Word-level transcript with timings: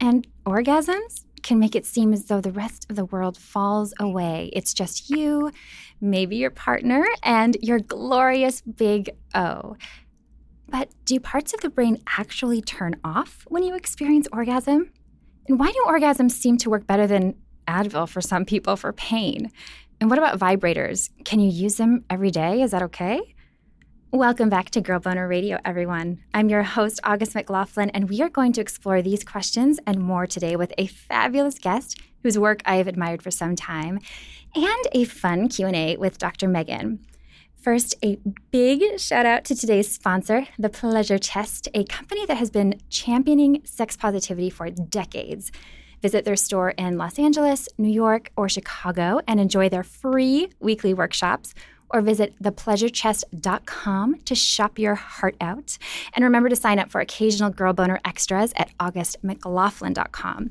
and 0.00 0.26
orgasms 0.46 1.24
can 1.42 1.58
make 1.58 1.76
it 1.76 1.86
seem 1.86 2.12
as 2.12 2.24
though 2.24 2.40
the 2.40 2.50
rest 2.50 2.86
of 2.88 2.96
the 2.96 3.04
world 3.04 3.36
falls 3.36 3.92
away. 4.00 4.50
It's 4.52 4.72
just 4.72 5.10
you, 5.10 5.50
maybe 6.00 6.36
your 6.36 6.50
partner, 6.50 7.04
and 7.22 7.56
your 7.60 7.78
glorious 7.78 8.62
big 8.62 9.10
O. 9.34 9.76
But 10.68 10.90
do 11.04 11.20
parts 11.20 11.52
of 11.52 11.60
the 11.60 11.68
brain 11.68 12.02
actually 12.18 12.62
turn 12.62 12.96
off 13.04 13.44
when 13.48 13.62
you 13.62 13.76
experience 13.76 14.26
orgasm? 14.32 14.90
And 15.48 15.58
why 15.58 15.70
do 15.70 15.84
orgasms 15.86 16.32
seem 16.32 16.56
to 16.58 16.70
work 16.70 16.86
better 16.86 17.06
than 17.06 17.34
Advil 17.68 18.08
for 18.08 18.22
some 18.22 18.44
people 18.44 18.76
for 18.76 18.92
pain? 18.92 19.50
And 20.00 20.08
what 20.08 20.18
about 20.18 20.38
vibrators? 20.38 21.10
Can 21.24 21.40
you 21.40 21.50
use 21.50 21.76
them 21.76 22.04
every 22.08 22.30
day? 22.30 22.62
Is 22.62 22.70
that 22.70 22.82
okay? 22.82 23.33
Welcome 24.14 24.48
back 24.48 24.70
to 24.70 24.80
Girl 24.80 25.00
Boner 25.00 25.26
Radio, 25.26 25.58
everyone. 25.64 26.20
I'm 26.32 26.48
your 26.48 26.62
host, 26.62 27.00
August 27.02 27.34
McLaughlin, 27.34 27.90
and 27.90 28.08
we 28.08 28.22
are 28.22 28.28
going 28.28 28.52
to 28.52 28.60
explore 28.60 29.02
these 29.02 29.24
questions 29.24 29.80
and 29.88 29.98
more 29.98 30.24
today 30.24 30.54
with 30.54 30.72
a 30.78 30.86
fabulous 30.86 31.58
guest 31.58 32.00
whose 32.22 32.38
work 32.38 32.62
I 32.64 32.76
have 32.76 32.86
admired 32.86 33.22
for 33.22 33.32
some 33.32 33.56
time, 33.56 33.98
and 34.54 34.86
a 34.92 35.02
fun 35.02 35.48
Q&A 35.48 35.96
with 35.96 36.18
Dr. 36.18 36.46
Megan. 36.46 37.04
First, 37.56 37.96
a 38.04 38.20
big 38.52 39.00
shout 39.00 39.26
out 39.26 39.44
to 39.46 39.56
today's 39.56 39.90
sponsor, 39.90 40.46
The 40.60 40.70
Pleasure 40.70 41.18
Chest, 41.18 41.66
a 41.74 41.82
company 41.82 42.24
that 42.26 42.36
has 42.36 42.52
been 42.52 42.80
championing 42.88 43.62
sex 43.64 43.96
positivity 43.96 44.48
for 44.48 44.70
decades. 44.70 45.50
Visit 46.02 46.24
their 46.24 46.36
store 46.36 46.70
in 46.70 46.98
Los 46.98 47.18
Angeles, 47.18 47.68
New 47.78 47.90
York, 47.90 48.30
or 48.36 48.48
Chicago 48.48 49.22
and 49.26 49.40
enjoy 49.40 49.70
their 49.70 49.82
free 49.82 50.50
weekly 50.60 50.94
workshops 50.94 51.52
or 51.94 52.02
visit 52.02 52.34
thepleasurechest.com 52.42 54.20
to 54.24 54.34
shop 54.34 54.78
your 54.78 54.96
heart 54.96 55.36
out. 55.40 55.78
And 56.12 56.24
remember 56.24 56.48
to 56.48 56.56
sign 56.56 56.78
up 56.78 56.90
for 56.90 57.00
occasional 57.00 57.50
Girl 57.50 57.72
Boner 57.72 58.00
extras 58.04 58.52
at 58.56 58.76
augustmclaughlin.com. 58.78 60.50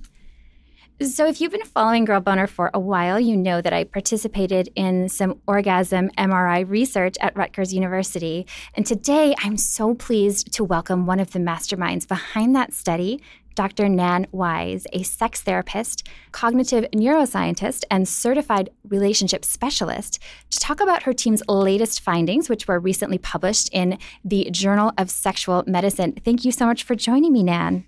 So, 1.03 1.27
if 1.27 1.41
you've 1.41 1.51
been 1.51 1.65
following 1.65 2.05
Girl 2.05 2.21
Boner 2.21 2.47
for 2.47 2.71
a 2.73 2.79
while, 2.79 3.19
you 3.19 3.35
know 3.35 3.61
that 3.61 3.73
I 3.73 3.83
participated 3.83 4.69
in 4.73 5.09
some 5.09 5.41
orgasm 5.47 6.09
MRI 6.17 6.69
research 6.69 7.17
at 7.19 7.35
Rutgers 7.35 7.73
University. 7.73 8.47
And 8.75 8.85
today 8.85 9.35
I'm 9.39 9.57
so 9.57 9.95
pleased 9.95 10.53
to 10.53 10.63
welcome 10.63 11.05
one 11.05 11.19
of 11.19 11.31
the 11.31 11.39
masterminds 11.39 12.07
behind 12.07 12.55
that 12.55 12.71
study, 12.73 13.21
Dr. 13.53 13.89
Nan 13.89 14.27
Wise, 14.31 14.87
a 14.93 15.03
sex 15.03 15.41
therapist, 15.41 16.07
cognitive 16.31 16.85
neuroscientist, 16.91 17.83
and 17.91 18.07
certified 18.07 18.69
relationship 18.87 19.43
specialist, 19.43 20.19
to 20.51 20.59
talk 20.59 20.79
about 20.79 21.03
her 21.03 21.11
team's 21.11 21.43
latest 21.49 21.99
findings, 21.99 22.47
which 22.47 22.67
were 22.67 22.79
recently 22.79 23.17
published 23.17 23.69
in 23.73 23.97
the 24.23 24.49
Journal 24.51 24.93
of 24.97 25.11
Sexual 25.11 25.65
Medicine. 25.67 26.13
Thank 26.23 26.45
you 26.45 26.51
so 26.53 26.65
much 26.65 26.83
for 26.83 26.95
joining 26.95 27.33
me, 27.33 27.43
Nan. 27.43 27.83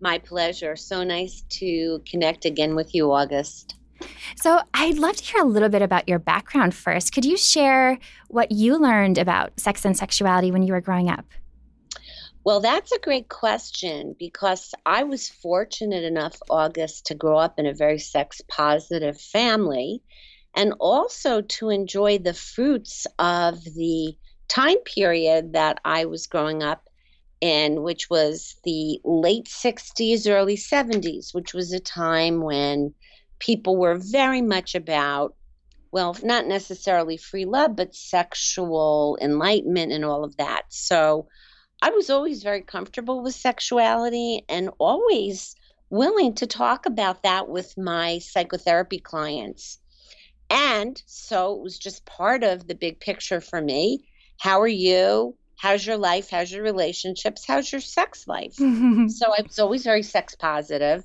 My 0.00 0.18
pleasure. 0.18 0.76
So 0.76 1.04
nice 1.04 1.42
to 1.50 2.02
connect 2.08 2.44
again 2.44 2.74
with 2.74 2.94
you, 2.94 3.12
August. 3.12 3.76
So, 4.36 4.62
I'd 4.72 4.96
love 4.96 5.16
to 5.16 5.24
hear 5.24 5.42
a 5.42 5.46
little 5.46 5.68
bit 5.68 5.82
about 5.82 6.08
your 6.08 6.18
background 6.18 6.74
first. 6.74 7.12
Could 7.12 7.26
you 7.26 7.36
share 7.36 7.98
what 8.28 8.50
you 8.50 8.78
learned 8.78 9.18
about 9.18 9.60
sex 9.60 9.84
and 9.84 9.94
sexuality 9.94 10.50
when 10.50 10.62
you 10.62 10.72
were 10.72 10.80
growing 10.80 11.10
up? 11.10 11.26
Well, 12.42 12.60
that's 12.60 12.92
a 12.92 12.98
great 12.98 13.28
question 13.28 14.16
because 14.18 14.74
I 14.86 15.02
was 15.02 15.28
fortunate 15.28 16.04
enough, 16.04 16.38
August, 16.48 17.06
to 17.06 17.14
grow 17.14 17.36
up 17.36 17.58
in 17.58 17.66
a 17.66 17.74
very 17.74 17.98
sex 17.98 18.40
positive 18.48 19.20
family 19.20 20.02
and 20.54 20.72
also 20.80 21.42
to 21.42 21.68
enjoy 21.68 22.18
the 22.18 22.32
fruits 22.32 23.06
of 23.18 23.62
the 23.62 24.16
time 24.48 24.78
period 24.78 25.52
that 25.52 25.80
I 25.84 26.06
was 26.06 26.26
growing 26.26 26.62
up 26.62 26.88
in, 27.40 27.82
which 27.82 28.10
was 28.10 28.56
the 28.64 29.00
late 29.04 29.46
60s, 29.46 30.30
early 30.30 30.56
70s, 30.56 31.34
which 31.34 31.54
was 31.54 31.72
a 31.72 31.80
time 31.80 32.40
when 32.42 32.94
people 33.38 33.76
were 33.76 33.96
very 33.96 34.42
much 34.42 34.74
about, 34.74 35.34
well, 35.92 36.16
not 36.22 36.46
necessarily 36.46 37.16
free 37.16 37.44
love, 37.44 37.76
but 37.76 37.94
sexual 37.94 39.18
enlightenment 39.20 39.92
and 39.92 40.04
all 40.04 40.24
of 40.24 40.36
that. 40.36 40.62
So, 40.68 41.28
I 41.82 41.90
was 41.90 42.10
always 42.10 42.42
very 42.42 42.60
comfortable 42.60 43.22
with 43.22 43.34
sexuality 43.34 44.44
and 44.50 44.68
always 44.78 45.56
willing 45.88 46.34
to 46.34 46.46
talk 46.46 46.84
about 46.84 47.22
that 47.22 47.48
with 47.48 47.76
my 47.78 48.18
psychotherapy 48.18 48.98
clients. 48.98 49.78
And 50.50 51.00
so 51.06 51.54
it 51.54 51.62
was 51.62 51.78
just 51.78 52.04
part 52.04 52.44
of 52.44 52.66
the 52.66 52.74
big 52.74 53.00
picture 53.00 53.40
for 53.40 53.62
me. 53.62 54.06
How 54.38 54.60
are 54.60 54.68
you? 54.68 55.36
How's 55.60 55.84
your 55.86 55.98
life? 55.98 56.30
How's 56.30 56.50
your 56.50 56.62
relationships? 56.62 57.44
How's 57.46 57.70
your 57.70 57.82
sex 57.82 58.26
life? 58.26 58.54
so 58.54 58.64
I 58.66 59.42
was 59.42 59.58
always 59.58 59.84
very 59.84 60.02
sex 60.02 60.34
positive. 60.34 61.04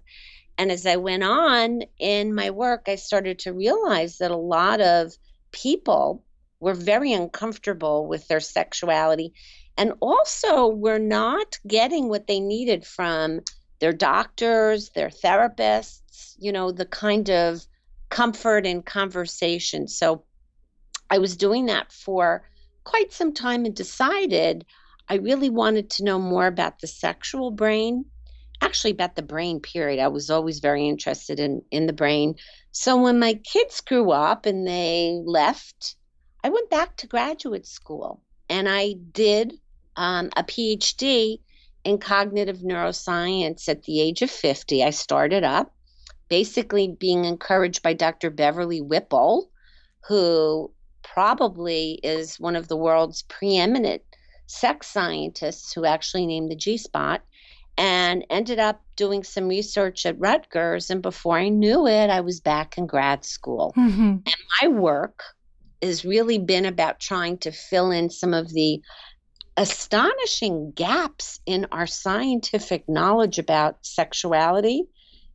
And 0.57 0.71
as 0.71 0.85
I 0.85 0.95
went 0.95 1.25
on 1.25 1.81
in 1.99 2.33
my 2.33 2.51
work, 2.51 2.85
I 2.87 2.95
started 2.95 3.39
to 3.39 3.51
realize 3.51 4.19
that 4.19 4.31
a 4.31 4.37
lot 4.37 4.79
of 4.79 5.11
people 5.51 6.23
were 6.61 6.73
very 6.73 7.11
uncomfortable 7.11 8.07
with 8.07 8.29
their 8.29 8.39
sexuality 8.39 9.33
and 9.77 9.91
also 9.99 10.67
were 10.67 10.99
not 10.99 11.59
getting 11.67 12.07
what 12.07 12.25
they 12.25 12.39
needed 12.39 12.85
from 12.85 13.41
their 13.81 13.91
doctors, 13.91 14.89
their 14.91 15.09
therapists, 15.09 16.33
you 16.39 16.53
know, 16.53 16.71
the 16.71 16.85
kind 16.85 17.29
of 17.29 17.61
comfort 18.07 18.65
and 18.65 18.85
conversation. 18.85 19.89
So 19.89 20.23
I 21.09 21.17
was 21.17 21.35
doing 21.35 21.65
that 21.65 21.91
for 21.91 22.47
quite 22.85 23.11
some 23.11 23.33
time 23.33 23.65
and 23.65 23.75
decided 23.75 24.65
I 25.09 25.15
really 25.15 25.49
wanted 25.49 25.89
to 25.91 26.03
know 26.03 26.17
more 26.17 26.47
about 26.47 26.79
the 26.79 26.87
sexual 26.87 27.51
brain, 27.51 28.05
actually 28.61 28.91
about 28.91 29.15
the 29.15 29.21
brain 29.21 29.59
period. 29.59 30.01
I 30.01 30.07
was 30.07 30.29
always 30.29 30.59
very 30.59 30.87
interested 30.87 31.39
in 31.39 31.61
in 31.69 31.85
the 31.85 31.93
brain. 31.93 32.35
So 32.71 33.01
when 33.01 33.19
my 33.19 33.33
kids 33.33 33.81
grew 33.81 34.11
up 34.11 34.45
and 34.45 34.65
they 34.65 35.19
left, 35.25 35.95
I 36.43 36.49
went 36.49 36.69
back 36.69 36.95
to 36.97 37.07
graduate 37.07 37.67
school 37.67 38.21
and 38.49 38.67
I 38.69 38.93
did 39.11 39.53
um, 39.95 40.29
a 40.35 40.43
PhD 40.43 41.39
in 41.83 41.97
cognitive 41.99 42.59
neuroscience 42.59 43.69
at 43.69 43.83
the 43.83 44.01
age 44.01 44.21
of 44.21 44.31
50. 44.31 44.83
I 44.83 44.89
started 44.89 45.43
up 45.43 45.73
basically 46.29 46.87
being 46.87 47.25
encouraged 47.25 47.83
by 47.83 47.93
Dr. 47.93 48.29
Beverly 48.29 48.81
Whipple, 48.81 49.49
who 50.07 50.71
probably 51.13 51.99
is 52.03 52.39
one 52.39 52.55
of 52.55 52.67
the 52.67 52.77
world's 52.77 53.21
preeminent 53.23 54.01
sex 54.47 54.87
scientists 54.87 55.73
who 55.73 55.85
actually 55.85 56.25
named 56.25 56.51
the 56.51 56.55
G 56.55 56.77
spot 56.77 57.23
and 57.77 58.25
ended 58.29 58.59
up 58.59 58.81
doing 58.95 59.23
some 59.23 59.47
research 59.47 60.05
at 60.05 60.19
Rutgers. 60.19 60.89
And 60.89 61.01
before 61.01 61.37
I 61.37 61.49
knew 61.49 61.87
it, 61.87 62.09
I 62.09 62.21
was 62.21 62.39
back 62.39 62.77
in 62.77 62.87
grad 62.87 63.25
school. 63.25 63.73
Mm-hmm. 63.77 64.01
And 64.01 64.35
my 64.61 64.67
work 64.67 65.23
has 65.81 66.05
really 66.05 66.37
been 66.37 66.65
about 66.65 66.99
trying 66.99 67.37
to 67.39 67.51
fill 67.51 67.91
in 67.91 68.09
some 68.09 68.33
of 68.33 68.49
the 68.49 68.81
astonishing 69.57 70.71
gaps 70.71 71.39
in 71.45 71.67
our 71.71 71.87
scientific 71.87 72.87
knowledge 72.89 73.39
about 73.39 73.85
sexuality, 73.85 74.83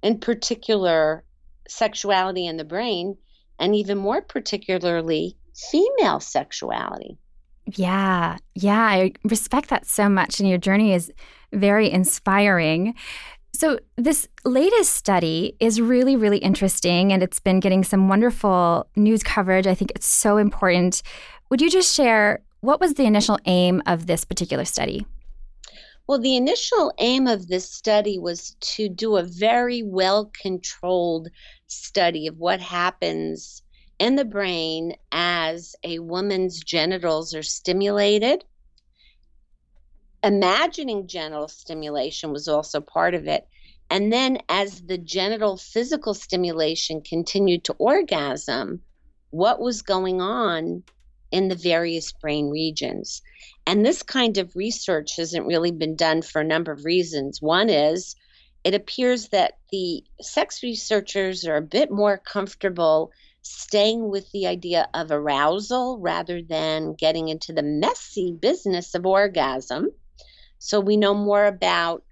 in 0.03 0.19
particular, 0.19 1.25
sexuality 1.69 2.47
in 2.47 2.57
the 2.57 2.65
brain, 2.65 3.17
and 3.59 3.75
even 3.75 3.99
more 3.99 4.23
particularly, 4.23 5.37
female 5.71 6.21
sexuality. 6.21 7.19
Yeah, 7.67 8.39
yeah, 8.55 8.81
I 8.81 9.13
respect 9.25 9.69
that 9.69 9.87
so 9.87 10.09
much. 10.09 10.41
And 10.41 10.49
your 10.49 10.59
journey 10.59 10.93
is 10.93 11.13
very 11.53 11.91
inspiring. 11.91 12.95
So, 13.53 13.79
this 13.97 14.29
latest 14.45 14.95
study 14.95 15.57
is 15.61 15.81
really, 15.81 16.17
really 16.17 16.39
interesting, 16.39 17.13
and 17.13 17.23
it's 17.23 17.41
been 17.41 17.61
getting 17.61 17.85
some 17.85 18.09
wonderful 18.09 18.89
news 18.97 19.23
coverage. 19.23 19.67
I 19.67 19.75
think 19.75 19.93
it's 19.95 20.07
so 20.07 20.37
important. 20.37 21.03
Would 21.51 21.61
you 21.61 21.69
just 21.69 21.95
share 21.95 22.43
what 22.61 22.81
was 22.81 22.95
the 22.95 23.05
initial 23.05 23.39
aim 23.47 23.83
of 23.87 24.07
this 24.07 24.25
particular 24.25 24.65
study? 24.65 25.05
Well, 26.07 26.21
the 26.21 26.37
initial 26.37 26.93
aim 26.99 27.27
of 27.27 27.49
this 27.49 27.71
study 27.71 28.19
was 28.19 28.57
to 28.61 28.89
do 28.89 29.17
a 29.17 29.23
very 29.23 29.83
well 29.83 30.31
controlled 30.41 31.29
study 31.67 32.27
of 32.27 32.39
what 32.39 32.61
happens 32.61 33.63
in 34.01 34.17
the 34.17 34.25
brain 34.25 34.97
as 35.13 35.77
a 35.85 35.99
woman's 35.99 36.59
genitals 36.59 37.35
are 37.35 37.43
stimulated. 37.43 38.43
Imagining 40.25 41.07
genital 41.07 41.49
stimulation 41.49 42.33
was 42.33 42.49
also 42.49 42.81
part 42.81 43.15
of 43.15 43.29
it. 43.29 43.47
And 43.91 44.11
then, 44.11 44.39
as 44.49 44.81
the 44.81 44.97
genital 44.97 45.59
physical 45.59 46.15
stimulation 46.15 47.03
continued 47.03 47.65
to 47.65 47.75
orgasm, 47.75 48.81
what 49.31 49.61
was 49.61 49.83
going 49.83 50.23
on 50.23 50.83
in 51.31 51.49
the 51.49 51.55
various 51.55 52.11
brain 52.11 52.49
regions? 52.49 53.21
And 53.67 53.85
this 53.85 54.03
kind 54.03 54.39
of 54.39 54.57
research 54.57 55.17
hasn't 55.17 55.47
really 55.47 55.73
been 55.73 55.95
done 55.95 56.23
for 56.23 56.41
a 56.41 56.45
number 56.45 56.73
of 56.73 56.87
reasons. 56.87 57.43
One 57.43 57.69
is 57.69 58.17
it 58.65 58.75
appears 58.75 59.29
that 59.29 59.59
the 59.71 60.05
sex 60.23 60.63
researchers 60.63 61.45
are 61.47 61.57
a 61.57 61.63
bit 61.63 61.91
more 61.91 62.17
comfortable 62.17 63.11
staying 63.43 64.11
with 64.11 64.31
the 64.33 64.47
idea 64.47 64.89
of 64.95 65.11
arousal 65.11 65.99
rather 65.99 66.43
than 66.43 66.95
getting 66.95 67.29
into 67.29 67.53
the 67.53 67.63
messy 67.63 68.33
business 68.33 68.95
of 68.95 69.07
orgasm. 69.07 69.89
So 70.59 70.81
we 70.81 70.97
know 70.97 71.15
more 71.15 71.47
about 71.47 72.05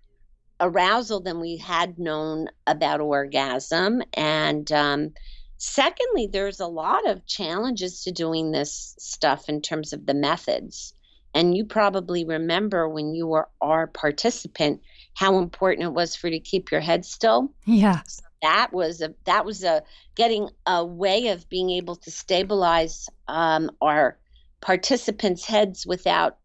arousal 0.60 1.20
than 1.20 1.40
we 1.40 1.56
had 1.56 1.98
known 1.98 2.48
about 2.66 3.00
orgasm. 3.00 4.02
And 4.14 4.70
um, 4.72 5.12
secondly, 5.58 6.28
there's 6.32 6.60
a 6.60 6.66
lot 6.66 7.08
of 7.08 7.26
challenges 7.26 8.02
to 8.04 8.12
doing 8.12 8.50
this 8.50 8.94
stuff 8.98 9.48
in 9.48 9.60
terms 9.60 9.92
of 9.92 10.06
the 10.06 10.14
methods. 10.14 10.94
And 11.34 11.56
you 11.56 11.64
probably 11.64 12.24
remember 12.24 12.88
when 12.88 13.14
you 13.14 13.26
were 13.26 13.48
our 13.60 13.86
participant 13.86 14.80
how 15.14 15.38
important 15.38 15.86
it 15.86 15.92
was 15.92 16.16
for 16.16 16.28
you 16.28 16.38
to 16.38 16.40
keep 16.40 16.72
your 16.72 16.80
head 16.80 17.04
still. 17.04 17.52
Yeah. 17.66 18.02
So 18.06 18.22
that 18.42 18.72
was 18.72 19.00
a 19.00 19.14
that 19.24 19.44
was 19.44 19.64
a 19.64 19.82
getting 20.14 20.48
a 20.66 20.84
way 20.84 21.28
of 21.28 21.48
being 21.48 21.70
able 21.70 21.96
to 21.96 22.10
stabilize 22.10 23.08
um, 23.26 23.70
our 23.80 24.18
participants' 24.60 25.44
heads 25.44 25.86
without 25.86 26.38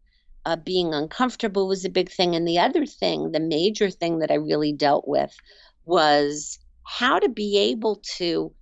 uh, 0.46 0.56
being 0.56 0.92
uncomfortable 0.92 1.66
was 1.66 1.84
a 1.84 1.90
big 1.90 2.10
thing. 2.10 2.34
And 2.34 2.46
the 2.46 2.58
other 2.58 2.86
thing, 2.86 3.32
the 3.32 3.40
major 3.40 3.90
thing 3.90 4.18
that 4.18 4.30
I 4.30 4.34
really 4.34 4.72
dealt 4.72 5.08
with 5.08 5.34
was 5.84 6.58
how 6.84 7.18
to 7.18 7.28
be 7.28 7.58
able 7.58 8.00
to 8.16 8.52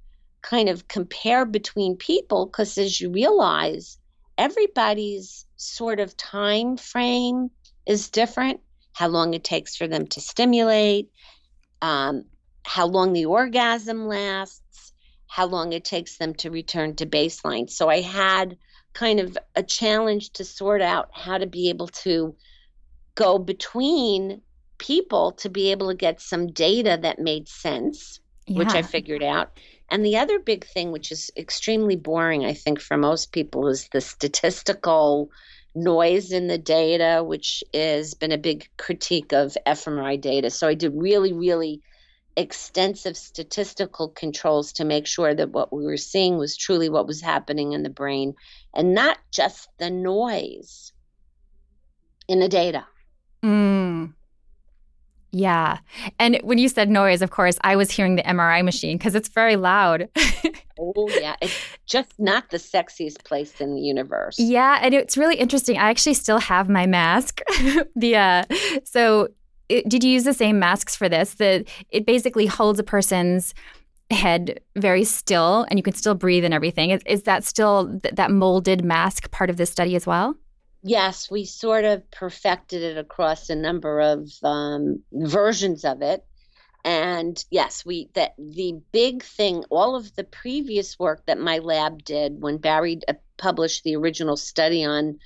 kind 0.42 0.68
of 0.68 0.88
compare 0.88 1.44
between 1.44 1.96
people 1.96 2.46
because 2.46 2.76
as 2.78 3.00
you 3.00 3.10
realize 3.10 3.98
everybody's 4.38 5.46
sort 5.56 6.00
of 6.00 6.16
time 6.16 6.76
frame 6.76 7.48
is 7.86 8.10
different 8.10 8.60
how 8.92 9.06
long 9.06 9.34
it 9.34 9.44
takes 9.44 9.76
for 9.76 9.86
them 9.86 10.06
to 10.06 10.20
stimulate 10.20 11.08
um, 11.80 12.24
how 12.64 12.86
long 12.86 13.12
the 13.12 13.26
orgasm 13.26 14.06
lasts 14.06 14.92
how 15.26 15.46
long 15.46 15.72
it 15.72 15.84
takes 15.84 16.18
them 16.18 16.34
to 16.34 16.50
return 16.50 16.94
to 16.94 17.06
baseline 17.06 17.68
so 17.68 17.88
i 17.88 18.00
had 18.00 18.56
kind 18.92 19.20
of 19.20 19.36
a 19.56 19.62
challenge 19.62 20.30
to 20.30 20.44
sort 20.44 20.82
out 20.82 21.08
how 21.12 21.38
to 21.38 21.46
be 21.46 21.68
able 21.68 21.88
to 21.88 22.34
go 23.14 23.38
between 23.38 24.40
people 24.78 25.32
to 25.32 25.48
be 25.48 25.70
able 25.70 25.88
to 25.88 25.94
get 25.94 26.20
some 26.20 26.48
data 26.48 26.98
that 27.00 27.18
made 27.18 27.48
sense, 27.48 28.20
yeah. 28.46 28.58
which 28.58 28.74
I 28.74 28.82
figured 28.82 29.22
out. 29.22 29.58
And 29.90 30.04
the 30.04 30.16
other 30.16 30.38
big 30.38 30.66
thing, 30.66 30.90
which 30.90 31.12
is 31.12 31.30
extremely 31.36 31.96
boring, 31.96 32.44
I 32.44 32.54
think, 32.54 32.80
for 32.80 32.96
most 32.96 33.32
people, 33.32 33.68
is 33.68 33.88
the 33.92 34.00
statistical 34.00 35.30
noise 35.74 36.32
in 36.32 36.48
the 36.48 36.58
data, 36.58 37.22
which 37.22 37.62
has 37.72 38.14
been 38.14 38.32
a 38.32 38.38
big 38.38 38.68
critique 38.76 39.32
of 39.32 39.56
fMRI 39.66 40.20
data. 40.20 40.50
So 40.50 40.66
I 40.66 40.74
did 40.74 40.92
really, 40.94 41.32
really 41.32 41.80
extensive 42.36 43.16
statistical 43.16 44.08
controls 44.08 44.72
to 44.74 44.84
make 44.84 45.06
sure 45.06 45.34
that 45.34 45.50
what 45.50 45.72
we 45.72 45.84
were 45.84 45.96
seeing 45.96 46.38
was 46.38 46.56
truly 46.56 46.88
what 46.88 47.06
was 47.06 47.20
happening 47.20 47.72
in 47.72 47.82
the 47.82 47.90
brain 47.90 48.34
and 48.74 48.94
not 48.94 49.18
just 49.30 49.68
the 49.78 49.90
noise 49.90 50.92
in 52.28 52.40
the 52.40 52.48
data. 52.48 52.86
Mm. 53.44 54.14
Yeah. 55.32 55.78
And 56.18 56.38
when 56.42 56.58
you 56.58 56.68
said 56.68 56.90
noise, 56.90 57.22
of 57.22 57.30
course, 57.30 57.56
I 57.62 57.74
was 57.74 57.90
hearing 57.90 58.16
the 58.16 58.22
MRI 58.22 58.62
machine 58.62 58.98
because 58.98 59.14
it's 59.14 59.28
very 59.28 59.56
loud. 59.56 60.08
oh, 60.78 61.08
yeah. 61.20 61.36
It's 61.40 61.56
just 61.86 62.12
not 62.18 62.50
the 62.50 62.58
sexiest 62.58 63.24
place 63.24 63.60
in 63.60 63.74
the 63.74 63.80
universe. 63.80 64.38
Yeah. 64.38 64.78
And 64.82 64.92
it's 64.94 65.16
really 65.16 65.36
interesting. 65.36 65.78
I 65.78 65.88
actually 65.88 66.14
still 66.14 66.38
have 66.38 66.68
my 66.68 66.86
mask. 66.86 67.40
the 67.96 68.16
uh, 68.16 68.44
So 68.84 69.28
it, 69.68 69.88
did 69.88 70.04
you 70.04 70.10
use 70.10 70.24
the 70.24 70.34
same 70.34 70.58
masks 70.58 70.96
for 70.96 71.08
this? 71.08 71.34
That 71.34 71.68
it 71.90 72.06
basically 72.06 72.46
holds 72.46 72.78
a 72.78 72.84
person's 72.84 73.54
head 74.10 74.60
very 74.76 75.04
still 75.04 75.66
and 75.68 75.78
you 75.78 75.82
can 75.82 75.94
still 75.94 76.14
breathe 76.14 76.44
and 76.44 76.54
everything. 76.54 76.90
Is, 76.90 77.02
is 77.06 77.22
that 77.22 77.44
still 77.44 77.98
th- 78.00 78.14
that 78.14 78.30
molded 78.30 78.84
mask 78.84 79.30
part 79.30 79.50
of 79.50 79.56
this 79.56 79.70
study 79.70 79.96
as 79.96 80.06
well? 80.06 80.34
Yes, 80.82 81.30
we 81.30 81.44
sort 81.44 81.84
of 81.84 82.08
perfected 82.10 82.82
it 82.82 82.98
across 82.98 83.48
a 83.48 83.54
number 83.54 84.00
of 84.00 84.30
um, 84.42 85.02
versions 85.12 85.84
of 85.84 86.02
it. 86.02 86.24
And 86.84 87.42
yes, 87.50 87.86
we 87.86 88.10
that 88.14 88.34
the 88.36 88.80
big 88.90 89.22
thing, 89.22 89.62
all 89.70 89.94
of 89.94 90.14
the 90.16 90.24
previous 90.24 90.98
work 90.98 91.24
that 91.26 91.38
my 91.38 91.58
lab 91.58 92.04
did 92.04 92.42
when 92.42 92.58
Barry 92.58 93.00
uh, 93.06 93.14
published 93.36 93.84
the 93.84 93.94
original 93.94 94.36
study 94.36 94.84
on 94.84 95.20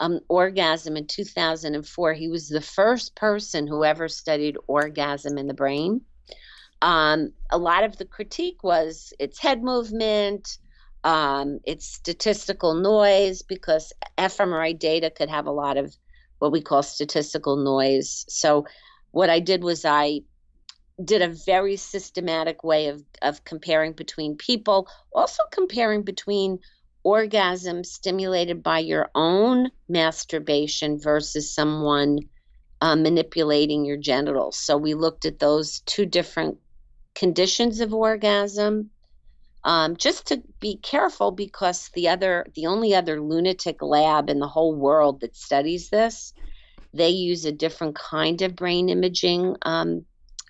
um, 0.00 0.20
orgasm 0.28 0.96
in 0.96 1.06
2004. 1.06 2.12
He 2.12 2.28
was 2.28 2.48
the 2.48 2.60
first 2.60 3.14
person 3.16 3.66
who 3.66 3.84
ever 3.84 4.08
studied 4.08 4.56
orgasm 4.66 5.38
in 5.38 5.46
the 5.46 5.54
brain. 5.54 6.00
Um, 6.82 7.32
a 7.50 7.58
lot 7.58 7.84
of 7.84 7.96
the 7.96 8.04
critique 8.04 8.62
was 8.62 9.12
its 9.18 9.38
head 9.38 9.62
movement, 9.62 10.58
um, 11.02 11.60
its 11.64 11.86
statistical 11.86 12.74
noise, 12.74 13.42
because 13.42 13.92
fMRI 14.18 14.78
data 14.78 15.10
could 15.10 15.30
have 15.30 15.46
a 15.46 15.52
lot 15.52 15.76
of 15.76 15.96
what 16.40 16.52
we 16.52 16.60
call 16.60 16.82
statistical 16.82 17.56
noise. 17.56 18.24
So, 18.28 18.66
what 19.12 19.30
I 19.30 19.38
did 19.38 19.62
was 19.62 19.84
I 19.84 20.22
did 21.02 21.22
a 21.22 21.34
very 21.46 21.76
systematic 21.76 22.62
way 22.62 22.88
of, 22.88 23.02
of 23.22 23.44
comparing 23.44 23.92
between 23.92 24.36
people, 24.36 24.88
also 25.12 25.42
comparing 25.50 26.02
between 26.02 26.58
orgasm 27.04 27.84
stimulated 27.84 28.62
by 28.62 28.80
your 28.80 29.10
own 29.14 29.70
masturbation 29.88 30.98
versus 30.98 31.54
someone 31.54 32.18
uh, 32.80 32.96
manipulating 32.96 33.84
your 33.84 33.96
genitals. 33.96 34.58
So 34.58 34.76
we 34.76 34.94
looked 34.94 35.24
at 35.24 35.38
those 35.38 35.80
two 35.80 36.06
different 36.06 36.58
conditions 37.14 37.80
of 37.80 37.94
orgasm. 37.94 38.90
Um, 39.64 39.96
just 39.96 40.26
to 40.26 40.42
be 40.60 40.76
careful 40.76 41.30
because 41.30 41.88
the 41.94 42.08
other 42.08 42.44
the 42.54 42.66
only 42.66 42.94
other 42.94 43.18
lunatic 43.22 43.80
lab 43.80 44.28
in 44.28 44.38
the 44.38 44.48
whole 44.48 44.74
world 44.74 45.20
that 45.20 45.34
studies 45.34 45.88
this 45.88 46.34
they 46.92 47.08
use 47.08 47.46
a 47.46 47.52
different 47.52 47.94
kind 47.96 48.42
of 48.42 48.54
brain 48.54 48.90
imaging 48.90 49.56
um, 49.62 50.04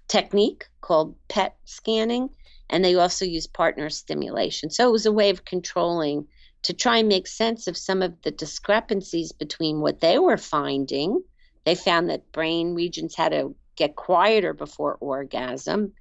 technique 0.09 0.65
called 0.81 1.15
pet 1.29 1.57
scanning 1.65 2.29
and 2.71 2.85
they 2.85 2.97
also 2.97 3.25
use 3.25 3.47
partner 3.47 3.89
stimulation 3.89 4.69
so 4.69 4.89
it 4.89 4.91
was 4.93 5.07
a 5.07 5.13
way 5.13 5.31
of 5.31 5.45
controlling 5.45 6.27
to 6.65 6.73
try 6.73 6.99
and 6.99 7.09
make 7.09 7.27
sense 7.27 7.67
of 7.67 7.77
some 7.77 8.03
of 8.03 8.21
the 8.23 8.31
discrepancies 8.31 9.33
between 9.33 9.81
what 9.81 10.01
they 10.01 10.19
were 10.19 10.37
finding. 10.37 11.23
They 11.65 11.75
found 11.75 12.11
that 12.11 12.33
brain 12.33 12.75
regions 12.75 13.15
had 13.15 13.33
to 13.33 13.55
get 13.77 13.97
quieter 13.97 14.53
before 14.53 14.97
orgasm. 15.01 15.93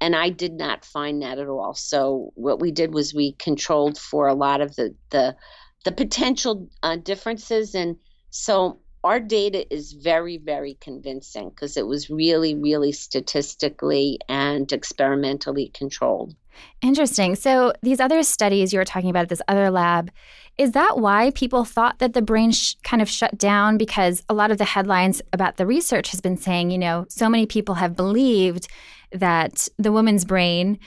And 0.00 0.14
I 0.14 0.30
did 0.30 0.52
not 0.52 0.84
find 0.84 1.22
that 1.22 1.38
at 1.38 1.48
all. 1.48 1.74
So 1.74 2.32
what 2.34 2.60
we 2.60 2.72
did 2.72 2.92
was 2.92 3.14
we 3.14 3.32
controlled 3.32 3.98
for 3.98 4.28
a 4.28 4.34
lot 4.34 4.60
of 4.60 4.74
the 4.76 4.94
the, 5.10 5.36
the 5.84 5.92
potential 5.92 6.68
uh, 6.82 6.96
differences. 6.96 7.74
And 7.74 7.96
so 8.30 8.80
our 9.02 9.20
data 9.20 9.72
is 9.72 9.92
very, 9.92 10.38
very 10.38 10.78
convincing 10.80 11.50
because 11.50 11.76
it 11.76 11.86
was 11.86 12.08
really, 12.10 12.54
really 12.54 12.92
statistically 12.92 14.18
and 14.28 14.70
experimentally 14.72 15.68
controlled. 15.74 16.34
Interesting. 16.82 17.34
So, 17.34 17.72
these 17.82 18.00
other 18.00 18.22
studies 18.22 18.72
you 18.72 18.78
were 18.78 18.84
talking 18.84 19.10
about 19.10 19.22
at 19.22 19.28
this 19.28 19.42
other 19.48 19.70
lab, 19.70 20.10
is 20.56 20.72
that 20.72 20.98
why 20.98 21.30
people 21.34 21.64
thought 21.64 21.98
that 21.98 22.12
the 22.12 22.22
brain 22.22 22.52
sh- 22.52 22.74
kind 22.84 23.02
of 23.02 23.08
shut 23.08 23.36
down? 23.38 23.76
Because 23.76 24.22
a 24.28 24.34
lot 24.34 24.50
of 24.50 24.58
the 24.58 24.64
headlines 24.64 25.20
about 25.32 25.56
the 25.56 25.66
research 25.66 26.10
has 26.10 26.20
been 26.20 26.36
saying, 26.36 26.70
you 26.70 26.78
know, 26.78 27.06
so 27.08 27.28
many 27.28 27.46
people 27.46 27.76
have 27.76 27.96
believed 27.96 28.68
that 29.12 29.68
the 29.78 29.92
woman's 29.92 30.24
brain 30.24 30.78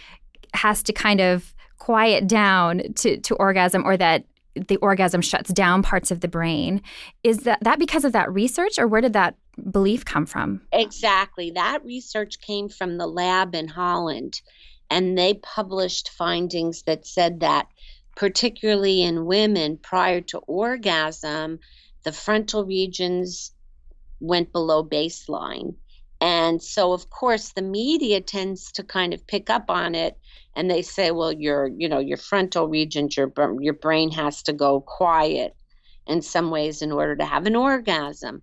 has 0.53 0.81
to 0.83 0.93
kind 0.93 1.19
of 1.19 1.53
quiet 1.77 2.27
down 2.27 2.81
to, 2.95 3.17
to 3.17 3.35
orgasm 3.35 3.85
or 3.85 3.97
that 3.97 4.25
the 4.67 4.77
orgasm 4.77 5.21
shuts 5.21 5.51
down 5.51 5.83
parts 5.83 6.11
of 6.11 6.21
the 6.21 6.27
brain. 6.27 6.81
Is 7.23 7.39
that 7.39 7.59
that 7.61 7.79
because 7.79 8.05
of 8.05 8.13
that 8.13 8.31
research 8.31 8.79
or 8.79 8.87
where 8.87 9.01
did 9.01 9.13
that 9.13 9.35
belief 9.71 10.05
come 10.05 10.25
from? 10.25 10.61
Exactly. 10.71 11.51
That 11.51 11.83
research 11.85 12.39
came 12.39 12.69
from 12.69 12.97
the 12.97 13.07
lab 13.07 13.53
in 13.55 13.67
Holland 13.67 14.41
and 14.89 15.17
they 15.17 15.35
published 15.35 16.09
findings 16.09 16.83
that 16.83 17.05
said 17.05 17.39
that 17.41 17.67
particularly 18.15 19.03
in 19.03 19.25
women 19.25 19.77
prior 19.77 20.21
to 20.21 20.39
orgasm, 20.39 21.59
the 22.03 22.11
frontal 22.11 22.65
regions 22.65 23.51
went 24.19 24.51
below 24.51 24.83
baseline. 24.83 25.75
And 26.19 26.61
so, 26.63 26.93
of 26.93 27.11
course, 27.11 27.51
the 27.51 27.61
media 27.61 28.21
tends 28.21 28.71
to 28.71 28.83
kind 28.83 29.13
of 29.13 29.27
pick 29.27 29.51
up 29.51 29.69
on 29.69 29.93
it 29.93 30.17
and 30.55 30.71
they 30.71 30.81
say, 30.81 31.11
well, 31.11 31.31
your 31.31 31.67
you 31.67 31.87
know 31.87 31.99
your 31.99 32.17
frontal 32.17 32.67
regions, 32.67 33.15
your 33.15 33.31
your 33.59 33.75
brain 33.75 34.09
has 34.11 34.41
to 34.43 34.53
go 34.53 34.81
quiet 34.81 35.55
in 36.07 36.23
some 36.23 36.49
ways 36.49 36.81
in 36.81 36.91
order 36.91 37.15
to 37.15 37.25
have 37.25 37.45
an 37.45 37.55
orgasm. 37.55 38.41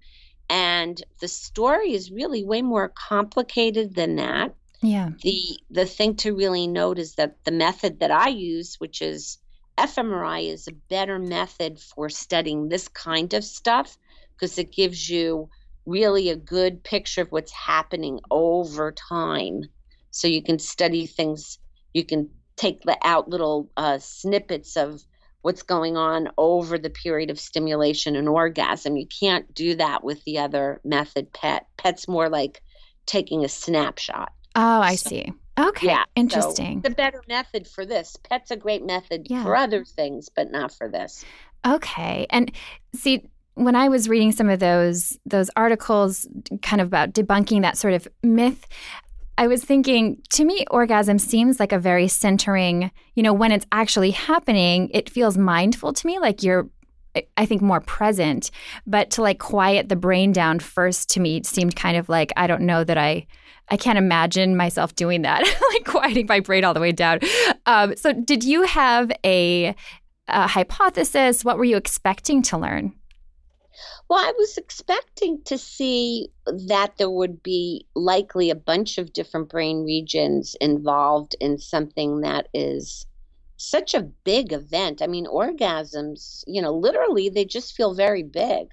And 0.49 1.03
the 1.21 1.27
story 1.27 1.95
is 1.95 2.13
really 2.13 2.45
way 2.45 2.63
more 2.63 2.93
complicated 2.95 3.97
than 3.97 4.17
that. 4.17 4.55
Yeah. 4.85 5.11
The 5.23 5.59
the 5.71 5.87
thing 5.87 6.17
to 6.17 6.35
really 6.35 6.67
note 6.67 6.99
is 6.99 7.15
that 7.15 7.37
the 7.45 7.53
method 7.53 8.01
that 8.01 8.11
I 8.11 8.29
use, 8.29 8.77
which 8.79 9.01
is 9.01 9.39
fMRI, 9.79 10.53
is 10.53 10.69
a 10.69 10.73
better 10.91 11.19
method 11.19 11.81
for 11.81 12.09
studying 12.11 12.69
this 12.69 12.87
kind 12.89 13.33
of 13.33 13.45
stuff 13.45 13.97
because 14.35 14.59
it 14.59 14.73
gives 14.73 15.09
you 15.09 15.49
really 15.87 16.29
a 16.29 16.37
good 16.37 16.85
picture 16.85 17.23
of 17.23 17.33
what's 17.33 17.53
happening 17.53 18.21
over 18.31 18.93
time. 18.93 19.63
So 20.11 20.29
you 20.29 20.43
can 20.43 20.59
study 20.59 21.07
things 21.07 21.59
you 21.95 22.05
can 22.05 22.29
take 22.57 22.83
the, 22.83 22.99
out 23.03 23.29
little 23.29 23.71
uh, 23.77 23.99
snippets 23.99 24.77
of 24.77 25.03
what's 25.43 25.63
going 25.63 25.97
on 25.97 26.29
over 26.39 26.79
the 26.79 26.91
period 26.91 27.31
of 27.31 27.41
stimulation 27.41 28.17
and 28.17 28.29
orgasm. 28.29 28.97
You 28.97 29.07
can't 29.07 29.53
do 29.55 29.75
that 29.77 30.05
with 30.05 30.23
the 30.25 30.39
other 30.39 30.81
method, 30.85 31.33
PET. 31.33 31.67
PET's 31.77 32.09
more 32.09 32.29
like 32.29 32.63
taking 33.07 33.45
a 33.45 33.49
snapshot. 33.49 34.33
Oh, 34.55 34.81
I 34.81 34.95
so, 34.95 35.11
see. 35.11 35.33
Okay. 35.59 35.87
Yeah, 35.87 36.05
interesting. 36.17 36.83
So 36.83 36.89
the 36.89 36.95
better 36.95 37.23
method 37.29 37.67
for 37.67 37.87
this. 37.87 38.17
PET's 38.29 38.51
a 38.51 38.57
great 38.57 38.85
method 38.85 39.29
yeah. 39.31 39.43
for 39.43 39.57
other 39.57 39.85
things, 39.85 40.29
but 40.29 40.51
not 40.51 40.73
for 40.73 40.89
this. 40.89 41.25
Okay. 41.67 42.27
And 42.31 42.51
see, 42.93 43.29
when 43.55 43.77
I 43.77 43.89
was 43.89 44.09
reading 44.09 44.33
some 44.33 44.49
of 44.49 44.59
those 44.59 45.17
those 45.25 45.51
articles 45.55 46.27
kind 46.63 46.81
of 46.81 46.89
about 46.89 47.13
debunking 47.13 47.63
that 47.63 47.79
sort 47.79 47.95
of 47.95 48.09
myth, 48.23 48.67
I 49.37 49.49
was 49.49 49.65
thinking, 49.65 50.23
to 50.31 50.45
me, 50.45 50.65
orgasm 50.71 51.19
seems 51.19 51.59
like 51.59 51.73
a 51.73 51.79
very 51.79 52.07
centering, 52.07 52.93
you 53.15 53.23
know, 53.23 53.33
when 53.33 53.51
it's 53.51 53.67
actually 53.73 54.13
happening, 54.13 54.91
it 54.93 55.11
feels 55.11 55.37
mindful 55.37 55.93
to 55.93 56.07
me, 56.07 56.21
like 56.21 56.43
you're, 56.43 56.69
I 57.37 57.47
think, 57.47 57.63
more 57.63 57.81
present. 57.81 58.51
But 58.87 59.11
to 59.13 59.23
like 59.23 59.39
quiet 59.39 59.89
the 59.89 59.97
brain 59.97 60.33
down 60.33 60.59
first 60.59 61.11
to 61.11 61.21
me 61.21 61.43
seemed 61.45 61.77
kind 61.77 61.97
of 61.97 62.09
like, 62.09 62.33
I 62.37 62.47
don't 62.47 62.63
know 62.63 62.85
that 62.85 62.99
I, 62.99 63.27
I 63.69 63.77
can't 63.77 63.99
imagine 63.99 64.57
myself 64.57 64.95
doing 64.95 65.23
that, 65.23 65.43
like 65.73 65.85
quieting 65.85 66.27
my 66.29 66.41
brain 66.41 66.65
all 66.65 66.75
the 66.75 66.81
way 66.81 66.93
down. 66.93 67.21
Um, 67.67 67.97
so, 67.97 68.13
did 68.13 68.45
you 68.45 68.63
have 68.63 69.11
a, 69.25 69.75
a 70.29 70.47
hypothesis? 70.47 71.45
What 71.45 71.59
were 71.59 71.65
you 71.65 71.77
expecting 71.77 72.43
to 72.43 72.59
learn? 72.59 72.95
Well, 74.09 74.19
I 74.19 74.33
was 74.37 74.59
expecting 74.59 75.43
to 75.45 75.57
see 75.57 76.29
that 76.69 76.97
there 76.99 77.11
would 77.11 77.43
be 77.43 77.87
likely 77.95 78.51
a 78.51 78.55
bunch 78.55 78.99
of 78.99 79.13
different 79.13 79.49
brain 79.49 79.85
regions 79.85 80.55
involved 80.61 81.35
in 81.41 81.59
something 81.59 82.21
that 82.21 82.49
is 82.53 83.07
such 83.57 83.95
a 83.95 84.03
big 84.03 84.53
event. 84.53 85.03
I 85.03 85.07
mean, 85.07 85.27
orgasms, 85.27 86.45
you 86.47 86.61
know, 86.61 86.73
literally 86.73 87.29
they 87.29 87.45
just 87.45 87.75
feel 87.75 87.95
very 87.95 88.23
big. 88.23 88.69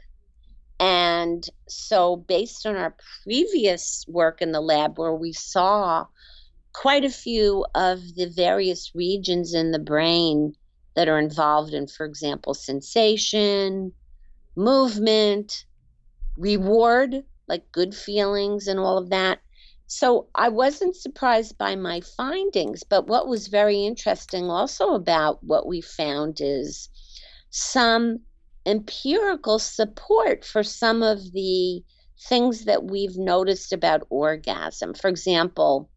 And 0.79 1.47
so, 1.67 2.15
based 2.15 2.65
on 2.65 2.75
our 2.75 2.95
previous 3.23 4.03
work 4.07 4.41
in 4.41 4.51
the 4.51 4.61
lab, 4.61 4.97
where 4.97 5.13
we 5.13 5.31
saw 5.31 6.07
quite 6.73 7.05
a 7.05 7.09
few 7.09 7.65
of 7.75 7.99
the 8.15 8.27
various 8.27 8.95
regions 8.95 9.53
in 9.53 9.71
the 9.71 9.79
brain 9.79 10.55
that 10.95 11.07
are 11.07 11.19
involved 11.19 11.73
in, 11.73 11.87
for 11.87 12.05
example, 12.05 12.53
sensation, 12.53 13.93
movement, 14.55 15.65
reward, 16.37 17.23
like 17.47 17.71
good 17.71 17.93
feelings 17.93 18.67
and 18.67 18.79
all 18.79 18.97
of 18.97 19.09
that. 19.09 19.39
So 19.93 20.29
I 20.33 20.47
wasn't 20.47 20.95
surprised 20.95 21.57
by 21.57 21.75
my 21.75 21.99
findings, 21.99 22.81
but 22.81 23.07
what 23.07 23.27
was 23.27 23.49
very 23.49 23.83
interesting 23.83 24.49
also 24.49 24.93
about 24.93 25.43
what 25.43 25.67
we 25.67 25.81
found 25.81 26.39
is 26.39 26.87
some 27.49 28.21
empirical 28.65 29.59
support 29.59 30.45
for 30.45 30.63
some 30.63 31.03
of 31.03 31.33
the 31.33 31.83
things 32.17 32.63
that 32.63 32.85
we've 32.85 33.17
noticed 33.17 33.73
about 33.73 34.07
orgasm. 34.09 34.93
For 34.93 35.09
example, 35.09 35.89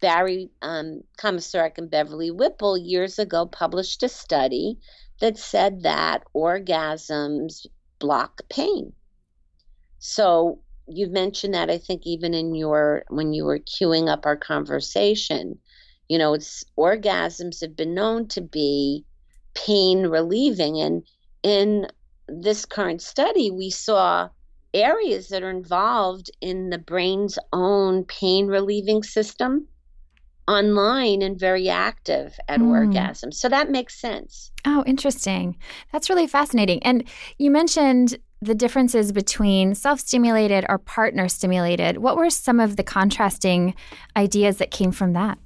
Barry 0.00 0.50
um, 0.60 1.02
Komisaruk 1.16 1.78
and 1.78 1.88
Beverly 1.88 2.32
Whipple 2.32 2.76
years 2.76 3.20
ago 3.20 3.46
published 3.46 4.02
a 4.02 4.08
study 4.08 4.80
that 5.20 5.38
said 5.38 5.84
that 5.84 6.24
orgasms 6.34 7.64
block 8.00 8.40
pain. 8.48 8.92
So 10.00 10.62
you 10.90 11.08
mentioned 11.08 11.54
that 11.54 11.70
I 11.70 11.78
think 11.78 12.02
even 12.04 12.34
in 12.34 12.54
your 12.54 13.04
when 13.08 13.32
you 13.32 13.44
were 13.44 13.58
queuing 13.60 14.08
up 14.08 14.26
our 14.26 14.36
conversation, 14.36 15.58
you 16.08 16.18
know, 16.18 16.34
it's 16.34 16.64
orgasms 16.76 17.60
have 17.60 17.76
been 17.76 17.94
known 17.94 18.28
to 18.28 18.40
be 18.40 19.04
pain 19.54 20.06
relieving 20.06 20.80
and 20.80 21.02
in 21.42 21.86
this 22.28 22.64
current 22.64 23.02
study 23.02 23.50
we 23.50 23.70
saw 23.70 24.28
areas 24.72 25.28
that 25.28 25.42
are 25.42 25.50
involved 25.50 26.30
in 26.40 26.70
the 26.70 26.78
brain's 26.78 27.38
own 27.52 28.04
pain 28.04 28.46
relieving 28.46 29.02
system 29.02 29.66
online 30.46 31.22
and 31.22 31.38
very 31.38 31.68
active 31.68 32.38
at 32.48 32.60
mm. 32.60 32.68
orgasm. 32.68 33.32
So 33.32 33.48
that 33.48 33.70
makes 33.70 34.00
sense. 34.00 34.50
Oh, 34.64 34.82
interesting. 34.86 35.56
That's 35.92 36.10
really 36.10 36.26
fascinating. 36.26 36.82
And 36.82 37.04
you 37.38 37.50
mentioned 37.50 38.18
the 38.42 38.54
differences 38.54 39.12
between 39.12 39.74
self 39.74 40.00
stimulated 40.00 40.64
or 40.68 40.78
partner 40.78 41.28
stimulated. 41.28 41.98
What 41.98 42.16
were 42.16 42.30
some 42.30 42.58
of 42.58 42.76
the 42.76 42.82
contrasting 42.82 43.74
ideas 44.16 44.56
that 44.58 44.70
came 44.70 44.92
from 44.92 45.12
that? 45.12 45.38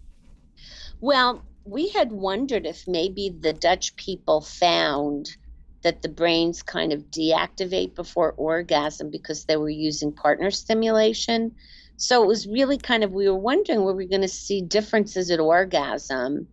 Well, 1.01 1.45
we 1.65 1.89
had 1.89 2.13
wondered 2.13 2.67
if 2.67 2.87
maybe 2.87 3.35
the 3.41 3.53
Dutch 3.53 3.97
people 3.97 4.41
found 4.41 5.37
that 5.83 6.03
the 6.03 6.09
brains 6.09 6.63
kind 6.63 6.93
of 6.93 7.11
deactivate 7.11 7.95
before 7.95 8.33
orgasm 8.37 9.11
because 9.11 9.45
they 9.45 9.57
were 9.57 9.69
using 9.69 10.13
partner 10.13 10.51
stimulation. 10.51 11.55
So 11.97 12.23
it 12.23 12.27
was 12.27 12.47
really 12.47 12.79
kind 12.79 13.05
of, 13.05 13.13
we 13.13 13.29
were 13.29 13.39
wondering 13.39 13.83
were 13.83 13.95
we 13.95 14.07
going 14.07 14.23
to 14.23 14.29
see 14.29 14.63
differences 14.63 15.31
at 15.31 15.41
orgasm 15.41 16.47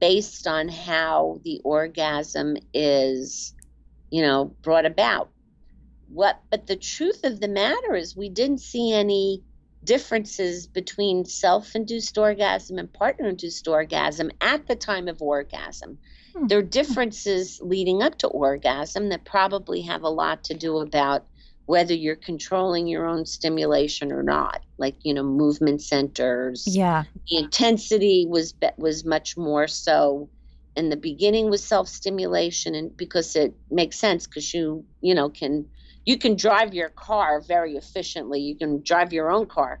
based 0.00 0.46
on 0.46 0.68
how 0.68 1.40
the 1.44 1.60
orgasm 1.64 2.56
is, 2.72 3.54
you 4.10 4.22
know, 4.22 4.54
brought 4.62 4.86
about. 4.86 5.28
What, 6.12 6.40
but 6.50 6.66
the 6.66 6.76
truth 6.76 7.24
of 7.24 7.40
the 7.40 7.48
matter 7.48 7.94
is, 7.94 8.16
we 8.16 8.28
didn't 8.28 8.60
see 8.60 8.92
any 8.92 9.42
differences 9.84 10.66
between 10.66 11.24
self 11.24 11.74
induced 11.74 12.18
orgasm 12.18 12.78
and 12.78 12.92
partner 12.92 13.28
induced 13.28 13.68
orgasm 13.68 14.30
at 14.40 14.66
the 14.66 14.76
time 14.76 15.08
of 15.08 15.22
orgasm. 15.22 15.98
Hmm. 16.34 16.46
There 16.46 16.58
are 16.58 16.62
differences 16.62 17.60
leading 17.62 18.02
up 18.02 18.18
to 18.18 18.28
orgasm 18.28 19.10
that 19.10 19.24
probably 19.24 19.82
have 19.82 20.02
a 20.02 20.08
lot 20.08 20.44
to 20.44 20.54
do 20.54 20.78
about 20.78 21.24
whether 21.68 21.92
you're 21.92 22.16
controlling 22.16 22.86
your 22.86 23.04
own 23.04 23.26
stimulation 23.26 24.10
or 24.10 24.22
not 24.22 24.62
like 24.78 24.96
you 25.02 25.12
know 25.12 25.22
movement 25.22 25.82
centers 25.82 26.64
yeah 26.66 27.04
the 27.28 27.36
intensity 27.36 28.24
was 28.26 28.54
was 28.78 29.04
much 29.04 29.36
more 29.36 29.68
so 29.68 30.30
in 30.76 30.88
the 30.88 30.96
beginning 30.96 31.50
with 31.50 31.60
self 31.60 31.86
stimulation 31.86 32.74
and 32.74 32.96
because 32.96 33.36
it 33.36 33.54
makes 33.70 33.98
sense 33.98 34.26
because 34.26 34.54
you 34.54 34.82
you 35.02 35.14
know 35.14 35.28
can 35.28 35.68
you 36.08 36.16
can 36.16 36.36
drive 36.36 36.72
your 36.72 36.88
car 36.88 37.40
very 37.42 37.76
efficiently 37.76 38.40
you 38.40 38.56
can 38.56 38.82
drive 38.82 39.12
your 39.12 39.30
own 39.30 39.46
car 39.46 39.78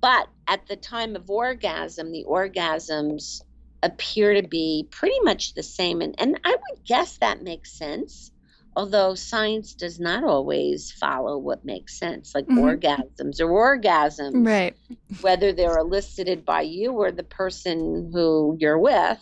but 0.00 0.28
at 0.46 0.64
the 0.68 0.76
time 0.76 1.16
of 1.16 1.28
orgasm 1.28 2.12
the 2.12 2.24
orgasms 2.28 3.42
appear 3.82 4.40
to 4.40 4.46
be 4.46 4.86
pretty 4.90 5.18
much 5.22 5.54
the 5.54 5.62
same 5.62 6.00
and, 6.00 6.14
and 6.18 6.38
i 6.44 6.50
would 6.50 6.84
guess 6.84 7.18
that 7.18 7.42
makes 7.42 7.72
sense 7.72 8.30
although 8.76 9.14
science 9.14 9.74
does 9.74 9.98
not 9.98 10.24
always 10.24 10.90
follow 10.90 11.38
what 11.38 11.64
makes 11.64 11.96
sense, 11.96 12.34
like 12.34 12.46
mm-hmm. 12.46 12.58
orgasms 12.58 13.40
or 13.40 13.78
orgasms, 13.78 14.44
right? 14.44 14.76
Whether 15.20 15.52
they're 15.52 15.78
elicited 15.78 16.44
by 16.44 16.62
you 16.62 16.92
or 16.92 17.12
the 17.12 17.22
person 17.22 18.10
who 18.12 18.56
you're 18.58 18.78
with, 18.78 19.20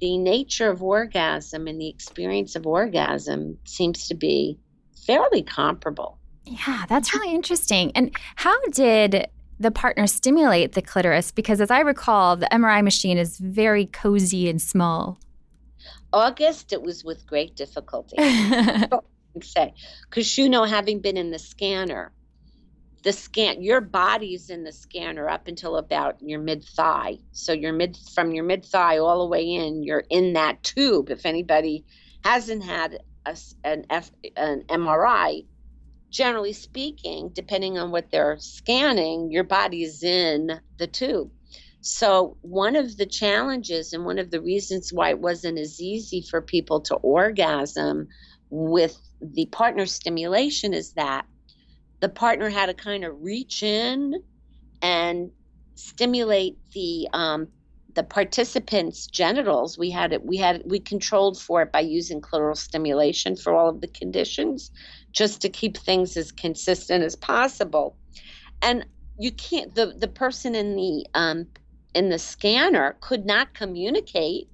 the 0.00 0.18
nature 0.18 0.68
of 0.68 0.82
orgasm 0.82 1.68
and 1.68 1.80
the 1.80 1.88
experience 1.88 2.56
of 2.56 2.66
orgasm 2.66 3.58
seems 3.64 4.08
to 4.08 4.14
be 4.14 4.58
fairly 5.06 5.42
comparable. 5.42 6.18
Yeah, 6.44 6.84
that's 6.88 7.14
really 7.14 7.34
interesting. 7.34 7.92
And 7.94 8.14
how 8.36 8.58
did 8.70 9.28
the 9.58 9.70
partner 9.70 10.06
stimulate 10.06 10.72
the 10.72 10.82
clitoris? 10.82 11.30
Because 11.30 11.60
as 11.60 11.70
I 11.70 11.80
recall, 11.80 12.36
the 12.36 12.48
MRI 12.52 12.82
machine 12.82 13.18
is 13.18 13.38
very 13.38 13.86
cozy 13.86 14.48
and 14.48 14.60
small. 14.60 15.18
August, 16.12 16.72
it 16.72 16.82
was 16.82 17.04
with 17.04 17.26
great 17.26 17.56
difficulty. 17.56 18.16
say, 19.40 19.72
because 20.08 20.36
you 20.36 20.48
know, 20.48 20.64
having 20.64 21.00
been 21.00 21.16
in 21.16 21.30
the 21.30 21.38
scanner, 21.38 22.12
the 23.02 23.12
scan, 23.12 23.62
your 23.62 23.80
body's 23.80 24.50
in 24.50 24.62
the 24.62 24.72
scanner 24.72 25.28
up 25.28 25.48
until 25.48 25.76
about 25.76 26.20
your 26.20 26.38
mid 26.38 26.64
thigh. 26.64 27.18
So 27.32 27.52
your 27.52 27.72
mid 27.72 27.96
from 28.14 28.32
your 28.32 28.44
mid 28.44 28.64
thigh 28.64 28.98
all 28.98 29.20
the 29.20 29.28
way 29.28 29.42
in, 29.42 29.82
you're 29.82 30.04
in 30.10 30.34
that 30.34 30.62
tube. 30.62 31.10
If 31.10 31.26
anybody 31.26 31.84
hasn't 32.24 32.62
had 32.62 33.00
a, 33.26 33.36
an 33.64 33.86
F, 33.90 34.10
an 34.36 34.64
MRI, 34.68 35.46
generally 36.10 36.52
speaking, 36.52 37.30
depending 37.32 37.78
on 37.78 37.90
what 37.90 38.10
they're 38.10 38.36
scanning, 38.38 39.30
your 39.30 39.44
body's 39.44 40.02
in 40.02 40.60
the 40.78 40.86
tube. 40.86 41.30
So, 41.80 42.36
one 42.42 42.76
of 42.76 42.96
the 42.96 43.06
challenges 43.06 43.92
and 43.92 44.04
one 44.04 44.18
of 44.18 44.30
the 44.30 44.40
reasons 44.40 44.92
why 44.92 45.10
it 45.10 45.18
wasn't 45.18 45.58
as 45.58 45.80
easy 45.80 46.22
for 46.22 46.40
people 46.40 46.80
to 46.82 46.94
orgasm 46.96 48.06
with 48.50 48.96
the 49.20 49.46
partner 49.46 49.86
stimulation 49.86 50.74
is 50.74 50.92
that 50.92 51.26
the 52.00 52.08
partner 52.08 52.48
had 52.50 52.66
to 52.66 52.74
kind 52.74 53.04
of 53.04 53.20
reach 53.20 53.62
in 53.62 54.14
and 54.80 55.30
stimulate 55.74 56.56
the 56.74 57.08
um, 57.12 57.48
the 57.94 58.02
participants' 58.02 59.06
genitals. 59.06 59.76
We 59.76 59.90
had 59.90 60.12
it. 60.12 60.24
We 60.24 60.36
had 60.36 60.62
we 60.66 60.80
controlled 60.80 61.40
for 61.40 61.62
it 61.62 61.72
by 61.72 61.80
using 61.80 62.20
clitoral 62.20 62.56
stimulation 62.56 63.36
for 63.36 63.54
all 63.54 63.68
of 63.68 63.80
the 63.80 63.88
conditions, 63.88 64.70
just 65.12 65.40
to 65.42 65.48
keep 65.48 65.76
things 65.76 66.16
as 66.16 66.32
consistent 66.32 67.04
as 67.04 67.16
possible. 67.16 67.96
And 68.60 68.86
you 69.18 69.32
can't. 69.32 69.74
The 69.74 69.94
the 69.98 70.08
person 70.08 70.54
in 70.54 70.76
the 70.76 71.06
um, 71.14 71.46
in 71.94 72.08
the 72.08 72.18
scanner 72.18 72.96
could 73.00 73.26
not 73.26 73.54
communicate 73.54 74.48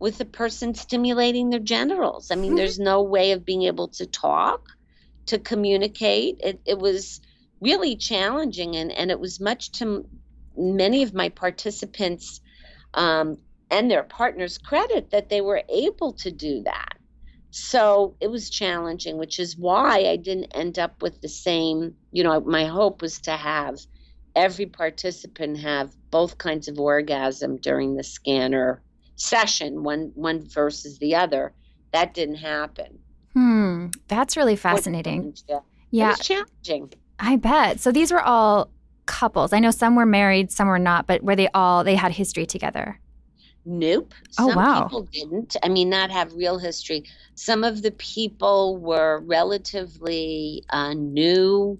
with 0.00 0.18
the 0.18 0.24
person 0.24 0.74
stimulating 0.74 1.50
their 1.50 1.60
genitals. 1.60 2.30
I 2.30 2.34
mean, 2.34 2.50
mm-hmm. 2.50 2.56
there's 2.56 2.78
no 2.78 3.02
way 3.02 3.32
of 3.32 3.44
being 3.44 3.62
able 3.62 3.88
to 3.88 4.06
talk, 4.06 4.66
to 5.26 5.38
communicate. 5.38 6.40
It, 6.42 6.60
it 6.64 6.78
was 6.78 7.20
really 7.60 7.96
challenging, 7.96 8.76
and, 8.76 8.90
and 8.90 9.10
it 9.10 9.20
was 9.20 9.38
much 9.40 9.70
to 9.72 10.08
many 10.56 11.02
of 11.02 11.14
my 11.14 11.28
participants 11.28 12.40
um, 12.94 13.38
and 13.70 13.90
their 13.90 14.02
partners' 14.02 14.58
credit 14.58 15.10
that 15.10 15.28
they 15.28 15.40
were 15.40 15.62
able 15.68 16.12
to 16.14 16.30
do 16.30 16.62
that. 16.64 16.96
So 17.50 18.14
it 18.20 18.30
was 18.30 18.48
challenging, 18.48 19.18
which 19.18 19.38
is 19.38 19.56
why 19.56 20.04
I 20.04 20.16
didn't 20.16 20.52
end 20.54 20.78
up 20.78 21.02
with 21.02 21.20
the 21.20 21.28
same. 21.28 21.96
You 22.12 22.22
know, 22.22 22.40
my 22.40 22.64
hope 22.66 23.02
was 23.02 23.20
to 23.22 23.32
have 23.32 23.78
every 24.36 24.66
participant 24.66 25.58
have 25.58 25.94
both 26.10 26.38
kinds 26.38 26.68
of 26.68 26.78
orgasm 26.78 27.56
during 27.56 27.96
the 27.96 28.04
scanner 28.04 28.82
session, 29.16 29.82
one 29.82 30.12
one 30.14 30.48
versus 30.48 30.98
the 30.98 31.16
other. 31.16 31.52
That 31.92 32.14
didn't 32.14 32.36
happen. 32.36 33.00
Hmm, 33.34 33.86
that's 34.06 34.36
really 34.36 34.56
fascinating. 34.56 35.34
Yeah, 35.90 36.12
it's 36.12 36.26
challenging. 36.26 36.92
I 37.18 37.36
bet. 37.36 37.80
So 37.80 37.90
these 37.90 38.12
were 38.12 38.22
all 38.22 38.70
couples. 39.10 39.52
I 39.52 39.58
know 39.58 39.72
some 39.72 39.96
were 39.96 40.06
married, 40.06 40.52
some 40.52 40.68
were 40.68 40.78
not, 40.78 41.08
but 41.08 41.22
were 41.22 41.34
they 41.34 41.48
all 41.52 41.82
they 41.82 41.96
had 41.96 42.12
history 42.12 42.46
together? 42.46 43.00
Nope. 43.66 44.14
Oh, 44.38 44.48
Some 44.48 44.56
wow. 44.56 44.84
people 44.84 45.02
didn't. 45.12 45.56
I 45.62 45.68
mean, 45.68 45.90
not 45.90 46.10
have 46.10 46.32
real 46.32 46.58
history. 46.58 47.04
Some 47.34 47.64
of 47.64 47.82
the 47.82 47.90
people 47.90 48.78
were 48.78 49.20
relatively 49.26 50.64
uh, 50.70 50.94
new 50.94 51.78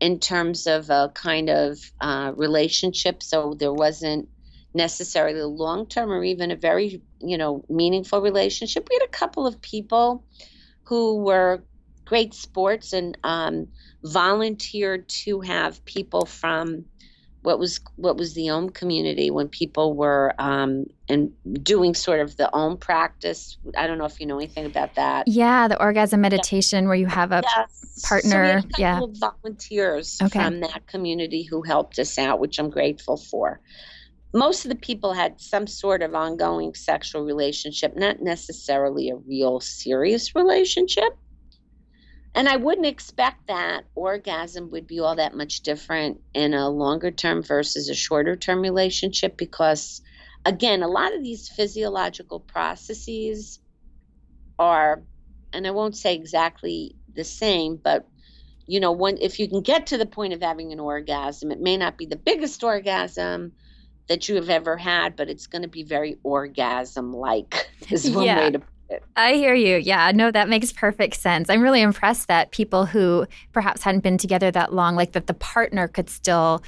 in 0.00 0.18
terms 0.18 0.66
of 0.66 0.90
a 0.90 1.10
kind 1.14 1.48
of 1.48 1.78
uh, 2.00 2.32
relationship. 2.36 3.22
So 3.22 3.54
there 3.58 3.72
wasn't 3.72 4.28
necessarily 4.74 5.40
a 5.40 5.46
long 5.46 5.86
term 5.86 6.10
or 6.10 6.24
even 6.24 6.50
a 6.50 6.56
very, 6.56 7.00
you 7.20 7.38
know, 7.38 7.64
meaningful 7.70 8.20
relationship. 8.20 8.88
We 8.90 8.98
had 9.00 9.08
a 9.08 9.18
couple 9.18 9.46
of 9.46 9.62
people 9.62 10.24
who 10.82 11.22
were 11.22 11.62
great 12.04 12.34
sports 12.34 12.92
and 12.92 13.16
um, 13.24 13.68
volunteered 14.04 15.08
to 15.08 15.40
have 15.40 15.84
people 15.84 16.26
from 16.26 16.84
what 17.42 17.58
was 17.58 17.78
what 17.96 18.16
was 18.16 18.32
the 18.34 18.48
Om 18.48 18.70
community 18.70 19.30
when 19.30 19.48
people 19.48 19.94
were 19.94 20.32
um, 20.38 20.86
and 21.10 21.30
doing 21.62 21.94
sort 21.94 22.20
of 22.20 22.36
the 22.38 22.50
Om 22.54 22.78
practice. 22.78 23.58
I 23.76 23.86
don't 23.86 23.98
know 23.98 24.06
if 24.06 24.18
you 24.18 24.26
know 24.26 24.36
anything 24.36 24.64
about 24.64 24.94
that. 24.94 25.28
Yeah, 25.28 25.68
the 25.68 25.80
orgasm 25.80 26.22
meditation 26.22 26.84
yeah. 26.84 26.88
where 26.88 26.96
you 26.96 27.06
have 27.06 27.32
a 27.32 27.42
yes. 27.44 28.02
partner. 28.08 28.62
So 28.62 28.68
yeah, 28.78 29.00
volunteers 29.20 30.18
okay. 30.22 30.42
from 30.42 30.60
that 30.60 30.86
community 30.86 31.42
who 31.42 31.60
helped 31.62 31.98
us 31.98 32.18
out, 32.18 32.40
which 32.40 32.58
I'm 32.58 32.70
grateful 32.70 33.18
for. 33.18 33.60
Most 34.32 34.64
of 34.64 34.70
the 34.70 34.76
people 34.76 35.12
had 35.12 35.40
some 35.40 35.66
sort 35.66 36.02
of 36.02 36.14
ongoing 36.14 36.74
sexual 36.74 37.24
relationship, 37.24 37.94
not 37.94 38.20
necessarily 38.20 39.10
a 39.10 39.16
real 39.16 39.60
serious 39.60 40.34
relationship 40.34 41.16
and 42.34 42.48
I 42.48 42.56
wouldn't 42.56 42.86
expect 42.86 43.46
that 43.46 43.84
orgasm 43.94 44.70
would 44.70 44.86
be 44.86 45.00
all 45.00 45.16
that 45.16 45.36
much 45.36 45.60
different 45.60 46.20
in 46.34 46.52
a 46.52 46.68
longer 46.68 47.10
term 47.10 47.42
versus 47.42 47.88
a 47.88 47.94
shorter 47.94 48.34
term 48.34 48.60
relationship 48.60 49.36
because, 49.36 50.02
again, 50.44 50.82
a 50.82 50.88
lot 50.88 51.14
of 51.14 51.22
these 51.22 51.48
physiological 51.48 52.40
processes 52.40 53.60
are, 54.58 55.02
and 55.52 55.66
I 55.66 55.70
won't 55.70 55.96
say 55.96 56.14
exactly 56.14 56.96
the 57.14 57.24
same, 57.24 57.76
but 57.76 58.08
you 58.66 58.80
know, 58.80 58.92
when 58.92 59.18
if 59.18 59.38
you 59.38 59.48
can 59.48 59.60
get 59.60 59.88
to 59.88 59.98
the 59.98 60.06
point 60.06 60.32
of 60.32 60.40
having 60.40 60.72
an 60.72 60.80
orgasm, 60.80 61.52
it 61.52 61.60
may 61.60 61.76
not 61.76 61.98
be 61.98 62.06
the 62.06 62.16
biggest 62.16 62.64
orgasm 62.64 63.52
that 64.08 64.28
you 64.28 64.36
have 64.36 64.50
ever 64.50 64.76
had, 64.76 65.16
but 65.16 65.28
it's 65.28 65.46
going 65.46 65.62
to 65.62 65.68
be 65.68 65.82
very 65.82 66.18
orgasm 66.22 67.12
like, 67.12 67.68
is 67.90 68.10
one 68.10 68.24
yeah. 68.24 68.38
way 68.38 68.50
to 68.50 68.62
I 69.16 69.34
hear 69.34 69.54
you. 69.54 69.76
Yeah, 69.76 70.12
no, 70.14 70.30
that 70.30 70.48
makes 70.48 70.72
perfect 70.72 71.16
sense. 71.16 71.48
I'm 71.48 71.62
really 71.62 71.82
impressed 71.82 72.28
that 72.28 72.50
people 72.52 72.86
who 72.86 73.26
perhaps 73.52 73.82
hadn't 73.82 74.02
been 74.02 74.18
together 74.18 74.50
that 74.50 74.72
long, 74.72 74.94
like 74.94 75.12
that 75.12 75.26
the 75.26 75.34
partner 75.34 75.88
could 75.88 76.10
still 76.10 76.62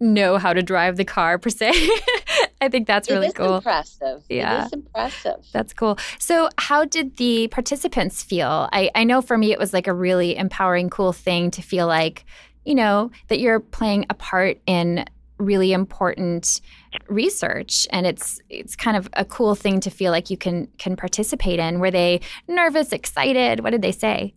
know 0.00 0.38
how 0.38 0.52
to 0.52 0.62
drive 0.62 0.96
the 0.96 1.04
car 1.04 1.38
per 1.38 1.50
se. 1.50 1.72
I 2.60 2.68
think 2.68 2.86
that's 2.86 3.10
really 3.10 3.32
cool. 3.32 3.56
Impressive. 3.56 4.22
Yeah, 4.28 4.62
it 4.62 4.66
is 4.66 4.72
impressive. 4.72 5.44
That's 5.52 5.72
cool. 5.72 5.98
So, 6.18 6.48
how 6.58 6.84
did 6.84 7.16
the 7.16 7.48
participants 7.48 8.22
feel? 8.22 8.68
I, 8.72 8.90
I 8.94 9.04
know 9.04 9.22
for 9.22 9.38
me, 9.38 9.52
it 9.52 9.58
was 9.58 9.72
like 9.72 9.86
a 9.86 9.92
really 9.92 10.36
empowering, 10.36 10.90
cool 10.90 11.12
thing 11.12 11.50
to 11.52 11.62
feel 11.62 11.86
like, 11.86 12.24
you 12.64 12.74
know, 12.74 13.10
that 13.28 13.40
you're 13.40 13.60
playing 13.60 14.06
a 14.10 14.14
part 14.14 14.60
in 14.66 15.04
really 15.38 15.72
important 15.72 16.60
research 17.08 17.86
and 17.90 18.06
it's 18.06 18.40
it's 18.48 18.76
kind 18.76 18.96
of 18.96 19.08
a 19.14 19.24
cool 19.24 19.54
thing 19.54 19.80
to 19.80 19.90
feel 19.90 20.12
like 20.12 20.30
you 20.30 20.36
can 20.36 20.68
can 20.78 20.96
participate 20.96 21.58
in. 21.58 21.80
Were 21.80 21.90
they 21.90 22.20
nervous 22.46 22.92
excited? 22.92 23.60
What 23.60 23.70
did 23.70 23.82
they 23.82 23.92
say? 23.92 24.34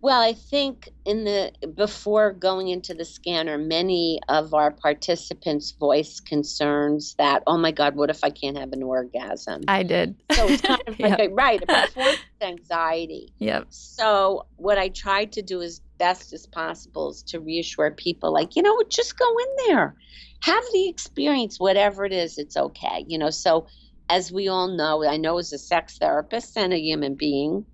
Well 0.00 0.20
i 0.20 0.32
think 0.32 0.88
in 1.04 1.24
the 1.24 1.52
before 1.74 2.32
going 2.32 2.68
into 2.68 2.94
the 2.94 3.04
scanner 3.04 3.58
many 3.58 4.20
of 4.28 4.54
our 4.54 4.70
participants 4.70 5.72
voiced 5.72 6.24
concerns 6.24 7.14
that 7.16 7.42
oh 7.48 7.58
my 7.58 7.72
god 7.72 7.96
what 7.96 8.08
if 8.08 8.22
i 8.22 8.30
can't 8.30 8.56
have 8.56 8.72
an 8.72 8.82
orgasm? 8.82 9.62
I 9.66 9.82
did. 9.82 10.14
So 10.32 10.46
it's 10.46 10.62
kind 10.62 10.80
of 10.86 11.00
like 11.00 11.18
yep. 11.18 11.30
a, 11.30 11.34
right 11.34 11.60
a 11.62 11.66
performance 11.66 12.20
anxiety. 12.40 13.32
Yep. 13.38 13.66
So 13.70 14.46
what 14.56 14.78
i 14.78 14.88
tried 14.88 15.32
to 15.32 15.42
do 15.42 15.62
as 15.62 15.80
best 15.98 16.32
as 16.32 16.46
possible 16.46 17.10
is 17.10 17.22
to 17.24 17.40
reassure 17.40 17.90
people 17.90 18.32
like 18.32 18.54
you 18.54 18.62
know 18.62 18.80
just 18.88 19.18
go 19.18 19.28
in 19.38 19.66
there 19.66 19.96
have 20.42 20.64
the 20.72 20.88
experience, 20.88 21.58
whatever 21.58 22.04
it 22.04 22.12
is, 22.12 22.38
it's 22.38 22.56
okay. 22.56 23.04
You 23.06 23.18
know, 23.18 23.30
so 23.30 23.66
as 24.08 24.32
we 24.32 24.48
all 24.48 24.68
know, 24.68 25.04
I 25.04 25.16
know 25.16 25.38
as 25.38 25.52
a 25.52 25.58
sex 25.58 25.98
therapist 25.98 26.56
and 26.56 26.72
a 26.72 26.80
human 26.80 27.14
being, 27.14 27.66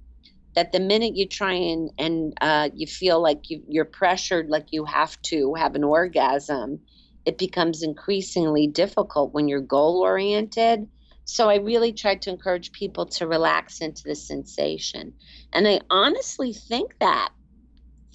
that 0.54 0.72
the 0.72 0.80
minute 0.80 1.16
you 1.16 1.26
try 1.26 1.52
and 1.52 1.90
and 1.98 2.32
uh, 2.40 2.70
you 2.74 2.86
feel 2.86 3.20
like 3.20 3.50
you, 3.50 3.62
you're 3.68 3.84
pressured, 3.84 4.48
like 4.48 4.66
you 4.70 4.84
have 4.84 5.20
to 5.22 5.54
have 5.54 5.74
an 5.74 5.84
orgasm, 5.84 6.80
it 7.24 7.38
becomes 7.38 7.82
increasingly 7.82 8.66
difficult 8.66 9.34
when 9.34 9.48
you're 9.48 9.60
goal 9.60 10.00
oriented. 10.00 10.86
So 11.26 11.48
I 11.48 11.56
really 11.56 11.92
tried 11.92 12.22
to 12.22 12.30
encourage 12.30 12.72
people 12.72 13.06
to 13.06 13.26
relax 13.26 13.80
into 13.80 14.02
the 14.04 14.14
sensation, 14.14 15.12
and 15.52 15.66
I 15.66 15.80
honestly 15.90 16.52
think 16.52 16.94
that 17.00 17.30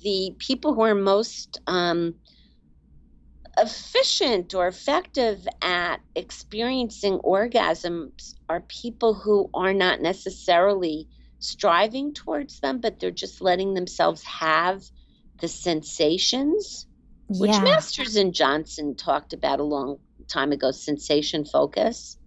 the 0.01 0.35
people 0.39 0.73
who 0.73 0.81
are 0.81 0.95
most 0.95 1.59
um, 1.67 2.15
efficient 3.62 4.54
or 4.54 4.67
effective 4.67 5.48
at 5.62 5.98
experiencing 6.15 7.19
orgasms 7.19 8.36
are 8.50 8.62
people 8.62 9.13
who 9.13 9.50
are 9.54 9.74
not 9.74 10.02
necessarily 10.02 11.08
striving 11.39 12.13
towards 12.13 12.60
them, 12.60 12.80
but 12.80 13.00
they're 13.00 13.12
just 13.12 13.41
letting 13.41 13.74
themselves 13.74 14.24
have 14.24 14.84
the 15.39 15.48
sensations, 15.48 16.88
yeah. 17.30 17.39
which 17.39 17.62
Masters 17.62 18.15
and 18.15 18.34
Johnson 18.34 18.95
talked 18.95 19.34
about 19.34 19.60
a 19.60 19.63
long 19.63 19.98
time 20.28 20.52
ago 20.52 20.72
sensation 20.72 21.45
focus. 21.45 22.17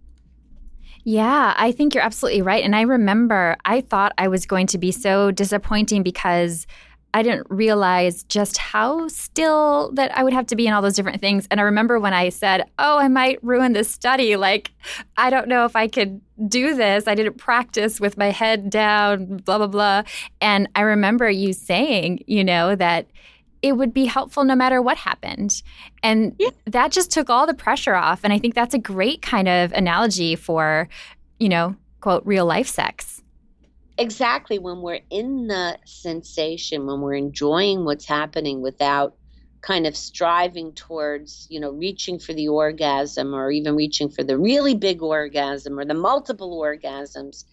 Yeah, 1.04 1.54
I 1.56 1.72
think 1.72 1.94
you're 1.94 2.04
absolutely 2.04 2.42
right. 2.42 2.64
And 2.64 2.76
I 2.76 2.82
remember 2.82 3.56
I 3.64 3.80
thought 3.80 4.12
I 4.18 4.28
was 4.28 4.46
going 4.46 4.68
to 4.68 4.78
be 4.78 4.92
so 4.92 5.30
disappointing 5.32 6.02
because 6.02 6.66
I 7.14 7.22
didn't 7.22 7.46
realize 7.50 8.22
just 8.24 8.56
how 8.56 9.06
still 9.08 9.92
that 9.92 10.16
I 10.16 10.24
would 10.24 10.32
have 10.32 10.46
to 10.46 10.56
be 10.56 10.66
in 10.66 10.72
all 10.72 10.80
those 10.80 10.96
different 10.96 11.20
things. 11.20 11.46
And 11.50 11.60
I 11.60 11.64
remember 11.64 12.00
when 12.00 12.14
I 12.14 12.30
said, 12.30 12.64
Oh, 12.78 12.98
I 12.98 13.08
might 13.08 13.42
ruin 13.44 13.74
this 13.74 13.90
study. 13.90 14.36
Like, 14.36 14.70
I 15.16 15.28
don't 15.28 15.48
know 15.48 15.64
if 15.66 15.76
I 15.76 15.88
could 15.88 16.20
do 16.48 16.74
this. 16.74 17.06
I 17.06 17.14
didn't 17.14 17.36
practice 17.36 18.00
with 18.00 18.16
my 18.16 18.30
head 18.30 18.70
down, 18.70 19.38
blah, 19.38 19.58
blah, 19.58 19.66
blah. 19.66 20.02
And 20.40 20.68
I 20.74 20.82
remember 20.82 21.28
you 21.28 21.52
saying, 21.52 22.24
you 22.26 22.44
know, 22.44 22.74
that 22.76 23.06
it 23.60 23.76
would 23.76 23.92
be 23.92 24.06
helpful 24.06 24.42
no 24.44 24.56
matter 24.56 24.80
what 24.80 24.96
happened. 24.96 25.62
And 26.02 26.34
yeah. 26.38 26.50
that 26.66 26.92
just 26.92 27.10
took 27.10 27.30
all 27.30 27.46
the 27.46 27.54
pressure 27.54 27.94
off. 27.94 28.20
And 28.24 28.32
I 28.32 28.38
think 28.38 28.54
that's 28.54 28.74
a 28.74 28.78
great 28.78 29.22
kind 29.22 29.48
of 29.48 29.72
analogy 29.72 30.34
for, 30.34 30.88
you 31.38 31.48
know, 31.48 31.76
quote, 32.00 32.24
real 32.26 32.46
life 32.46 32.66
sex 32.66 33.11
exactly 34.02 34.58
when 34.58 34.82
we're 34.82 35.00
in 35.10 35.46
the 35.46 35.78
sensation 35.84 36.86
when 36.86 37.00
we're 37.00 37.14
enjoying 37.14 37.84
what's 37.84 38.04
happening 38.04 38.60
without 38.60 39.16
kind 39.60 39.86
of 39.86 39.96
striving 39.96 40.72
towards, 40.72 41.46
you 41.48 41.60
know, 41.60 41.70
reaching 41.70 42.18
for 42.18 42.32
the 42.32 42.48
orgasm 42.48 43.32
or 43.32 43.52
even 43.52 43.76
reaching 43.76 44.10
for 44.10 44.24
the 44.24 44.36
really 44.36 44.74
big 44.74 45.00
orgasm 45.02 45.78
or 45.78 45.84
the 45.84 45.94
multiple 45.94 46.60
orgasms, 46.60 47.44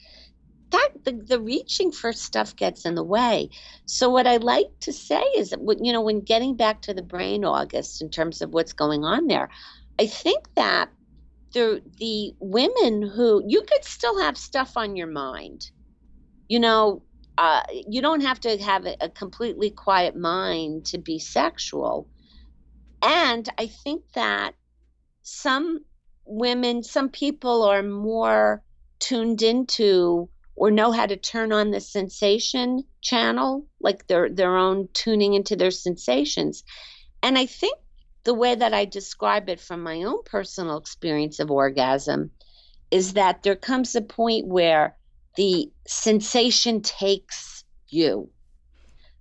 that 0.72 0.90
the, 1.04 1.12
the 1.12 1.40
reaching 1.40 1.92
for 1.92 2.12
stuff 2.12 2.56
gets 2.56 2.84
in 2.84 2.96
the 2.96 3.04
way. 3.04 3.50
So 3.86 4.10
what 4.10 4.26
I 4.26 4.38
like 4.38 4.72
to 4.82 4.92
say 4.92 5.22
is 5.38 5.52
that, 5.52 5.60
you 5.82 5.94
know, 5.94 6.02
when 6.02 6.22
getting 6.22 6.56
back 6.56 6.82
to 6.84 6.96
the 6.96 7.04
brain, 7.04 7.46
August, 7.46 8.02
in 8.02 8.10
terms 8.10 8.42
of 8.42 8.54
what's 8.54 8.74
going 8.74 9.06
on 9.06 9.28
there, 9.28 9.50
I 10.00 10.08
think 10.08 10.48
that 10.56 10.90
the 11.54 11.82
the 11.98 12.34
women 12.40 13.02
who 13.02 13.44
you 13.46 13.62
could 13.62 13.84
still 13.84 14.20
have 14.20 14.38
stuff 14.38 14.78
on 14.78 14.96
your 14.96 15.08
mind, 15.08 15.70
you 16.50 16.60
know, 16.60 17.04
uh, 17.38 17.62
you 17.88 18.02
don't 18.02 18.22
have 18.22 18.40
to 18.42 18.58
have 18.58 18.86
a, 18.86 18.98
a 19.00 19.10
completely 19.10 19.70
quiet 19.70 20.16
mind 20.16 20.86
to 20.88 20.98
be 20.98 21.20
sexual. 21.20 22.10
And 23.02 23.48
I 23.58 23.68
think 23.68 24.04
that 24.14 24.56
some 25.22 25.86
women, 26.26 26.84
some 26.84 27.08
people 27.08 27.64
are 27.64 27.84
more 27.84 28.62
tuned 29.00 29.42
into 29.42 30.30
or 30.58 30.70
know 30.70 30.92
how 30.92 31.06
to 31.06 31.16
turn 31.16 31.54
on 31.54 31.72
the 31.72 31.80
sensation 31.80 32.84
channel, 33.02 33.66
like 33.80 34.08
their 34.08 34.30
their 34.30 34.58
own 34.58 34.90
tuning 34.94 35.34
into 35.34 35.56
their 35.56 35.72
sensations. 35.72 36.66
And 37.24 37.38
I 37.38 37.46
think 37.46 37.78
the 38.26 38.34
way 38.34 38.56
that 38.56 38.74
I 38.74 38.84
describe 38.84 39.48
it 39.48 39.62
from 39.62 39.82
my 39.82 40.04
own 40.04 40.24
personal 40.26 40.78
experience 40.78 41.40
of 41.40 41.50
orgasm 41.50 42.32
is 42.92 43.14
that 43.14 43.44
there 43.44 43.56
comes 43.56 43.96
a 43.96 44.02
point 44.02 44.48
where 44.48 44.98
the 45.40 45.72
sensation 45.88 46.82
takes 46.82 47.64
you 47.88 48.30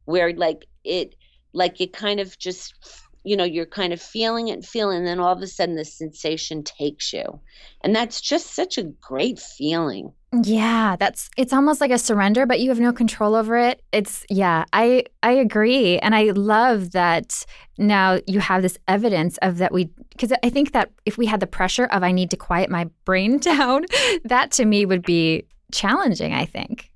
where 0.05 0.33
like 0.35 0.67
it 0.83 1.15
like 1.53 1.81
it 1.81 1.93
kind 1.93 2.19
of 2.19 2.37
just 2.41 2.75
you 3.23 3.37
know 3.37 3.45
you're 3.45 3.65
kind 3.65 3.93
of 3.93 4.03
feeling 4.03 4.49
it 4.49 4.55
and 4.55 4.67
feeling 4.67 4.99
and 4.99 5.07
then 5.07 5.21
all 5.21 5.33
of 5.33 5.41
a 5.41 5.47
sudden 5.47 5.77
the 5.77 5.85
sensation 5.85 6.65
takes 6.65 7.13
you. 7.13 7.39
And 7.83 7.95
that's 7.95 8.21
just 8.21 8.55
such 8.55 8.79
a 8.79 8.83
great 8.83 9.39
feeling. 9.39 10.13
Yeah 10.43 10.97
that's 10.99 11.31
it's 11.37 11.53
almost 11.53 11.81
like 11.81 11.93
a 11.93 11.99
surrender 11.99 12.47
but 12.47 12.59
you 12.59 12.71
have 12.71 12.81
no 12.81 12.93
control 12.93 13.37
over 13.37 13.57
it. 13.57 13.81
It's 13.93 14.27
yeah 14.29 14.65
i 14.73 15.05
i 15.23 15.31
agree. 15.31 16.01
And 16.01 16.17
i 16.17 16.31
love 16.31 16.91
that 16.93 17.47
now 17.79 18.19
you 18.27 18.41
have 18.41 18.63
this 18.63 18.77
evidence 18.89 19.39
of 19.39 19.59
that 19.59 19.71
we 19.73 19.89
because 20.11 20.33
i 20.43 20.51
think 20.51 20.73
that 20.73 20.91
if 21.07 21.17
we 21.17 21.27
had 21.27 21.39
the 21.39 21.47
pressure 21.47 21.85
of 21.85 22.03
i 22.03 22.11
need 22.11 22.29
to 22.31 22.37
quiet 22.37 22.69
my 22.69 22.91
brain 23.05 23.39
down 23.51 23.85
that 24.25 24.51
to 24.51 24.65
me 24.65 24.85
would 24.85 25.03
be 25.03 25.45
challenging, 25.73 26.33
I 26.33 26.45
think. 26.45 26.91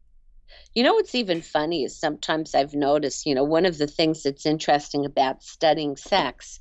You 0.75 0.83
know 0.83 0.95
what's 0.95 1.15
even 1.15 1.43
funny 1.43 1.85
is 1.85 1.99
sometimes 1.99 2.55
I've 2.55 2.75
noticed, 2.75 3.27
you 3.27 3.35
know, 3.35 3.45
one 3.45 3.67
of 3.67 3.77
the 3.79 3.87
things 3.87 4.23
that's 4.23 4.47
interesting 4.47 5.05
about 5.05 5.43
studying 5.43 5.97
sex, 5.97 6.59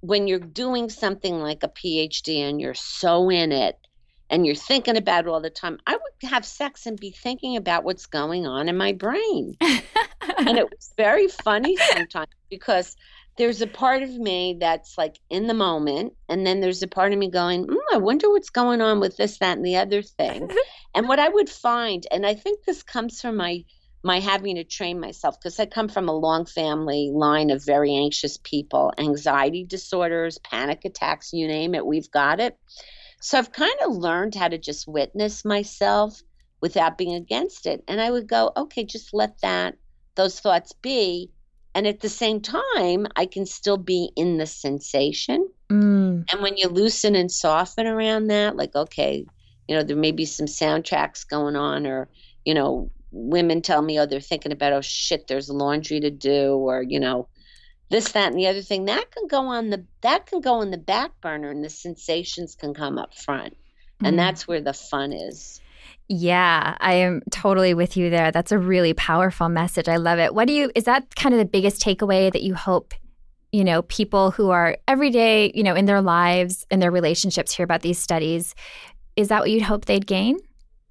when 0.00 0.26
you're 0.26 0.40
doing 0.40 0.90
something 0.90 1.38
like 1.38 1.62
a 1.62 1.68
PhD 1.68 2.38
and 2.38 2.60
you're 2.60 2.74
so 2.74 3.30
in 3.30 3.52
it 3.52 3.78
and 4.28 4.44
you're 4.44 4.56
thinking 4.56 4.96
about 4.96 5.26
it 5.26 5.28
all 5.28 5.40
the 5.40 5.50
time, 5.50 5.78
I 5.86 5.92
would 5.92 6.30
have 6.30 6.44
sex 6.44 6.86
and 6.86 6.98
be 6.98 7.12
thinking 7.12 7.56
about 7.56 7.84
what's 7.84 8.06
going 8.06 8.46
on 8.46 8.68
in 8.68 8.76
my 8.76 8.92
brain. 8.92 9.56
and 9.60 10.58
it 10.58 10.68
was 10.68 10.92
very 10.96 11.28
funny 11.28 11.76
sometimes 11.76 12.32
because 12.50 12.96
there's 13.38 13.62
a 13.62 13.66
part 13.66 14.02
of 14.02 14.10
me 14.10 14.56
that's 14.60 14.98
like 14.98 15.18
in 15.30 15.46
the 15.46 15.54
moment 15.54 16.12
and 16.28 16.46
then 16.46 16.60
there's 16.60 16.82
a 16.82 16.88
part 16.88 17.12
of 17.12 17.18
me 17.18 17.30
going 17.30 17.66
mm, 17.66 17.76
i 17.92 17.96
wonder 17.96 18.28
what's 18.30 18.50
going 18.50 18.80
on 18.80 19.00
with 19.00 19.16
this 19.16 19.38
that 19.38 19.56
and 19.56 19.66
the 19.66 19.76
other 19.76 20.02
thing. 20.02 20.50
And 20.94 21.08
what 21.08 21.18
i 21.18 21.28
would 21.28 21.48
find 21.48 22.06
and 22.10 22.26
i 22.26 22.34
think 22.34 22.64
this 22.64 22.82
comes 22.82 23.18
from 23.20 23.36
my 23.36 23.64
my 24.04 24.20
having 24.20 24.56
to 24.56 24.64
train 24.64 25.00
myself 25.00 25.40
because 25.40 25.58
i 25.58 25.64
come 25.64 25.88
from 25.88 26.08
a 26.08 26.14
long 26.14 26.44
family 26.44 27.10
line 27.14 27.48
of 27.48 27.64
very 27.64 27.94
anxious 27.94 28.38
people 28.42 28.92
anxiety 28.98 29.64
disorders 29.64 30.38
panic 30.38 30.84
attacks 30.84 31.32
you 31.32 31.48
name 31.48 31.74
it 31.74 31.86
we've 31.86 32.10
got 32.10 32.40
it. 32.40 32.58
So 33.22 33.38
i've 33.38 33.52
kind 33.52 33.74
of 33.86 33.96
learned 33.96 34.34
how 34.34 34.48
to 34.48 34.58
just 34.58 34.86
witness 34.86 35.46
myself 35.46 36.20
without 36.60 36.98
being 36.98 37.14
against 37.14 37.64
it. 37.64 37.82
And 37.88 38.02
i 38.02 38.10
would 38.10 38.26
go 38.26 38.52
okay 38.54 38.84
just 38.84 39.14
let 39.14 39.40
that 39.40 39.76
those 40.14 40.38
thoughts 40.38 40.72
be 40.82 41.30
and 41.74 41.86
at 41.86 42.00
the 42.00 42.08
same 42.08 42.40
time 42.40 43.06
i 43.16 43.26
can 43.26 43.46
still 43.46 43.76
be 43.76 44.10
in 44.16 44.38
the 44.38 44.46
sensation 44.46 45.48
mm. 45.70 46.24
and 46.30 46.42
when 46.42 46.56
you 46.56 46.68
loosen 46.68 47.14
and 47.14 47.30
soften 47.30 47.86
around 47.86 48.28
that 48.28 48.56
like 48.56 48.74
okay 48.74 49.24
you 49.68 49.76
know 49.76 49.82
there 49.82 49.96
may 49.96 50.12
be 50.12 50.24
some 50.24 50.46
soundtracks 50.46 51.28
going 51.28 51.56
on 51.56 51.86
or 51.86 52.08
you 52.44 52.54
know 52.54 52.90
women 53.10 53.60
tell 53.60 53.82
me 53.82 53.98
oh 53.98 54.06
they're 54.06 54.20
thinking 54.20 54.52
about 54.52 54.72
oh 54.72 54.80
shit 54.80 55.26
there's 55.26 55.48
laundry 55.48 56.00
to 56.00 56.10
do 56.10 56.54
or 56.54 56.82
you 56.82 56.98
know 56.98 57.28
this 57.90 58.12
that 58.12 58.28
and 58.28 58.38
the 58.38 58.46
other 58.46 58.62
thing 58.62 58.86
that 58.86 59.10
can 59.10 59.26
go 59.26 59.46
on 59.46 59.70
the 59.70 59.84
that 60.00 60.26
can 60.26 60.40
go 60.40 60.54
on 60.54 60.70
the 60.70 60.78
back 60.78 61.10
burner 61.20 61.50
and 61.50 61.62
the 61.62 61.70
sensations 61.70 62.54
can 62.54 62.72
come 62.72 62.98
up 62.98 63.14
front 63.14 63.56
and 64.02 64.14
mm. 64.14 64.16
that's 64.16 64.48
where 64.48 64.60
the 64.60 64.72
fun 64.72 65.12
is 65.12 65.60
yeah, 66.12 66.76
I 66.78 66.92
am 66.94 67.22
totally 67.30 67.72
with 67.72 67.96
you 67.96 68.10
there. 68.10 68.30
That's 68.30 68.52
a 68.52 68.58
really 68.58 68.92
powerful 68.92 69.48
message. 69.48 69.88
I 69.88 69.96
love 69.96 70.18
it. 70.18 70.34
What 70.34 70.46
do 70.46 70.52
you 70.52 70.70
is 70.74 70.84
that 70.84 71.14
kind 71.16 71.34
of 71.34 71.38
the 71.38 71.46
biggest 71.46 71.80
takeaway 71.80 72.30
that 72.30 72.42
you 72.42 72.54
hope, 72.54 72.92
you 73.50 73.64
know, 73.64 73.80
people 73.80 74.30
who 74.30 74.50
are 74.50 74.76
every 74.86 75.08
day, 75.08 75.50
you 75.54 75.62
know, 75.62 75.74
in 75.74 75.86
their 75.86 76.02
lives 76.02 76.66
and 76.70 76.82
their 76.82 76.90
relationships 76.90 77.54
hear 77.54 77.64
about 77.64 77.80
these 77.80 77.98
studies? 77.98 78.54
Is 79.16 79.28
that 79.28 79.40
what 79.40 79.50
you'd 79.50 79.62
hope 79.62 79.86
they'd 79.86 80.06
gain? 80.06 80.36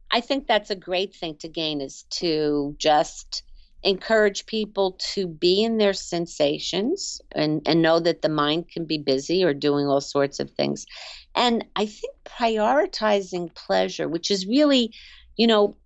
I 0.09 0.21
think 0.21 0.47
that's 0.47 0.71
a 0.71 0.75
great 0.75 1.13
thing 1.13 1.35
to 1.37 1.47
gain 1.47 1.81
is 1.81 2.03
to 2.21 2.75
just 2.79 3.43
encourage 3.83 4.47
people 4.47 4.97
to 5.13 5.27
be 5.27 5.63
in 5.63 5.77
their 5.77 5.93
sensations 5.93 7.21
and, 7.33 7.61
and 7.67 7.83
know 7.83 7.99
that 7.99 8.23
the 8.23 8.29
mind 8.29 8.69
can 8.69 8.85
be 8.85 8.97
busy 8.97 9.43
or 9.43 9.53
doing 9.53 9.85
all 9.85 10.01
sorts 10.01 10.39
of 10.39 10.49
things 10.49 10.87
and 11.35 11.65
I 11.75 11.85
think 11.85 12.13
prioritizing 12.25 13.53
pleasure, 13.55 14.07
which 14.07 14.31
is 14.31 14.45
really, 14.45 14.93
you 15.37 15.47
know, 15.47 15.77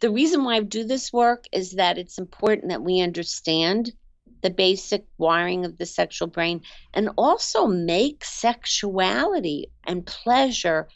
the 0.00 0.10
reason 0.10 0.44
why 0.44 0.56
I 0.56 0.60
do 0.60 0.84
this 0.84 1.12
work 1.12 1.44
is 1.52 1.72
that 1.72 1.98
it's 1.98 2.18
important 2.18 2.68
that 2.68 2.82
we 2.82 3.00
understand 3.00 3.92
the 4.42 4.50
basic 4.50 5.04
wiring 5.18 5.64
of 5.64 5.78
the 5.78 5.86
sexual 5.86 6.28
brain 6.28 6.60
and 6.94 7.10
also 7.16 7.66
make 7.66 8.24
sexuality 8.24 9.70
and 9.86 10.06
pleasure 10.06 10.88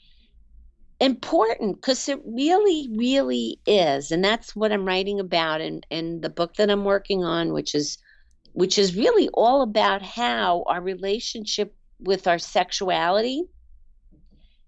important 1.00 1.76
because 1.76 2.08
it 2.08 2.20
really 2.24 2.88
really 2.94 3.58
is. 3.66 4.12
And 4.12 4.24
that's 4.24 4.54
what 4.54 4.70
i'm 4.70 4.86
writing 4.86 5.18
about 5.18 5.60
in, 5.60 5.80
in 5.90 6.20
the 6.20 6.30
book 6.30 6.54
that 6.54 6.70
i'm 6.70 6.84
working 6.84 7.24
on 7.24 7.52
which 7.52 7.74
is 7.74 7.98
which 8.52 8.78
is 8.78 8.94
really 8.94 9.28
all 9.34 9.62
about 9.62 10.02
how 10.02 10.62
our 10.68 10.80
relationship 10.80 11.74
with 11.98 12.28
our 12.28 12.38
sexuality 12.38 13.42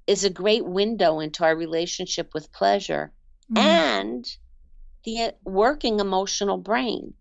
is 0.07 0.25
a 0.25 0.31
great 0.31 0.65
window 0.65 1.21
into 1.21 1.45
our 1.45 1.57
relationship 1.57 2.31
with 2.35 2.53
pleasure 2.53 3.13
mm. 3.53 3.59
and 3.59 4.37
the 5.05 5.33
working 5.45 6.01
emotional 6.01 6.59
brain. 6.59 7.15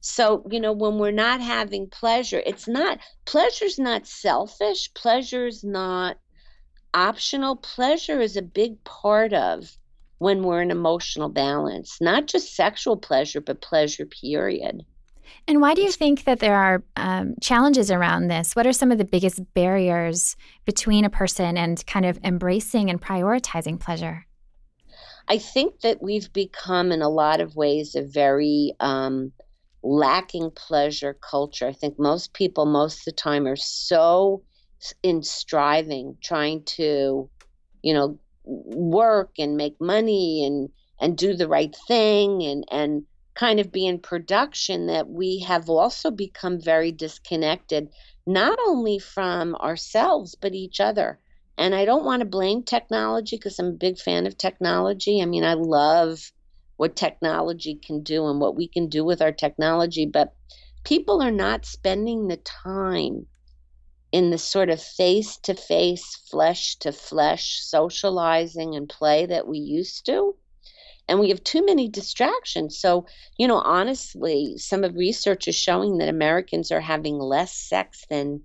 So, 0.00 0.46
you 0.50 0.60
know, 0.60 0.72
when 0.72 0.98
we're 0.98 1.10
not 1.10 1.40
having 1.40 1.88
pleasure, 1.88 2.42
it's 2.46 2.68
not, 2.68 2.98
pleasure's 3.24 3.78
not 3.78 4.06
selfish, 4.06 4.92
pleasure's 4.94 5.64
not 5.64 6.18
optional. 6.94 7.56
Pleasure 7.56 8.20
is 8.20 8.36
a 8.36 8.42
big 8.42 8.82
part 8.84 9.32
of 9.32 9.76
when 10.18 10.42
we're 10.42 10.62
in 10.62 10.70
emotional 10.70 11.28
balance, 11.28 12.00
not 12.00 12.26
just 12.26 12.54
sexual 12.54 12.96
pleasure, 12.96 13.40
but 13.40 13.60
pleasure, 13.60 14.06
period. 14.06 14.84
And 15.48 15.60
why 15.60 15.74
do 15.74 15.82
you 15.82 15.92
think 15.92 16.24
that 16.24 16.40
there 16.40 16.56
are 16.56 16.82
um, 16.96 17.34
challenges 17.40 17.90
around 17.90 18.28
this? 18.28 18.54
What 18.54 18.66
are 18.66 18.72
some 18.72 18.92
of 18.92 18.98
the 18.98 19.04
biggest 19.04 19.40
barriers 19.54 20.36
between 20.64 21.04
a 21.04 21.10
person 21.10 21.56
and 21.56 21.84
kind 21.86 22.06
of 22.06 22.18
embracing 22.24 22.90
and 22.90 23.00
prioritizing 23.00 23.80
pleasure? 23.80 24.26
I 25.28 25.38
think 25.38 25.80
that 25.80 26.02
we've 26.02 26.32
become, 26.32 26.92
in 26.92 27.02
a 27.02 27.08
lot 27.08 27.40
of 27.40 27.56
ways, 27.56 27.94
a 27.94 28.02
very 28.02 28.74
um, 28.80 29.32
lacking 29.82 30.52
pleasure 30.52 31.14
culture. 31.14 31.66
I 31.66 31.72
think 31.72 31.98
most 31.98 32.32
people, 32.32 32.66
most 32.66 33.00
of 33.00 33.04
the 33.06 33.12
time, 33.12 33.46
are 33.46 33.56
so 33.56 34.42
in 35.02 35.22
striving, 35.22 36.16
trying 36.22 36.62
to, 36.64 37.28
you 37.82 37.94
know, 37.94 38.18
work 38.44 39.32
and 39.38 39.56
make 39.56 39.80
money 39.80 40.44
and 40.44 40.70
and 41.00 41.18
do 41.18 41.34
the 41.34 41.48
right 41.48 41.76
thing 41.88 42.42
and 42.42 42.64
and 42.70 43.02
kind 43.36 43.60
of 43.60 43.70
be 43.70 43.86
in 43.86 43.98
production 44.00 44.86
that 44.86 45.08
we 45.08 45.40
have 45.40 45.68
also 45.68 46.10
become 46.10 46.58
very 46.58 46.90
disconnected, 46.90 47.88
not 48.26 48.58
only 48.66 48.98
from 48.98 49.54
ourselves, 49.56 50.34
but 50.34 50.54
each 50.54 50.80
other. 50.80 51.20
And 51.58 51.74
I 51.74 51.84
don't 51.84 52.04
want 52.04 52.20
to 52.20 52.26
blame 52.26 52.62
technology 52.62 53.36
because 53.36 53.58
I'm 53.58 53.66
a 53.66 53.72
big 53.72 53.98
fan 53.98 54.26
of 54.26 54.36
technology. 54.36 55.22
I 55.22 55.26
mean, 55.26 55.44
I 55.44 55.54
love 55.54 56.32
what 56.76 56.96
technology 56.96 57.74
can 57.74 58.02
do 58.02 58.26
and 58.26 58.40
what 58.40 58.56
we 58.56 58.68
can 58.68 58.88
do 58.88 59.04
with 59.04 59.22
our 59.22 59.32
technology, 59.32 60.06
but 60.06 60.34
people 60.84 61.22
are 61.22 61.30
not 61.30 61.66
spending 61.66 62.28
the 62.28 62.36
time 62.38 63.26
in 64.12 64.30
the 64.30 64.38
sort 64.38 64.70
of 64.70 64.82
face 64.82 65.36
to 65.38 65.54
face, 65.54 66.16
flesh 66.30 66.76
to 66.76 66.92
flesh 66.92 67.60
socializing 67.62 68.74
and 68.74 68.88
play 68.88 69.26
that 69.26 69.46
we 69.46 69.58
used 69.58 70.06
to. 70.06 70.34
And 71.08 71.20
we 71.20 71.28
have 71.28 71.42
too 71.44 71.64
many 71.64 71.88
distractions. 71.88 72.78
So, 72.78 73.06
you 73.38 73.46
know, 73.46 73.58
honestly, 73.58 74.58
some 74.58 74.84
of 74.84 74.96
research 74.96 75.46
is 75.48 75.54
showing 75.54 75.98
that 75.98 76.08
Americans 76.08 76.72
are 76.72 76.80
having 76.80 77.18
less 77.18 77.54
sex 77.54 78.04
than 78.10 78.42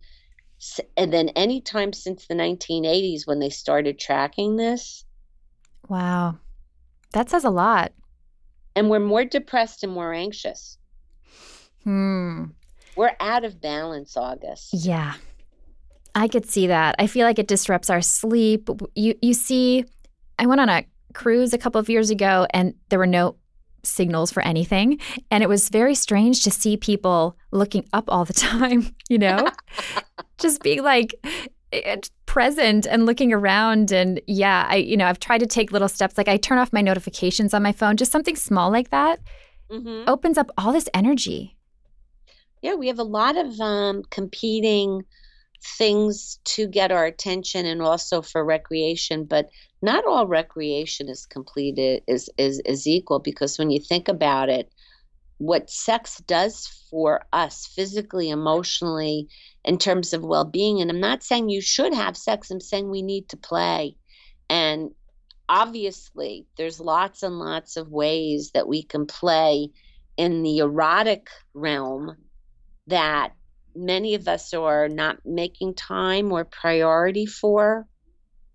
than 0.96 1.30
any 1.30 1.60
time 1.60 1.92
since 1.92 2.28
the 2.28 2.36
1980s 2.36 3.26
when 3.26 3.40
they 3.40 3.50
started 3.50 3.98
tracking 3.98 4.58
this. 4.58 5.04
Wow. 5.90 6.38
That 7.14 7.32
says 7.32 7.44
a 7.44 7.50
lot. 7.50 7.94
And 8.76 8.90
we're 8.90 9.00
more 9.00 9.26
depressed 9.26 9.84
and 9.84 9.92
more 9.92 10.14
anxious. 10.14 10.78
Hmm. 11.84 12.46
We're 12.96 13.16
out 13.20 13.44
of 13.44 13.60
balance, 13.60 14.16
August. 14.16 14.70
Yeah. 14.72 15.16
I 16.14 16.28
could 16.28 16.46
see 16.46 16.68
that. 16.68 16.96
I 17.00 17.08
feel 17.08 17.26
like 17.26 17.40
it 17.40 17.48
disrupts 17.48 17.90
our 17.90 18.02
sleep. 18.02 18.70
You 18.96 19.16
you 19.22 19.34
see 19.34 19.86
I 20.38 20.46
went 20.46 20.62
on 20.62 20.70
a 20.70 20.86
cruise 21.12 21.54
a 21.54 21.58
couple 21.58 21.80
of 21.80 21.90
years 21.90 22.10
ago 22.10 22.48
and 22.52 22.74
there 22.90 23.00
were 23.00 23.08
no 23.08 23.36
signals 23.84 24.32
for 24.32 24.42
anything 24.44 25.00
and 25.32 25.44
it 25.44 25.50
was 25.50 25.70
very 25.70 25.96
strange 25.96 26.44
to 26.44 26.52
see 26.52 26.78
people 26.78 27.36
looking 27.52 27.88
up 27.94 28.06
all 28.08 28.26
the 28.26 28.34
time, 28.52 28.96
you 29.10 29.18
know? 29.18 29.48
Just 30.38 30.62
being 30.64 30.84
like 30.84 31.16
eh, 31.72 31.98
present 32.26 32.86
and 32.86 33.06
looking 33.06 33.34
around 33.34 33.92
and 33.92 34.22
yeah, 34.28 34.66
I 34.70 34.78
you 34.78 34.98
know, 34.98 35.06
I've 35.06 35.20
tried 35.20 35.40
to 35.40 35.48
take 35.48 35.72
little 35.72 35.88
steps 35.88 36.18
like 36.18 36.28
I 36.28 36.38
turn 36.38 36.58
off 36.58 36.74
my 36.74 36.82
notifications 36.82 37.54
on 37.54 37.62
my 37.62 37.72
phone, 37.72 37.98
just 37.98 38.12
something 38.12 38.36
small 38.36 38.72
like 38.72 38.90
that. 38.90 39.20
Mm-hmm. 39.70 40.10
Opens 40.10 40.38
up 40.38 40.50
all 40.58 40.74
this 40.74 40.90
energy. 40.94 41.58
Yeah, 42.62 42.76
we 42.76 42.88
have 42.88 43.00
a 43.00 43.04
lot 43.04 43.38
of 43.38 43.60
um, 43.60 44.04
competing 44.10 45.04
things 45.64 46.40
to 46.44 46.68
get 46.68 46.92
our 46.92 47.06
attention 47.06 47.66
and 47.66 47.82
also 47.82 48.22
for 48.22 48.44
recreation, 48.44 49.26
but 49.26 49.50
not 49.82 50.06
all 50.06 50.28
recreation 50.28 51.10
is 51.10 51.26
completed 51.26 52.04
is 52.08 52.30
is 52.38 52.62
is 52.66 52.88
equal 52.88 53.20
because 53.20 53.58
when 53.58 53.70
you 53.70 53.80
think 53.80 54.08
about 54.08 54.50
it, 54.50 54.72
what 55.38 55.70
sex 55.70 56.18
does 56.28 56.68
for 56.90 57.26
us 57.34 57.68
physically, 57.68 58.30
emotionally, 58.30 59.28
in 59.64 59.78
terms 59.78 60.14
of 60.14 60.24
well-being, 60.24 60.82
and 60.82 60.90
I'm 60.92 61.00
not 61.00 61.24
saying 61.24 61.50
you 61.50 61.62
should 61.62 61.94
have 61.94 62.18
sex, 62.18 62.52
I'm 62.52 62.60
saying 62.60 62.90
we 62.90 63.02
need 63.02 63.30
to 63.30 63.38
play. 63.38 63.96
And 64.50 64.92
obviously, 65.50 66.46
there's 66.58 66.80
lots 66.80 67.24
and 67.24 67.40
lots 67.40 67.78
of 67.78 67.90
ways 67.90 68.52
that 68.54 68.68
we 68.68 68.84
can 68.84 69.06
play 69.06 69.70
in 70.18 70.44
the 70.44 70.60
erotic 70.60 71.28
realm 71.54 72.18
that 72.88 73.34
many 73.76 74.16
of 74.16 74.28
us 74.28 74.54
are 74.54 74.88
not 74.88 75.18
making 75.26 75.76
time 75.76 76.32
or 76.32 76.46
priority 76.46 77.26
for 77.26 77.88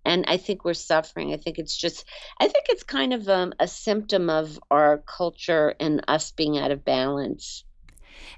and 0.05 0.23
i 0.27 0.37
think 0.37 0.63
we're 0.63 0.73
suffering. 0.73 1.33
I 1.33 1.37
think 1.37 1.59
it's 1.59 1.75
just 1.75 2.05
i 2.39 2.47
think 2.47 2.65
it's 2.69 2.83
kind 2.83 3.13
of 3.13 3.27
um, 3.27 3.53
a 3.59 3.67
symptom 3.67 4.29
of 4.29 4.59
our 4.71 4.99
culture 4.99 5.75
and 5.79 6.03
us 6.07 6.31
being 6.31 6.57
out 6.57 6.71
of 6.71 6.83
balance. 6.83 7.63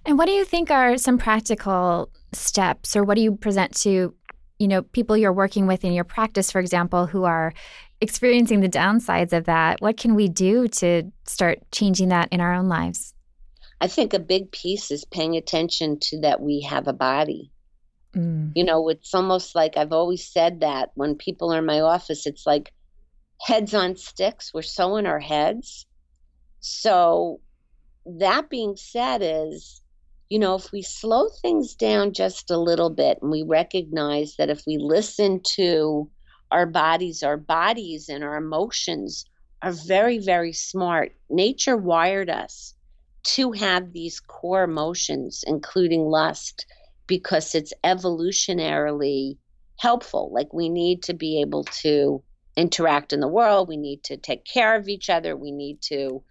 And 0.06 0.18
what 0.18 0.26
do 0.26 0.34
you 0.34 0.44
think 0.44 0.72
are 0.72 0.98
some 0.98 1.18
practical 1.18 2.10
steps 2.34 2.96
or 2.96 3.04
what 3.04 3.16
do 3.16 3.22
you 3.22 3.36
present 3.36 3.76
to 3.82 4.14
you 4.58 4.68
know 4.68 4.82
people 4.82 5.16
you're 5.16 5.32
working 5.32 5.68
with 5.68 5.86
in 5.86 5.94
your 5.94 6.04
practice 6.04 6.52
for 6.52 6.60
example 6.60 7.06
who 7.06 7.24
are 7.24 7.54
experiencing 8.02 8.62
the 8.62 8.70
downsides 8.70 9.34
of 9.34 9.46
that? 9.46 9.82
What 9.82 9.98
can 9.98 10.16
we 10.16 10.28
do 10.28 10.68
to 10.68 11.12
start 11.26 11.60
changing 11.72 12.10
that 12.10 12.30
in 12.32 12.42
our 12.42 12.54
own 12.54 12.68
lives 12.68 13.14
I 13.82 13.88
think 13.88 14.14
a 14.14 14.20
big 14.20 14.52
piece 14.52 14.92
is 14.92 15.06
paying 15.06 15.38
attention 15.38 16.00
to 16.02 16.22
that 16.22 16.42
we 16.42 16.62
have 16.62 16.88
a 16.88 16.94
body. 16.94 17.52
Mm. 18.16 18.52
You 18.56 18.64
know, 18.64 18.90
it's 18.90 19.14
almost 19.14 19.56
like 19.56 19.78
I've 19.78 19.94
always 19.94 20.28
said 20.28 20.60
that 20.62 20.92
when 20.96 21.16
people 21.16 21.54
are 21.54 21.60
in 21.60 21.66
my 21.66 21.80
office, 21.80 22.26
it's 22.26 22.46
like 22.46 22.74
heads 23.42 23.74
on 23.74 23.96
sticks. 23.96 24.54
We're 24.54 24.64
so 24.64 24.98
in 24.98 25.06
our 25.06 25.20
heads. 25.20 25.86
So, 26.60 27.40
that 28.06 28.50
being 28.50 28.76
said, 28.76 29.22
is, 29.24 29.82
you 30.30 30.40
know, 30.40 30.56
if 30.56 30.72
we 30.72 30.82
slow 30.82 31.30
things 31.42 31.76
down 31.76 32.12
just 32.14 32.52
a 32.52 32.58
little 32.58 32.90
bit 32.90 33.20
and 33.22 33.32
we 33.32 33.44
recognize 33.44 34.36
that 34.38 34.50
if 34.50 34.64
we 34.68 34.78
listen 34.78 35.42
to 35.56 36.10
our 36.52 36.66
bodies, 36.66 37.24
our 37.24 37.38
bodies 37.38 38.10
and 38.10 38.24
our 38.24 38.36
emotions 38.36 39.26
are 39.62 39.72
very, 39.72 40.18
very 40.18 40.52
smart. 40.52 41.14
Nature 41.30 41.78
wired 41.78 42.30
us 42.30 42.74
to 43.24 43.52
have 43.52 43.94
these 43.94 44.20
core 44.20 44.64
emotions, 44.64 45.44
including 45.46 46.02
lust, 46.02 46.66
because 47.08 47.56
it's 47.56 47.74
evolutionarily 47.84 49.38
helpful. 49.78 50.32
Like 50.34 50.54
we 50.54 50.70
need 50.70 51.04
to 51.04 51.14
be 51.14 51.42
able 51.42 51.64
to 51.82 52.24
interact 52.56 53.14
in 53.14 53.20
the 53.20 53.28
world, 53.28 53.68
we 53.68 53.78
need 53.78 54.04
to 54.04 54.18
take 54.18 54.46
care 54.46 54.76
of 54.76 54.88
each 54.88 55.10
other, 55.10 55.36
we 55.36 55.52
need 55.52 55.82
to 55.84 56.24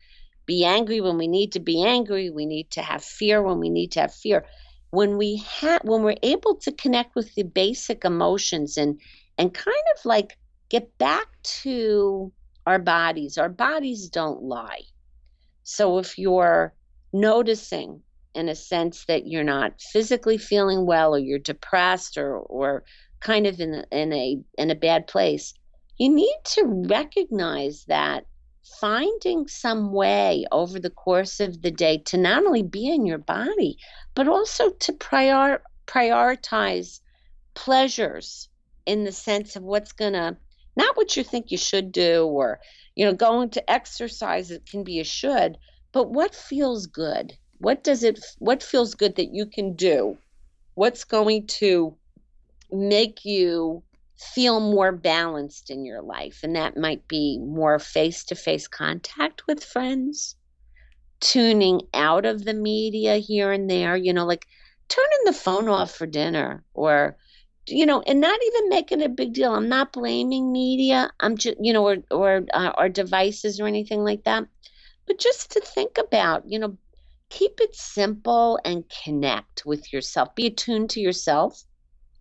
be 0.47 0.65
angry 0.65 1.01
when 1.01 1.19
we 1.19 1.29
need 1.29 1.53
to 1.53 1.61
be 1.61 1.85
angry, 1.85 2.31
we 2.31 2.47
need 2.47 2.71
to 2.71 2.83
have 2.83 3.05
fear 3.05 3.43
when 3.43 3.59
we 3.59 3.71
need 3.71 3.93
to 3.93 4.01
have 4.01 4.15
fear. 4.15 4.45
When 4.91 5.19
we 5.19 5.43
have 5.61 5.83
when 5.85 6.03
we're 6.03 6.17
able 6.23 6.57
to 6.57 6.73
connect 6.73 7.15
with 7.15 7.35
the 7.35 7.43
basic 7.43 8.05
emotions 8.07 8.79
and 8.79 8.99
and 9.37 9.53
kind 9.53 9.87
of 9.95 10.05
like 10.07 10.39
get 10.71 10.97
back 10.97 11.27
to 11.63 12.33
our 12.67 12.79
bodies. 12.79 13.37
Our 13.39 13.49
bodies 13.49 14.09
don't 14.09 14.43
lie. 14.43 14.83
So 15.63 15.99
if 15.99 16.19
you're 16.19 16.75
noticing 17.13 18.03
in 18.35 18.49
a 18.49 18.55
sense 18.55 19.05
that 19.07 19.27
you're 19.27 19.45
not 19.45 19.81
physically 19.81 20.39
feeling 20.39 20.87
well 20.87 21.15
or 21.15 21.19
you're 21.19 21.39
depressed 21.39 22.17
or 22.17 22.39
or 22.39 22.85
kind 23.21 23.47
of 23.47 23.61
in 23.61 23.85
in 23.91 24.13
a 24.13 24.39
in 24.57 24.71
a 24.71 24.75
bad 24.77 25.07
place 25.07 25.55
you 25.99 26.09
need 26.09 26.39
to 26.45 26.63
recognize 26.89 27.85
that 27.87 28.25
finding 28.81 29.49
some 29.49 29.93
way 29.93 30.45
over 30.53 30.79
the 30.79 30.91
course 30.91 31.41
of 31.41 31.63
the 31.63 31.71
day 31.71 31.99
to 31.99 32.17
not 32.17 32.45
only 32.45 32.63
be 32.63 32.89
in 32.89 33.07
your 33.07 33.19
body 33.19 33.77
but 34.15 34.29
also 34.29 34.71
to 34.71 34.93
prior, 34.93 35.63
prioritize 35.87 37.01
pleasures 37.55 38.49
in 38.87 39.05
the 39.05 39.13
sense 39.13 39.57
of 39.57 39.63
what's 39.63 39.93
going 39.93 40.13
to 40.13 40.37
not 40.77 40.97
what 40.97 41.17
you 41.17 41.25
think 41.25 41.51
you 41.51 41.59
should 41.59 41.91
do 41.91 42.27
or 42.27 42.61
you 42.95 43.05
know 43.05 43.15
going 43.15 43.51
to 43.51 43.71
exercise 43.71 44.51
it 44.51 44.65
can 44.67 44.85
be 44.85 45.01
a 45.01 45.05
should 45.05 45.59
but 45.93 46.11
what 46.11 46.35
feels 46.35 46.87
good? 46.87 47.37
What 47.59 47.83
does 47.83 48.03
it 48.05 48.21
what 48.39 48.63
feels 48.63 48.95
good 48.95 49.17
that 49.17 49.35
you 49.35 49.47
can 49.47 49.75
do? 49.75 50.17
What's 50.75 51.05
going 51.05 51.47
to 51.59 51.97
make 52.71 53.25
you 53.25 53.83
feel 54.17 54.61
more 54.61 54.93
balanced 54.93 55.71
in 55.71 55.85
your 55.85 56.03
life? 56.03 56.41
And 56.43 56.55
that 56.57 56.77
might 56.77 57.09
be 57.09 57.39
more 57.39 57.79
face-to-face 57.79 58.69
contact 58.69 59.43
with 59.49 59.65
friends, 59.65 60.37
tuning 61.21 61.83
out 61.95 62.27
of 62.27 62.45
the 62.45 62.55
media 62.55 63.17
here 63.17 63.51
and 63.51 63.69
there, 63.69 63.97
you 63.97 64.13
know, 64.13 64.25
like 64.27 64.47
turning 64.89 65.25
the 65.25 65.33
phone 65.33 65.69
off 65.69 65.93
for 65.95 66.07
dinner 66.07 66.65
or 66.75 67.17
you 67.71 67.85
know, 67.85 68.01
and 68.07 68.21
not 68.21 68.39
even 68.47 68.69
making 68.71 69.03
a 69.03 69.11
big 69.11 69.35
deal. 69.35 69.55
I'm 69.55 69.69
not 69.69 69.93
blaming 69.93 70.53
media. 70.53 71.11
I'm 71.21 71.37
just, 71.37 71.57
you 71.61 71.73
know, 71.75 71.87
or 71.87 71.97
or 72.11 72.47
uh, 72.55 72.89
devices 72.89 73.61
or 73.61 73.67
anything 73.67 74.05
like 74.05 74.25
that 74.25 74.47
but 75.09 75.19
just 75.19 75.51
to 75.53 75.61
think 75.61 75.99
about, 75.99 76.45
you 76.47 76.59
know, 76.59 76.77
keep 77.31 77.59
it 77.61 77.75
simple 77.75 78.61
and 78.65 78.85
connect 79.05 79.65
with 79.67 79.93
yourself. 79.93 80.35
Be 80.35 80.47
attuned 80.47 80.91
to 80.91 81.01
yourself. 81.01 81.65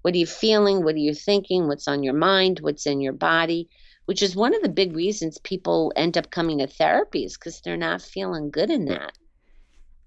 What 0.02 0.16
are 0.16 0.18
you 0.18 0.26
feeling? 0.26 0.84
What 0.84 0.96
are 0.96 1.00
you 1.00 1.14
thinking? 1.14 1.68
What's 1.68 1.88
on 1.88 2.02
your 2.02 2.14
mind? 2.14 2.62
What's 2.62 2.88
in 2.88 3.02
your 3.02 3.14
body? 3.14 3.70
Which 4.06 4.24
is 4.24 4.36
one 4.36 4.56
of 4.56 4.62
the 4.62 4.70
big 4.70 4.96
reasons 4.96 5.38
people 5.40 5.92
end 5.98 6.18
up 6.18 6.32
coming 6.32 6.60
to 6.60 6.68
therapy 6.68 7.26
is 7.26 7.38
because 7.38 7.60
they're 7.62 7.78
not 7.78 8.02
feeling 8.02 8.50
good 8.50 8.72
in 8.72 8.86
that. 8.86 9.12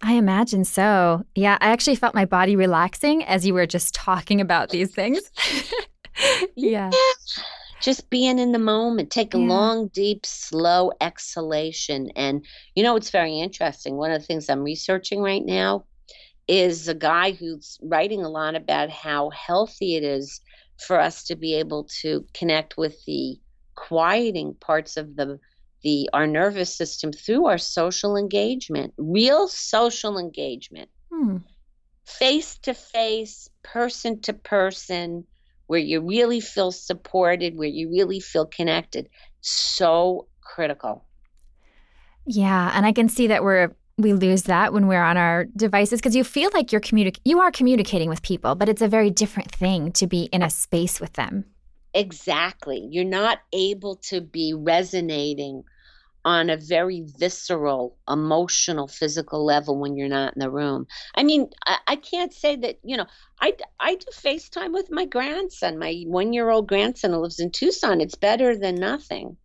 I 0.03 0.15
imagine 0.15 0.65
so. 0.65 1.25
Yeah, 1.35 1.59
I 1.61 1.69
actually 1.73 1.97
felt 1.97 2.15
my 2.15 2.25
body 2.25 2.57
relaxing 2.57 3.23
as 3.25 3.47
you 3.47 3.53
were 3.53 3.67
just 3.67 3.95
talking 3.95 4.41
about 4.41 4.71
these 4.71 4.91
things. 4.91 5.21
yeah. 6.57 6.91
yeah 6.91 7.43
just 7.81 8.11
being 8.11 8.39
in 8.39 8.53
the 8.53 8.59
moment 8.59 9.11
take 9.11 9.35
a 9.35 9.39
yeah. 9.39 9.47
long 9.47 9.89
deep 9.89 10.25
slow 10.25 10.93
exhalation. 11.01 12.11
And 12.17 12.45
you 12.75 12.83
know 12.83 12.97
it's 12.97 13.11
very 13.11 13.39
interesting. 13.39 13.97
One 13.97 14.11
of 14.11 14.21
the 14.21 14.27
things 14.27 14.49
i'm 14.49 14.63
researching 14.63 15.21
right 15.21 15.45
now 15.45 15.85
is 16.49 16.89
a 16.89 16.95
guy 16.95 17.31
who's 17.33 17.79
writing 17.83 18.23
a 18.23 18.29
lot 18.29 18.55
about 18.55 18.91
how 18.91 19.31
healthy 19.31 19.95
it 19.95 20.03
is 20.03 20.41
for 20.79 20.99
us 20.99 21.25
to 21.25 21.37
be 21.37 21.55
able 21.55 21.89
to 22.03 22.25
connect 22.35 22.77
with 22.77 22.97
the 23.07 23.39
quieting 23.77 24.55
parts 24.61 24.97
of 24.97 25.17
the 25.17 25.39
the 25.83 26.11
our 26.13 26.27
nervous 26.27 26.77
system 26.77 27.13
through 27.13 27.47
our 27.47 27.57
social 27.57 28.17
engagement 28.17 28.93
real 28.99 29.49
social 29.49 30.19
engagement. 30.19 30.91
Hmm. 31.13 31.39
Face 32.05 32.59
to 32.63 32.75
face 32.75 33.49
person 33.63 34.21
to 34.23 34.33
person 34.33 35.25
where 35.71 35.79
you 35.79 36.01
really 36.01 36.41
feel 36.41 36.73
supported, 36.73 37.57
where 37.57 37.69
you 37.69 37.89
really 37.93 38.19
feel 38.19 38.45
connected. 38.45 39.09
So 39.41 40.27
critical. 40.43 41.05
Yeah, 42.27 42.73
and 42.75 42.85
I 42.85 42.91
can 42.91 43.09
see 43.09 43.29
that 43.29 43.45
we're 43.45 43.71
we 43.97 44.13
lose 44.13 44.45
that 44.45 44.73
when 44.73 44.89
we're 44.89 45.03
on 45.03 45.17
our 45.17 45.45
devices 45.55 46.01
because 46.01 46.17
you 46.17 46.25
feel 46.25 46.51
like 46.55 46.73
you're 46.73 46.81
communi- 46.81 47.21
you 47.25 47.39
are 47.39 47.53
communicating 47.53 48.09
with 48.09 48.21
people, 48.23 48.57
but 48.57 48.69
it's 48.69 48.83
a 48.83 48.89
very 48.89 49.11
different 49.11 49.53
thing 49.53 49.93
to 49.93 50.09
be 50.09 50.25
in 50.33 50.43
a 50.43 50.51
space 50.51 51.01
with 51.01 51.13
them. 51.13 51.45
Exactly. 51.95 52.89
You're 52.91 53.05
not 53.05 53.39
able 53.53 53.95
to 54.09 54.21
be 54.21 54.53
resonating 54.53 55.63
on 56.25 56.51
a 56.51 56.57
very 56.57 57.05
visceral, 57.19 57.97
emotional, 58.09 58.87
physical 58.87 59.45
level 59.45 59.79
when 59.79 59.97
you're 59.97 60.09
not 60.09 60.35
in 60.35 60.41
the 60.41 60.51
room. 60.51 60.87
I 61.15 61.23
mean, 61.23 61.49
I, 61.67 61.79
I, 61.89 61.97
can't 61.97 62.33
say 62.33 62.57
that, 62.57 62.79
you 62.85 62.97
know, 62.97 63.07
I, 63.41 63.55
I 63.79 63.95
do 63.95 64.07
FaceTime 64.13 64.73
with 64.73 64.91
my 64.91 65.07
grandson, 65.07 65.79
my 65.79 66.05
one 66.07 66.33
year 66.33 66.51
old 66.51 66.69
grandson 66.69 67.13
who 67.13 67.19
lives 67.19 67.41
in 67.41 67.51
Tucson. 67.51 68.01
It's 68.01 68.17
better 68.17 68.57
than 68.57 68.75
nothing. 68.75 69.37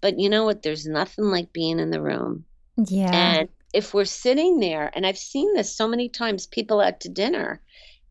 But 0.00 0.18
you 0.18 0.28
know 0.28 0.44
what? 0.44 0.62
There's 0.62 0.86
nothing 0.86 1.24
like 1.24 1.52
being 1.52 1.78
in 1.78 1.90
the 1.90 2.02
room. 2.02 2.44
Yeah. 2.76 3.10
And 3.12 3.48
if 3.72 3.94
we're 3.94 4.04
sitting 4.04 4.58
there, 4.60 4.90
and 4.94 5.06
I've 5.06 5.18
seen 5.18 5.54
this 5.54 5.74
so 5.74 5.88
many 5.88 6.08
times, 6.08 6.46
people 6.46 6.80
out 6.80 7.00
to 7.00 7.08
dinner, 7.08 7.62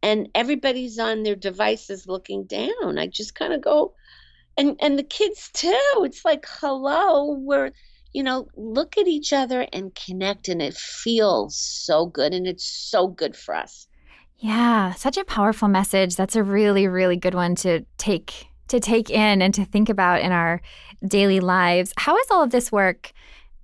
and 0.01 0.29
everybody's 0.33 0.99
on 0.99 1.23
their 1.23 1.35
devices 1.35 2.07
looking 2.07 2.45
down. 2.45 2.97
I 2.97 3.07
just 3.07 3.35
kind 3.35 3.53
of 3.53 3.61
go, 3.61 3.93
and 4.57 4.75
and 4.81 4.97
the 4.97 5.03
kids 5.03 5.49
too. 5.53 6.01
It's 6.03 6.25
like, 6.25 6.45
hello, 6.47 7.33
we're 7.33 7.71
you 8.13 8.23
know, 8.23 8.47
look 8.55 8.97
at 8.97 9.07
each 9.07 9.33
other 9.33 9.67
and 9.73 9.95
connect, 9.95 10.47
and 10.47 10.61
it 10.61 10.75
feels 10.75 11.55
so 11.57 12.05
good, 12.05 12.33
and 12.33 12.47
it's 12.47 12.65
so 12.65 13.07
good 13.07 13.35
for 13.35 13.55
us. 13.55 13.87
Yeah, 14.37 14.93
such 14.93 15.17
a 15.17 15.23
powerful 15.23 15.67
message. 15.67 16.15
That's 16.15 16.35
a 16.35 16.43
really, 16.43 16.87
really 16.87 17.15
good 17.15 17.35
one 17.35 17.55
to 17.55 17.85
take 17.97 18.47
to 18.69 18.79
take 18.79 19.09
in 19.09 19.41
and 19.41 19.53
to 19.53 19.65
think 19.65 19.89
about 19.89 20.21
in 20.21 20.31
our 20.31 20.61
daily 21.05 21.41
lives. 21.41 21.93
How 21.97 22.15
has 22.15 22.27
all 22.31 22.41
of 22.41 22.51
this 22.51 22.71
work 22.71 23.11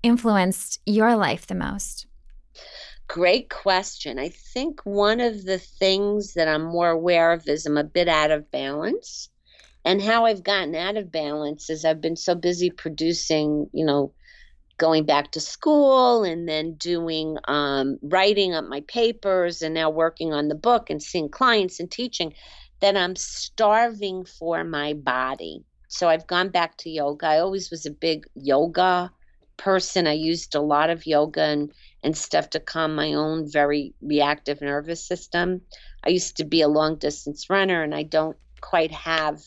influenced 0.03 0.79
your 0.85 1.15
life 1.15 1.47
the 1.47 1.55
most? 1.55 2.05
Great 3.07 3.49
question. 3.49 4.19
I 4.19 4.29
think 4.29 4.81
one 4.83 5.21
of 5.21 5.45
the 5.45 5.59
things 5.59 6.33
that 6.33 6.49
I'm 6.49 6.63
more 6.63 6.89
aware 6.89 7.31
of 7.31 7.47
is 7.47 7.65
I'm 7.65 7.77
a 7.77 7.83
bit 7.83 8.09
out 8.09 8.31
of 8.31 8.51
balance. 8.51 9.29
And 9.85 10.01
how 10.01 10.25
I've 10.25 10.43
gotten 10.43 10.75
out 10.75 10.97
of 10.97 11.11
balance 11.11 11.69
is 11.69 11.85
I've 11.85 12.01
been 12.01 12.17
so 12.17 12.35
busy 12.35 12.69
producing, 12.69 13.69
you 13.71 13.85
know, 13.85 14.11
going 14.77 15.05
back 15.05 15.31
to 15.31 15.39
school 15.39 16.23
and 16.23 16.47
then 16.47 16.73
doing 16.75 17.37
um, 17.47 17.97
writing 18.01 18.53
up 18.53 18.65
my 18.65 18.81
papers 18.81 19.61
and 19.61 19.73
now 19.73 19.89
working 19.89 20.33
on 20.33 20.47
the 20.47 20.55
book 20.55 20.89
and 20.89 21.01
seeing 21.01 21.29
clients 21.29 21.79
and 21.79 21.89
teaching 21.91 22.33
that 22.79 22.95
I'm 22.95 23.15
starving 23.15 24.25
for 24.25 24.63
my 24.63 24.93
body. 24.93 25.63
So 25.87 26.09
I've 26.09 26.27
gone 26.27 26.49
back 26.49 26.77
to 26.77 26.89
yoga. 26.89 27.25
I 27.27 27.39
always 27.39 27.71
was 27.71 27.85
a 27.85 27.91
big 27.91 28.25
yoga 28.35 29.11
person. 29.57 30.05
I 30.05 30.13
used 30.13 30.53
a 30.53 30.61
lot 30.61 30.89
of 30.89 31.07
yoga 31.07 31.41
and, 31.41 31.71
and 32.03 32.15
stuff 32.15 32.51
to 32.51 32.59
calm 32.59 32.95
my 32.95 33.13
own 33.13 33.49
very 33.51 33.93
reactive 34.01 34.61
nervous 34.61 35.03
system. 35.03 35.61
I 36.05 36.09
used 36.09 36.37
to 36.37 36.45
be 36.45 36.61
a 36.61 36.67
long 36.67 36.97
distance 36.97 37.49
runner 37.49 37.81
and 37.81 37.95
I 37.95 38.03
don't 38.03 38.37
quite 38.61 38.91
have 38.91 39.41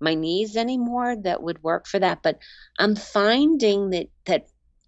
my 0.00 0.14
knees 0.14 0.56
anymore 0.56 1.16
that 1.16 1.42
would 1.42 1.62
work 1.62 1.86
for 1.86 1.98
that. 1.98 2.22
But 2.22 2.38
I'm 2.78 2.94
finding 2.94 3.90
that 3.90 4.08
that 4.26 4.46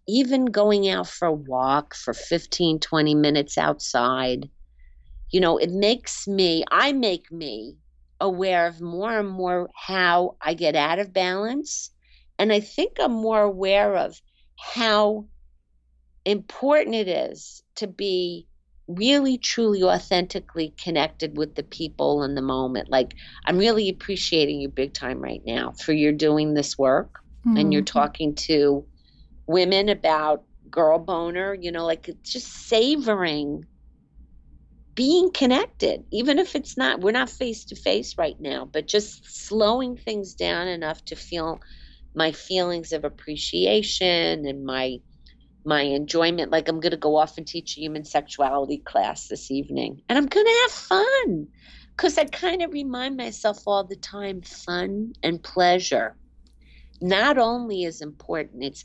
even 0.08 0.46
going 0.46 0.88
out 0.88 1.06
for 1.06 1.28
a 1.28 1.32
walk 1.32 1.94
for 1.94 2.14
15, 2.14 2.80
20 2.80 3.14
minutes 3.14 3.58
outside, 3.58 4.48
you 5.30 5.40
know, 5.40 5.58
it 5.58 5.70
makes 5.70 6.26
me, 6.26 6.64
I 6.70 6.92
make 6.92 7.30
me 7.30 7.76
aware 8.20 8.66
of 8.66 8.80
more 8.80 9.18
and 9.18 9.28
more 9.28 9.68
how 9.76 10.36
I 10.40 10.54
get 10.54 10.74
out 10.74 10.98
of 10.98 11.12
balance. 11.12 11.90
And 12.38 12.52
I 12.52 12.60
think 12.60 12.96
I'm 12.98 13.12
more 13.12 13.42
aware 13.42 13.96
of 13.96 14.20
how 14.56 15.26
important 16.24 16.96
it 16.96 17.08
is 17.08 17.62
to 17.76 17.86
be 17.86 18.46
really 18.88 19.36
truly 19.36 19.82
authentically 19.82 20.74
connected 20.82 21.36
with 21.36 21.54
the 21.54 21.62
people 21.62 22.22
in 22.22 22.34
the 22.34 22.42
moment 22.42 22.88
like 22.90 23.12
i'm 23.44 23.58
really 23.58 23.90
appreciating 23.90 24.60
you 24.60 24.68
big 24.68 24.94
time 24.94 25.20
right 25.20 25.42
now 25.44 25.72
for 25.72 25.92
your 25.92 26.10
doing 26.10 26.54
this 26.54 26.78
work 26.78 27.20
mm-hmm. 27.46 27.58
and 27.58 27.70
you're 27.70 27.82
talking 27.82 28.34
to 28.34 28.82
women 29.48 29.88
about 29.88 30.44
girl 30.70 30.98
boner, 30.98 31.54
you 31.54 31.72
know, 31.72 31.86
like 31.86 32.08
just 32.22 32.68
savoring 32.68 33.64
being 34.94 35.30
connected, 35.32 36.04
even 36.10 36.38
if 36.38 36.54
it's 36.54 36.76
not, 36.76 37.00
we're 37.00 37.12
not 37.12 37.30
face 37.30 37.64
to 37.66 37.76
face 37.76 38.18
right 38.18 38.36
now, 38.40 38.64
but 38.64 38.86
just 38.88 39.46
slowing 39.46 39.96
things 39.96 40.34
down 40.34 40.68
enough 40.68 41.04
to 41.06 41.16
feel 41.16 41.60
my 42.14 42.32
feelings 42.32 42.92
of 42.92 43.04
appreciation 43.04 44.46
and 44.46 44.64
my 44.64 44.98
my 45.64 45.82
enjoyment. 45.82 46.50
Like 46.50 46.68
i'm 46.68 46.80
going 46.80 46.92
to 46.92 46.96
go 46.98 47.16
off 47.16 47.38
and 47.38 47.46
teach 47.46 47.76
a 47.76 47.80
human 47.80 48.04
sexuality 48.04 48.78
class 48.78 49.28
this 49.28 49.50
evening 49.50 50.02
and 50.08 50.18
i'm 50.18 50.26
going 50.26 50.46
to 50.46 50.60
have 50.62 50.72
fun 50.72 51.48
because 51.96 52.18
i 52.18 52.24
kind 52.24 52.62
of 52.62 52.72
remind 52.72 53.16
myself 53.16 53.58
all 53.66 53.84
the 53.84 53.96
time 53.96 54.40
fun 54.42 55.12
and 55.22 55.42
pleasure 55.42 56.16
not 57.00 57.38
only 57.38 57.84
is 57.84 58.00
important 58.00 58.64
it's 58.64 58.84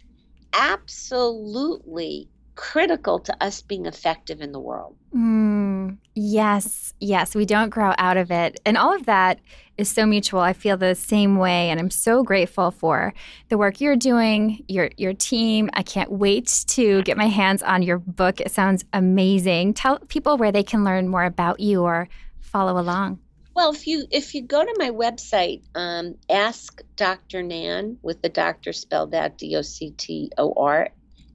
absolutely 0.53 2.29
critical 2.55 3.19
to 3.19 3.43
us 3.43 3.61
being 3.61 3.85
effective 3.85 4.41
in 4.41 4.51
the 4.51 4.59
world. 4.59 4.95
Mm, 5.15 5.97
yes, 6.13 6.93
yes, 6.99 7.35
we 7.35 7.45
don't 7.45 7.69
grow 7.69 7.93
out 7.97 8.17
of 8.17 8.31
it. 8.31 8.59
And 8.65 8.77
all 8.77 8.93
of 8.93 9.05
that 9.05 9.39
is 9.77 9.89
so 9.89 10.05
mutual. 10.05 10.39
I 10.39 10.53
feel 10.53 10.77
the 10.77 10.95
same 10.95 11.37
way 11.37 11.69
and 11.69 11.79
I'm 11.79 11.89
so 11.89 12.23
grateful 12.23 12.71
for 12.71 13.13
the 13.49 13.57
work 13.57 13.81
you're 13.81 13.95
doing, 13.95 14.63
your 14.67 14.91
your 14.97 15.13
team. 15.13 15.69
I 15.73 15.83
can't 15.83 16.11
wait 16.11 16.63
to 16.67 17.01
get 17.03 17.17
my 17.17 17.27
hands 17.27 17.63
on 17.63 17.81
your 17.81 17.97
book. 17.99 18.39
It 18.39 18.51
sounds 18.51 18.85
amazing. 18.93 19.73
Tell 19.73 19.99
people 19.99 20.37
where 20.37 20.51
they 20.51 20.63
can 20.63 20.83
learn 20.83 21.07
more 21.07 21.23
about 21.23 21.59
you 21.59 21.83
or 21.83 22.07
follow 22.39 22.79
along. 22.79 23.19
Well, 23.55 23.71
if 23.71 23.85
you 23.85 24.07
if 24.09 24.33
you 24.33 24.41
go 24.41 24.63
to 24.63 24.75
my 24.79 24.89
website, 24.89 25.61
um, 25.75 26.15
ask 26.27 26.81
Dr. 26.95 27.43
Nan 27.43 27.97
with 28.01 28.21
the 28.21 28.29
doctor 28.29 28.73
spelled 28.73 29.13
out 29.13 29.37
D 29.37 29.55
O 29.55 29.61
C 29.61 29.91
T 29.91 30.31
O 30.39 30.53
R, 30.57 30.89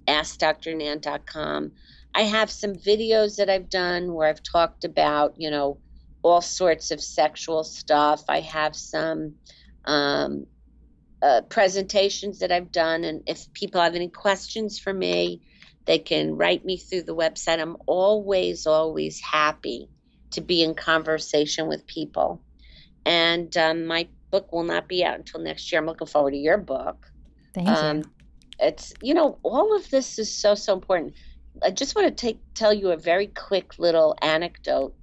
askdrnan.com. 0.08 1.72
I 2.14 2.22
have 2.22 2.50
some 2.50 2.72
videos 2.72 3.36
that 3.36 3.48
I've 3.48 3.70
done 3.70 4.14
where 4.14 4.28
I've 4.28 4.42
talked 4.42 4.84
about, 4.84 5.34
you 5.36 5.50
know, 5.50 5.78
all 6.22 6.40
sorts 6.40 6.90
of 6.90 7.00
sexual 7.00 7.62
stuff. 7.62 8.24
I 8.28 8.40
have 8.40 8.74
some 8.74 9.34
um, 9.84 10.46
uh, 11.22 11.42
presentations 11.42 12.40
that 12.40 12.50
I've 12.50 12.72
done, 12.72 13.04
and 13.04 13.22
if 13.28 13.52
people 13.52 13.80
have 13.80 13.94
any 13.94 14.08
questions 14.08 14.80
for 14.80 14.92
me, 14.92 15.42
they 15.86 16.00
can 16.00 16.34
write 16.36 16.64
me 16.64 16.78
through 16.78 17.02
the 17.02 17.14
website. 17.14 17.60
I'm 17.60 17.76
always, 17.86 18.66
always 18.66 19.20
happy 19.20 19.88
to 20.30 20.40
be 20.40 20.62
in 20.62 20.74
conversation 20.74 21.68
with 21.68 21.86
people. 21.86 22.42
And 23.04 23.56
um, 23.56 23.86
my 23.86 24.08
book 24.30 24.52
will 24.52 24.64
not 24.64 24.88
be 24.88 25.04
out 25.04 25.16
until 25.16 25.40
next 25.40 25.70
year. 25.70 25.80
I'm 25.80 25.86
looking 25.86 26.06
forward 26.06 26.32
to 26.32 26.36
your 26.36 26.58
book. 26.58 27.06
Thank 27.54 27.68
um, 27.68 27.98
you. 27.98 28.04
It's 28.60 28.92
you 29.00 29.14
know 29.14 29.38
all 29.42 29.76
of 29.76 29.88
this 29.90 30.18
is 30.18 30.34
so 30.34 30.54
so 30.54 30.74
important. 30.74 31.14
I 31.62 31.70
just 31.70 31.96
want 31.96 32.08
to 32.08 32.14
take 32.14 32.40
tell 32.54 32.72
you 32.72 32.90
a 32.90 32.96
very 32.96 33.28
quick 33.28 33.78
little 33.78 34.16
anecdote. 34.20 34.94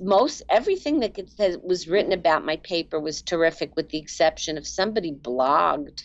Most 0.00 0.42
everything 0.48 1.00
that, 1.00 1.18
that 1.36 1.62
was 1.62 1.86
written 1.86 2.12
about 2.12 2.46
my 2.46 2.56
paper 2.56 2.98
was 2.98 3.20
terrific, 3.20 3.76
with 3.76 3.90
the 3.90 3.98
exception 3.98 4.56
of 4.56 4.66
somebody 4.66 5.12
blogged, 5.12 6.02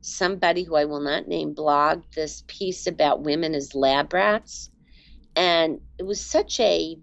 somebody 0.00 0.62
who 0.62 0.76
I 0.76 0.84
will 0.84 1.00
not 1.00 1.26
name 1.26 1.52
blogged 1.52 2.14
this 2.14 2.44
piece 2.46 2.86
about 2.86 3.22
women 3.22 3.56
as 3.56 3.74
lab 3.74 4.12
rats, 4.12 4.70
and 5.34 5.80
it 5.98 6.04
was 6.04 6.24
such 6.24 6.60
a 6.60 6.96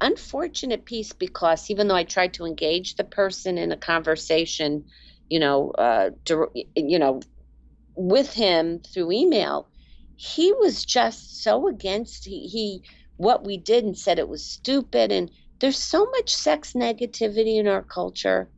unfortunate 0.00 0.84
piece 0.84 1.12
because 1.12 1.70
even 1.70 1.88
though 1.88 1.94
I 1.96 2.04
tried 2.04 2.34
to 2.34 2.44
engage 2.44 2.96
the 2.96 3.04
person 3.04 3.58
in 3.58 3.72
a 3.72 3.76
conversation, 3.76 4.84
you 5.28 5.38
know, 5.38 5.70
uh, 5.72 6.10
you 6.76 6.98
know, 6.98 7.20
with 7.94 8.32
him 8.32 8.80
through 8.80 9.12
email, 9.12 9.68
he 10.16 10.52
was 10.52 10.84
just 10.84 11.42
so 11.42 11.68
against 11.68 12.24
he, 12.24 12.46
he 12.48 12.82
what 13.16 13.44
we 13.44 13.56
did 13.56 13.84
and 13.84 13.96
said 13.96 14.18
it 14.18 14.28
was 14.28 14.44
stupid. 14.44 15.12
And 15.12 15.30
there's 15.60 15.78
so 15.78 16.06
much 16.06 16.34
sex 16.34 16.72
negativity 16.74 17.58
in 17.58 17.68
our 17.68 17.82
culture, 17.82 18.50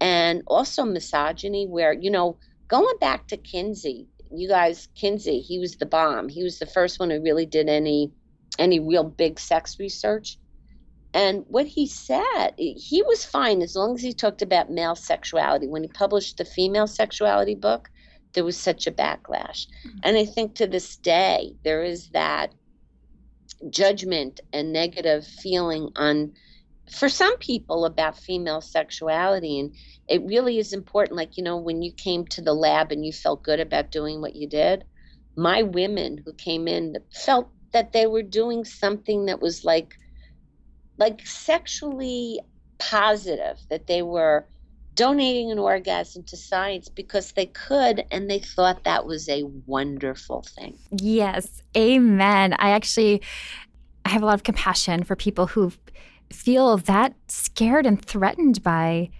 and 0.00 0.42
also 0.46 0.84
misogyny, 0.84 1.66
where 1.66 1.92
you 1.92 2.10
know, 2.10 2.38
going 2.68 2.98
back 3.00 3.28
to 3.28 3.36
Kinsey, 3.36 4.08
you 4.30 4.48
guys, 4.48 4.88
Kinsey, 4.94 5.40
he 5.40 5.58
was 5.58 5.76
the 5.76 5.86
bomb. 5.86 6.28
He 6.28 6.42
was 6.42 6.58
the 6.58 6.66
first 6.66 7.00
one 7.00 7.10
who 7.10 7.22
really 7.22 7.46
did 7.46 7.68
any 7.68 8.12
any 8.58 8.80
real 8.80 9.04
big 9.04 9.38
sex 9.40 9.78
research 9.78 10.38
and 11.12 11.44
what 11.48 11.66
he 11.66 11.86
said, 11.86 12.52
he 12.56 13.02
was 13.02 13.24
fine 13.24 13.62
as 13.62 13.74
long 13.74 13.94
as 13.94 14.02
he 14.02 14.12
talked 14.12 14.42
about 14.42 14.70
male 14.70 14.94
sexuality. 14.94 15.66
When 15.66 15.82
he 15.82 15.88
published 15.88 16.36
the 16.36 16.44
female 16.44 16.86
sexuality 16.86 17.56
book, 17.56 17.90
there 18.32 18.44
was 18.44 18.56
such 18.56 18.86
a 18.86 18.92
backlash. 18.92 19.66
Mm-hmm. 19.84 19.98
And 20.04 20.16
I 20.16 20.24
think 20.24 20.54
to 20.54 20.66
this 20.66 20.96
day, 20.96 21.56
there 21.64 21.82
is 21.82 22.10
that 22.10 22.52
judgment 23.68 24.40
and 24.52 24.72
negative 24.72 25.26
feeling 25.26 25.90
on 25.96 26.32
for 26.90 27.08
some 27.08 27.36
people 27.38 27.84
about 27.84 28.18
female 28.18 28.60
sexuality 28.60 29.60
and 29.60 29.74
it 30.08 30.24
really 30.24 30.58
is 30.58 30.72
important 30.72 31.14
like 31.14 31.36
you 31.36 31.44
know 31.44 31.58
when 31.58 31.82
you 31.82 31.92
came 31.92 32.24
to 32.24 32.40
the 32.40 32.54
lab 32.54 32.90
and 32.90 33.04
you 33.04 33.12
felt 33.12 33.42
good 33.42 33.60
about 33.60 33.90
doing 33.90 34.22
what 34.22 34.34
you 34.34 34.48
did 34.48 34.82
my 35.36 35.62
women 35.62 36.22
who 36.24 36.32
came 36.32 36.66
in 36.66 36.96
felt 37.12 37.50
that 37.72 37.92
they 37.92 38.06
were 38.06 38.22
doing 38.22 38.64
something 38.64 39.26
that 39.26 39.42
was 39.42 39.62
like 39.62 39.98
like 41.00 41.26
sexually 41.26 42.38
positive 42.78 43.58
that 43.70 43.88
they 43.88 44.02
were 44.02 44.46
donating 44.94 45.50
an 45.50 45.58
orgasm 45.58 46.22
to 46.24 46.36
science 46.36 46.88
because 46.88 47.32
they 47.32 47.46
could 47.46 48.04
and 48.10 48.30
they 48.30 48.38
thought 48.38 48.84
that 48.84 49.06
was 49.06 49.28
a 49.28 49.44
wonderful 49.66 50.42
thing. 50.42 50.76
Yes, 50.90 51.62
amen. 51.76 52.54
I 52.58 52.70
actually 52.70 53.22
I 54.04 54.10
have 54.10 54.22
a 54.22 54.26
lot 54.26 54.34
of 54.34 54.42
compassion 54.42 55.02
for 55.02 55.16
people 55.16 55.46
who 55.46 55.72
feel 56.30 56.76
that 56.76 57.14
scared 57.28 57.86
and 57.86 58.04
threatened 58.04 58.62
by 58.62 59.10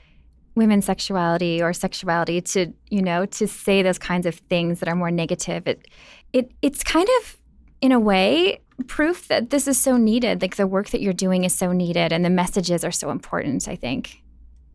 women's 0.54 0.84
sexuality 0.84 1.62
or 1.62 1.72
sexuality 1.72 2.40
to, 2.40 2.72
you 2.90 3.02
know, 3.02 3.24
to 3.24 3.46
say 3.46 3.82
those 3.82 3.98
kinds 3.98 4.26
of 4.26 4.34
things 4.34 4.80
that 4.80 4.88
are 4.88 4.96
more 4.96 5.10
negative. 5.10 5.66
It 5.66 5.88
it 6.32 6.52
it's 6.60 6.84
kind 6.84 7.08
of 7.20 7.38
in 7.80 7.92
a 7.92 8.00
way 8.00 8.60
proof 8.82 9.28
that 9.28 9.50
this 9.50 9.66
is 9.66 9.80
so 9.80 9.96
needed. 9.96 10.42
Like 10.42 10.56
the 10.56 10.66
work 10.66 10.90
that 10.90 11.00
you're 11.00 11.12
doing 11.12 11.44
is 11.44 11.54
so 11.54 11.72
needed 11.72 12.12
and 12.12 12.24
the 12.24 12.30
messages 12.30 12.84
are 12.84 12.90
so 12.90 13.10
important, 13.10 13.68
I 13.68 13.76
think. 13.76 14.22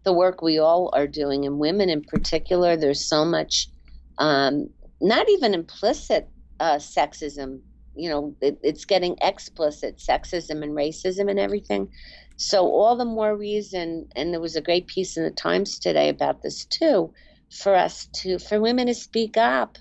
The 0.03 0.14
work 0.14 0.41
we 0.41 0.60
all 0.60 0.91
are 0.93 1.08
doing, 1.08 1.45
and 1.45 1.58
women 1.58 1.89
in 1.89 2.03
particular, 2.03 2.78
there's 2.78 3.03
so 3.03 3.26
much, 3.26 3.70
um, 4.20 4.70
not 5.01 5.28
even 5.30 5.56
implicit 5.56 6.30
uh, 6.60 6.76
sexism. 6.76 7.62
You 7.95 8.10
know, 8.10 8.36
it, 8.39 8.60
it's 8.62 8.86
getting 8.86 9.18
explicit 9.22 9.97
sexism 9.97 10.62
and 10.62 10.74
racism 10.74 11.30
and 11.30 11.39
everything. 11.39 11.89
So, 12.38 12.68
all 12.68 12.95
the 12.95 13.06
more 13.06 13.36
reason, 13.36 14.08
and 14.16 14.32
there 14.32 14.41
was 14.41 14.56
a 14.56 14.62
great 14.62 14.88
piece 14.88 15.18
in 15.18 15.24
the 15.24 15.32
Times 15.32 15.80
today 15.80 16.10
about 16.10 16.43
this 16.43 16.66
too, 16.66 17.14
for 17.49 17.74
us 17.74 18.08
to, 18.18 18.38
for 18.38 18.62
women 18.62 18.88
to 18.88 18.93
speak 18.93 19.38
up. 19.38 19.78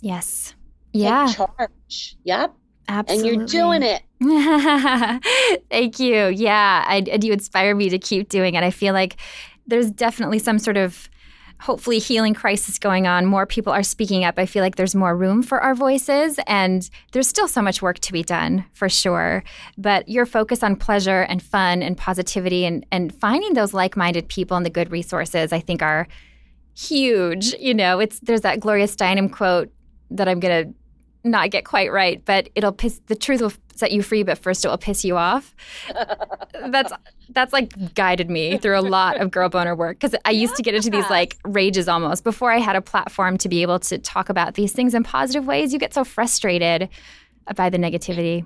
Yes. 0.00 0.54
Yeah. 0.92 1.26
Take 1.26 1.36
charge. 1.36 2.16
Yep. 2.24 2.54
Absolutely. 2.90 3.30
And 3.30 3.38
you're 3.38 3.46
doing 3.46 3.82
it. 3.84 4.02
Thank 5.70 6.00
you. 6.00 6.26
Yeah. 6.26 6.84
I, 6.86 7.04
and 7.10 7.22
you 7.22 7.32
inspire 7.32 7.74
me 7.74 7.88
to 7.88 7.98
keep 7.98 8.28
doing 8.28 8.54
it. 8.54 8.64
I 8.64 8.72
feel 8.72 8.92
like 8.94 9.16
there's 9.66 9.90
definitely 9.92 10.40
some 10.40 10.58
sort 10.58 10.76
of 10.76 11.08
hopefully 11.60 12.00
healing 12.00 12.34
crisis 12.34 12.78
going 12.78 13.06
on. 13.06 13.26
More 13.26 13.46
people 13.46 13.72
are 13.72 13.84
speaking 13.84 14.24
up. 14.24 14.38
I 14.38 14.46
feel 14.46 14.62
like 14.62 14.74
there's 14.74 14.94
more 14.94 15.16
room 15.16 15.42
for 15.42 15.60
our 15.60 15.74
voices, 15.74 16.40
and 16.46 16.88
there's 17.12 17.28
still 17.28 17.46
so 17.46 17.62
much 17.62 17.82
work 17.82 17.98
to 18.00 18.12
be 18.12 18.22
done 18.22 18.64
for 18.72 18.88
sure. 18.88 19.44
But 19.78 20.08
your 20.08 20.26
focus 20.26 20.62
on 20.62 20.74
pleasure 20.74 21.22
and 21.22 21.42
fun 21.42 21.82
and 21.82 21.96
positivity 21.96 22.64
and, 22.64 22.84
and 22.90 23.14
finding 23.14 23.52
those 23.52 23.72
like 23.74 23.96
minded 23.96 24.28
people 24.28 24.56
and 24.56 24.66
the 24.66 24.70
good 24.70 24.90
resources, 24.90 25.52
I 25.52 25.60
think, 25.60 25.82
are 25.82 26.08
huge. 26.74 27.52
You 27.54 27.74
know, 27.74 28.00
it's 28.00 28.18
there's 28.20 28.40
that 28.40 28.58
Gloria 28.60 28.86
Steinem 28.86 29.30
quote 29.30 29.70
that 30.10 30.28
I'm 30.28 30.40
going 30.40 30.66
to 30.66 30.74
not 31.24 31.50
get 31.50 31.64
quite 31.64 31.92
right, 31.92 32.24
but 32.24 32.48
it'll 32.54 32.72
piss 32.72 33.00
the 33.06 33.14
truth 33.14 33.40
will 33.40 33.52
set 33.74 33.92
you 33.92 34.02
free, 34.02 34.22
but 34.22 34.38
first 34.38 34.64
it 34.64 34.68
will 34.68 34.78
piss 34.78 35.04
you 35.04 35.16
off. 35.16 35.54
that's 36.68 36.92
that's 37.30 37.52
like 37.52 37.94
guided 37.94 38.30
me 38.30 38.58
through 38.58 38.78
a 38.78 38.82
lot 38.82 39.20
of 39.20 39.30
girl 39.30 39.48
boner 39.48 39.74
work 39.74 39.98
because 39.98 40.18
I 40.24 40.30
used 40.30 40.56
to 40.56 40.62
get 40.62 40.74
into 40.74 40.90
these 40.90 41.08
like 41.10 41.36
rages 41.44 41.88
almost 41.88 42.24
before 42.24 42.50
I 42.50 42.58
had 42.58 42.76
a 42.76 42.82
platform 42.82 43.38
to 43.38 43.48
be 43.48 43.62
able 43.62 43.78
to 43.80 43.98
talk 43.98 44.28
about 44.28 44.54
these 44.54 44.72
things 44.72 44.94
in 44.94 45.02
positive 45.02 45.46
ways. 45.46 45.72
You 45.72 45.78
get 45.78 45.94
so 45.94 46.04
frustrated 46.04 46.88
by 47.54 47.70
the 47.70 47.78
negativity. 47.78 48.44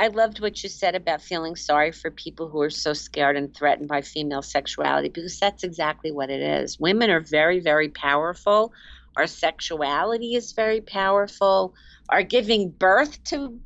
I 0.00 0.06
loved 0.08 0.40
what 0.40 0.62
you 0.62 0.68
said 0.68 0.94
about 0.94 1.20
feeling 1.20 1.56
sorry 1.56 1.90
for 1.90 2.12
people 2.12 2.48
who 2.48 2.60
are 2.60 2.70
so 2.70 2.92
scared 2.92 3.36
and 3.36 3.52
threatened 3.52 3.88
by 3.88 4.00
female 4.00 4.42
sexuality 4.42 5.08
because 5.08 5.38
that's 5.40 5.64
exactly 5.64 6.12
what 6.12 6.30
it 6.30 6.40
is. 6.40 6.78
Women 6.78 7.10
are 7.10 7.20
very, 7.20 7.58
very 7.58 7.88
powerful. 7.88 8.72
Our 9.18 9.26
sexuality 9.26 10.36
is 10.36 10.52
very 10.52 10.80
powerful 10.80 11.74
Our 12.08 12.22
giving 12.22 12.70
birth 12.70 13.22
to 13.24 13.60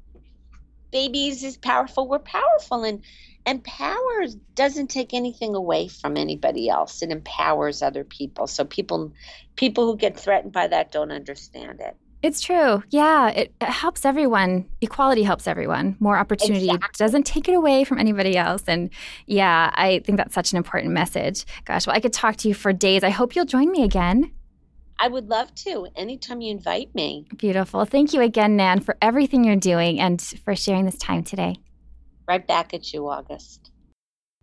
babies 0.90 1.44
is 1.44 1.56
powerful. 1.56 2.08
We're 2.08 2.18
powerful 2.18 2.84
and 2.84 3.02
and 3.44 3.62
power 3.64 4.26
doesn't 4.54 4.86
take 4.86 5.12
anything 5.12 5.54
away 5.56 5.88
from 5.88 6.16
anybody 6.16 6.68
else. 6.68 7.02
It 7.02 7.10
empowers 7.10 7.82
other 7.82 8.04
people. 8.04 8.46
So 8.46 8.64
people 8.64 9.12
people 9.56 9.84
who 9.86 9.96
get 9.96 10.18
threatened 10.18 10.52
by 10.52 10.68
that 10.68 10.92
don't 10.92 11.12
understand 11.12 11.80
it. 11.80 11.96
It's 12.22 12.40
true. 12.40 12.84
Yeah, 12.90 13.30
it, 13.30 13.52
it 13.60 13.68
helps 13.68 14.04
everyone. 14.04 14.68
Equality 14.80 15.24
helps 15.24 15.48
everyone. 15.48 15.96
More 15.98 16.16
opportunity 16.16 16.66
exactly. 16.66 17.04
doesn't 17.04 17.26
take 17.26 17.48
it 17.48 17.54
away 17.54 17.82
from 17.82 17.98
anybody 17.98 18.36
else. 18.36 18.62
And 18.68 18.90
yeah, 19.26 19.72
I 19.74 19.98
think 20.04 20.18
that's 20.18 20.34
such 20.34 20.52
an 20.52 20.56
important 20.56 20.92
message. 20.92 21.44
Gosh, 21.64 21.86
well, 21.86 21.96
I 21.96 22.00
could 22.00 22.12
talk 22.12 22.36
to 22.36 22.48
you 22.48 22.54
for 22.54 22.72
days. 22.72 23.02
I 23.02 23.10
hope 23.10 23.34
you'll 23.34 23.44
join 23.44 23.72
me 23.72 23.82
again. 23.82 24.30
I 25.02 25.08
would 25.08 25.28
love 25.28 25.52
to 25.56 25.88
anytime 25.96 26.40
you 26.40 26.52
invite 26.52 26.94
me. 26.94 27.26
Beautiful. 27.36 27.84
Thank 27.84 28.12
you 28.12 28.20
again, 28.20 28.54
Nan, 28.54 28.78
for 28.78 28.96
everything 29.02 29.42
you're 29.42 29.56
doing 29.56 29.98
and 29.98 30.22
for 30.22 30.54
sharing 30.54 30.84
this 30.84 30.96
time 30.96 31.24
today. 31.24 31.56
Right 32.28 32.46
back 32.46 32.72
at 32.72 32.92
you, 32.92 33.08
August. 33.08 33.72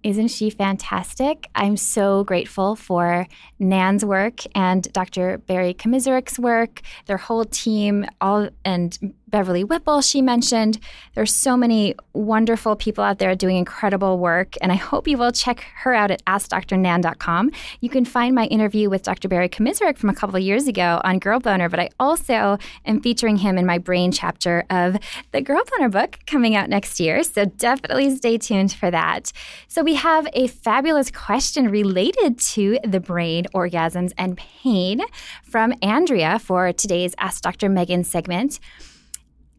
Isn't 0.03 0.27
she 0.27 0.49
fantastic? 0.49 1.49
I'm 1.55 1.77
so 1.77 2.25
grateful 2.25 2.75
for 2.75 3.25
Nan's 3.57 4.03
work 4.03 4.41
and 4.53 4.83
Dr. 4.91 5.37
Barry 5.37 5.73
Komisaruk's 5.73 6.37
work, 6.37 6.81
their 7.05 7.17
whole 7.17 7.45
team, 7.45 8.05
all 8.19 8.49
and 8.65 9.13
Beverly 9.29 9.63
Whipple, 9.63 10.01
she 10.01 10.21
mentioned. 10.21 10.79
There's 11.15 11.35
so 11.35 11.55
many 11.55 11.95
wonderful 12.13 12.75
people 12.75 13.03
out 13.03 13.19
there 13.19 13.35
doing 13.35 13.57
incredible 13.57 14.19
work, 14.19 14.55
and 14.61 14.71
I 14.71 14.75
hope 14.75 15.07
you 15.07 15.17
will 15.17 15.31
check 15.31 15.65
her 15.77 15.93
out 15.93 16.11
at 16.11 16.23
AskDrNan.com. 16.25 17.51
You 17.81 17.89
can 17.89 18.05
find 18.05 18.35
my 18.35 18.45
interview 18.45 18.89
with 18.89 19.03
Dr. 19.03 19.27
Barry 19.27 19.49
Komisaruk 19.49 19.97
from 19.97 20.09
a 20.09 20.15
couple 20.15 20.35
of 20.35 20.41
years 20.41 20.67
ago 20.67 21.01
on 21.03 21.19
Girl 21.19 21.39
Boner, 21.39 21.69
but 21.69 21.79
I 21.79 21.89
also 21.99 22.57
am 22.85 23.01
featuring 23.01 23.37
him 23.37 23.57
in 23.57 23.65
my 23.65 23.77
brain 23.77 24.11
chapter 24.11 24.65
of 24.69 24.97
the 25.31 25.41
Girl 25.41 25.61
Boner 25.71 25.89
book 25.89 26.19
coming 26.25 26.55
out 26.55 26.69
next 26.69 26.99
year, 26.99 27.23
so 27.23 27.45
definitely 27.45 28.15
stay 28.15 28.37
tuned 28.37 28.73
for 28.73 28.91
that. 28.91 29.31
So 29.67 29.83
we 29.83 29.95
have 29.95 30.27
a 30.33 30.47
fabulous 30.47 31.11
question 31.11 31.69
related 31.69 32.39
to 32.39 32.79
the 32.83 32.99
brain, 32.99 33.45
orgasms, 33.53 34.11
and 34.17 34.37
pain 34.37 35.01
from 35.43 35.73
Andrea 35.81 36.39
for 36.39 36.73
today's 36.73 37.13
Ask 37.17 37.41
Dr. 37.41 37.69
Megan 37.69 38.03
segment. 38.03 38.59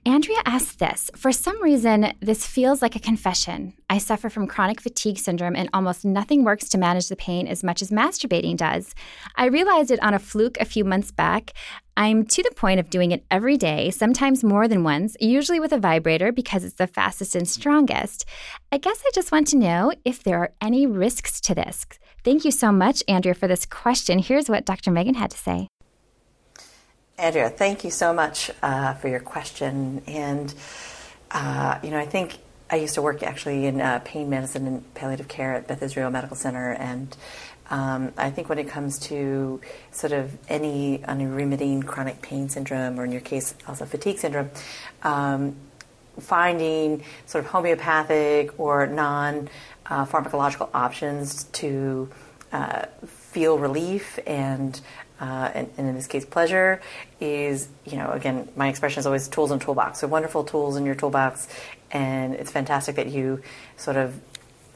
Andrea 0.07 0.39
asked 0.47 0.79
this 0.79 1.11
For 1.15 1.31
some 1.31 1.63
reason, 1.63 2.13
this 2.21 2.47
feels 2.47 2.81
like 2.81 2.97
a 2.97 3.01
confession. 3.01 3.75
I 3.91 3.99
suffer 3.99 4.31
from 4.31 4.47
chronic 4.47 4.81
fatigue 4.81 5.19
syndrome, 5.19 5.55
and 5.55 5.69
almost 5.75 6.07
nothing 6.07 6.43
works 6.43 6.71
to 6.71 6.79
manage 6.79 7.09
the 7.09 7.17
pain 7.17 7.47
as 7.47 7.63
much 7.63 7.83
as 7.83 7.91
masturbating 7.91 8.57
does. 8.57 8.95
I 9.37 9.47
realized 9.47 9.91
it 9.91 10.03
on 10.03 10.15
a 10.15 10.19
fluke 10.19 10.59
a 10.59 10.65
few 10.65 10.85
months 10.85 11.11
back. 11.11 11.53
I'm 11.99 12.25
to 12.25 12.43
the 12.43 12.55
point 12.57 12.81
of 12.81 12.89
doing 12.89 13.11
it 13.13 13.27
every 13.31 13.59
day, 13.59 13.91
sometimes 13.91 14.43
more 14.43 14.67
than 14.67 14.85
once, 14.85 15.17
usually 15.21 15.61
with 15.61 15.73
a 15.73 15.79
vibrator 15.79 16.33
because 16.33 16.65
it's 16.65 16.77
the 16.77 16.87
fastest 16.87 17.35
and 17.35 17.47
strongest. 17.47 18.25
I 18.73 18.79
guess 18.79 19.03
I 19.07 19.11
just 19.15 19.33
want 19.33 19.49
to 19.49 19.59
know 19.59 19.93
if 20.07 20.23
there 20.23 20.39
are 20.39 20.55
any 20.63 20.87
risks 20.87 21.43
to 21.43 21.55
this. 21.55 21.85
Thank 22.25 22.47
you 22.47 22.53
so 22.53 22.73
much, 22.73 23.03
Andrea, 23.07 23.35
for 23.35 23.49
this 23.49 23.67
question. 23.67 24.19
Here's 24.19 24.49
what 24.49 24.65
Dr. 24.65 24.91
Megan 24.91 25.15
had 25.15 25.31
to 25.33 25.39
say. 25.39 25.69
Andrea, 27.21 27.51
thank 27.51 27.85
you 27.85 27.91
so 27.91 28.15
much 28.15 28.51
uh, 28.63 28.95
for 28.95 29.09
your 29.09 29.21
question. 29.21 30.01
And, 30.07 30.55
uh, 31.31 31.79
you 31.83 31.91
know, 31.91 31.99
I 31.99 32.07
think 32.07 32.39
I 32.71 32.77
used 32.77 32.95
to 32.95 33.03
work 33.03 33.23
actually 33.23 33.67
in 33.67 33.79
uh, 33.79 34.01
pain 34.07 34.31
medicine 34.31 34.67
and 34.67 34.95
palliative 34.95 35.29
care 35.29 35.53
at 35.53 35.69
Beth 35.69 35.83
Israel 35.83 36.11
Medical 36.11 36.35
Center. 36.35 36.73
And 36.73 37.15
um, 37.69 38.13
I 38.17 38.31
think 38.31 38.49
when 38.49 38.59
it 38.59 38.69
comes 38.69 38.99
to 39.01 39.61
sort 39.93 40.15
of 40.15 40.35
any 40.49 41.05
unremitting 41.05 41.83
chronic 41.83 42.23
pain 42.23 42.49
syndrome, 42.49 42.99
or 42.99 43.05
in 43.05 43.13
your 43.13 43.21
case, 43.21 43.55
also 43.69 43.85
fatigue 43.85 44.19
syndrome, 44.19 44.51
um, 45.03 45.57
finding 46.19 47.05
sort 47.27 47.45
of 47.45 47.51
homeopathic 47.51 48.59
or 48.59 48.87
non 48.87 49.51
uh, 49.85 50.07
pharmacological 50.07 50.71
options 50.73 51.45
to 51.45 52.09
uh, 52.53 52.87
feel 53.07 53.59
relief 53.59 54.19
and 54.27 54.81
uh, 55.21 55.51
and, 55.55 55.71
and, 55.77 55.89
in 55.89 55.95
this 55.95 56.07
case, 56.07 56.25
pleasure 56.25 56.81
is, 57.21 57.69
you 57.85 57.99
know, 57.99 58.11
again, 58.11 58.49
my 58.57 58.69
expression 58.69 59.01
is 59.01 59.07
always 59.07 59.29
tools 59.29 59.51
in 59.51 59.59
toolbox. 59.59 60.01
So 60.01 60.09
wonderful 60.09 60.45
tools 60.45 60.77
in 60.77 60.87
your 60.87 60.95
toolbox, 60.95 61.47
and 61.91 62.35
it's 62.35 62.51
fantastic 62.51 62.97
that 62.97 63.09
you 63.09 63.43
sort 63.77 63.97
of 63.99 64.19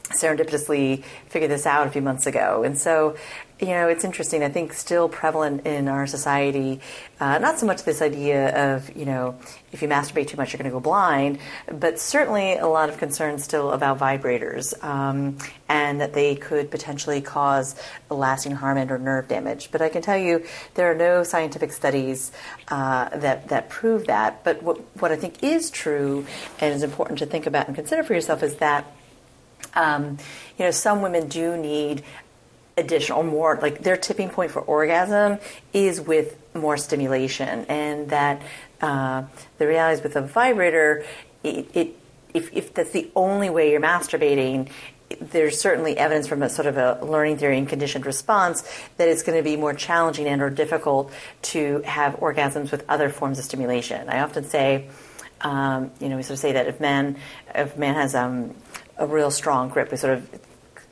serendipitously 0.09 1.03
figured 1.29 1.49
this 1.49 1.65
out 1.65 1.87
a 1.87 1.89
few 1.89 2.01
months 2.01 2.27
ago. 2.27 2.63
And 2.63 2.77
so, 2.77 3.17
you 3.59 3.67
know, 3.67 3.87
it's 3.87 4.03
interesting. 4.03 4.43
I 4.43 4.49
think 4.49 4.73
still 4.73 5.07
prevalent 5.07 5.65
in 5.65 5.87
our 5.87 6.07
society, 6.07 6.81
uh, 7.21 7.37
not 7.37 7.57
so 7.57 7.65
much 7.65 7.83
this 7.83 8.01
idea 8.01 8.75
of, 8.75 8.93
you 8.97 9.05
know, 9.05 9.37
if 9.71 9.81
you 9.81 9.87
masturbate 9.87 10.27
too 10.27 10.35
much, 10.35 10.51
you're 10.51 10.57
going 10.57 10.69
to 10.69 10.75
go 10.75 10.81
blind, 10.81 11.39
but 11.71 11.97
certainly 11.97 12.57
a 12.57 12.67
lot 12.67 12.89
of 12.89 12.97
concern 12.97 13.39
still 13.39 13.71
about 13.71 13.97
vibrators 13.97 14.81
um, 14.83 15.37
and 15.69 16.01
that 16.01 16.13
they 16.13 16.35
could 16.35 16.69
potentially 16.69 17.21
cause 17.21 17.75
lasting 18.09 18.51
harm 18.51 18.77
and 18.77 18.91
or 18.91 18.97
nerve 18.97 19.29
damage. 19.29 19.71
But 19.71 19.81
I 19.81 19.87
can 19.87 20.01
tell 20.01 20.17
you 20.17 20.45
there 20.73 20.91
are 20.91 20.95
no 20.95 21.23
scientific 21.23 21.71
studies 21.71 22.33
uh, 22.67 23.07
that, 23.17 23.47
that 23.47 23.69
prove 23.69 24.07
that. 24.07 24.43
But 24.43 24.63
what, 24.63 24.81
what 24.99 25.13
I 25.13 25.15
think 25.15 25.43
is 25.43 25.69
true 25.71 26.25
and 26.59 26.73
is 26.73 26.83
important 26.83 27.19
to 27.19 27.25
think 27.25 27.45
about 27.45 27.67
and 27.67 27.75
consider 27.75 28.03
for 28.03 28.13
yourself 28.13 28.43
is 28.43 28.57
that 28.57 28.85
um, 29.75 30.17
you 30.57 30.65
know, 30.65 30.71
some 30.71 31.01
women 31.01 31.27
do 31.27 31.57
need 31.57 32.03
additional 32.77 33.23
more 33.23 33.57
like 33.61 33.83
their 33.83 33.97
tipping 33.97 34.29
point 34.29 34.51
for 34.51 34.61
orgasm 34.61 35.39
is 35.73 36.01
with 36.01 36.37
more 36.53 36.77
stimulation 36.77 37.65
and 37.69 38.09
that 38.09 38.41
uh, 38.81 39.23
the 39.57 39.67
reality 39.67 39.97
is 39.97 40.03
with 40.03 40.15
a 40.15 40.21
vibrator 40.21 41.05
it, 41.43 41.69
it 41.73 41.95
if, 42.33 42.51
if 42.51 42.73
that's 42.73 42.91
the 42.91 43.09
only 43.15 43.49
way 43.49 43.71
you're 43.71 43.79
masturbating 43.79 44.69
there's 45.19 45.59
certainly 45.59 45.97
evidence 45.97 46.27
from 46.27 46.41
a 46.41 46.49
sort 46.49 46.67
of 46.67 46.77
a 46.77 46.99
learning 47.05 47.37
theory 47.37 47.57
and 47.57 47.69
conditioned 47.69 48.05
response 48.05 48.63
that 48.97 49.07
it's 49.07 49.23
going 49.23 49.37
to 49.37 49.43
be 49.43 49.55
more 49.55 49.73
challenging 49.73 50.27
and 50.27 50.41
or 50.41 50.49
difficult 50.49 51.11
to 51.41 51.81
have 51.85 52.15
orgasms 52.15 52.71
with 52.71 52.83
other 52.89 53.09
forms 53.09 53.37
of 53.37 53.45
stimulation. 53.45 54.09
I 54.09 54.21
often 54.21 54.43
say, 54.43 54.89
um, 55.41 55.91
you 55.99 56.09
know, 56.09 56.17
we 56.17 56.23
sort 56.23 56.33
of 56.33 56.39
say 56.39 56.53
that 56.53 56.67
if 56.67 56.79
man 56.79 57.17
if 57.53 57.77
man 57.77 57.93
has 57.95 58.15
um, 58.15 58.55
a 58.97 59.05
real 59.05 59.31
strong 59.31 59.69
grip, 59.69 59.91
we 59.91 59.97
sort 59.97 60.13
of 60.17 60.29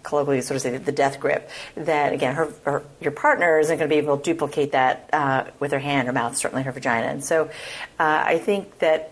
colloquially 0.03 0.41
sort 0.41 0.57
of 0.57 0.61
say 0.61 0.77
the 0.77 0.91
death 0.91 1.19
grip, 1.19 1.49
that 1.75 2.13
again, 2.13 2.35
her, 2.35 2.53
her 2.65 2.83
your 3.01 3.11
partner 3.11 3.59
isn't 3.59 3.77
going 3.77 3.89
to 3.89 3.93
be 3.93 3.99
able 3.99 4.17
to 4.17 4.23
duplicate 4.23 4.73
that 4.73 5.09
uh, 5.13 5.45
with 5.59 5.71
her 5.71 5.79
hand 5.79 6.07
or 6.07 6.11
mouth, 6.11 6.37
certainly 6.37 6.63
her 6.63 6.71
vagina. 6.71 7.07
And 7.07 7.23
so, 7.23 7.45
uh, 7.99 8.23
I 8.25 8.37
think 8.37 8.79
that 8.79 9.09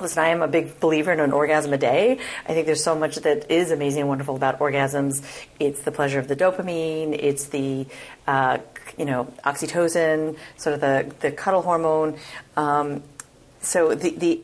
Listen, 0.00 0.22
I 0.22 0.28
am 0.28 0.42
a 0.42 0.48
big 0.48 0.78
believer 0.78 1.12
in 1.12 1.18
an 1.18 1.32
orgasm 1.32 1.72
a 1.72 1.78
day. 1.78 2.20
I 2.46 2.54
think 2.54 2.66
there's 2.66 2.84
so 2.84 2.94
much 2.94 3.16
that 3.16 3.50
is 3.50 3.72
amazing 3.72 4.02
and 4.02 4.08
wonderful 4.08 4.36
about 4.36 4.60
orgasms. 4.60 5.24
It's 5.58 5.82
the 5.82 5.90
pleasure 5.90 6.20
of 6.20 6.28
the 6.28 6.36
dopamine. 6.36 7.16
It's 7.18 7.46
the, 7.46 7.86
uh, 8.26 8.58
you 8.96 9.04
know, 9.04 9.24
oxytocin, 9.44 10.36
sort 10.56 10.74
of 10.74 10.80
the, 10.80 11.12
the 11.18 11.32
cuddle 11.32 11.62
hormone. 11.62 12.16
Um, 12.56 13.02
so 13.60 13.94
the, 13.94 14.10
the, 14.10 14.42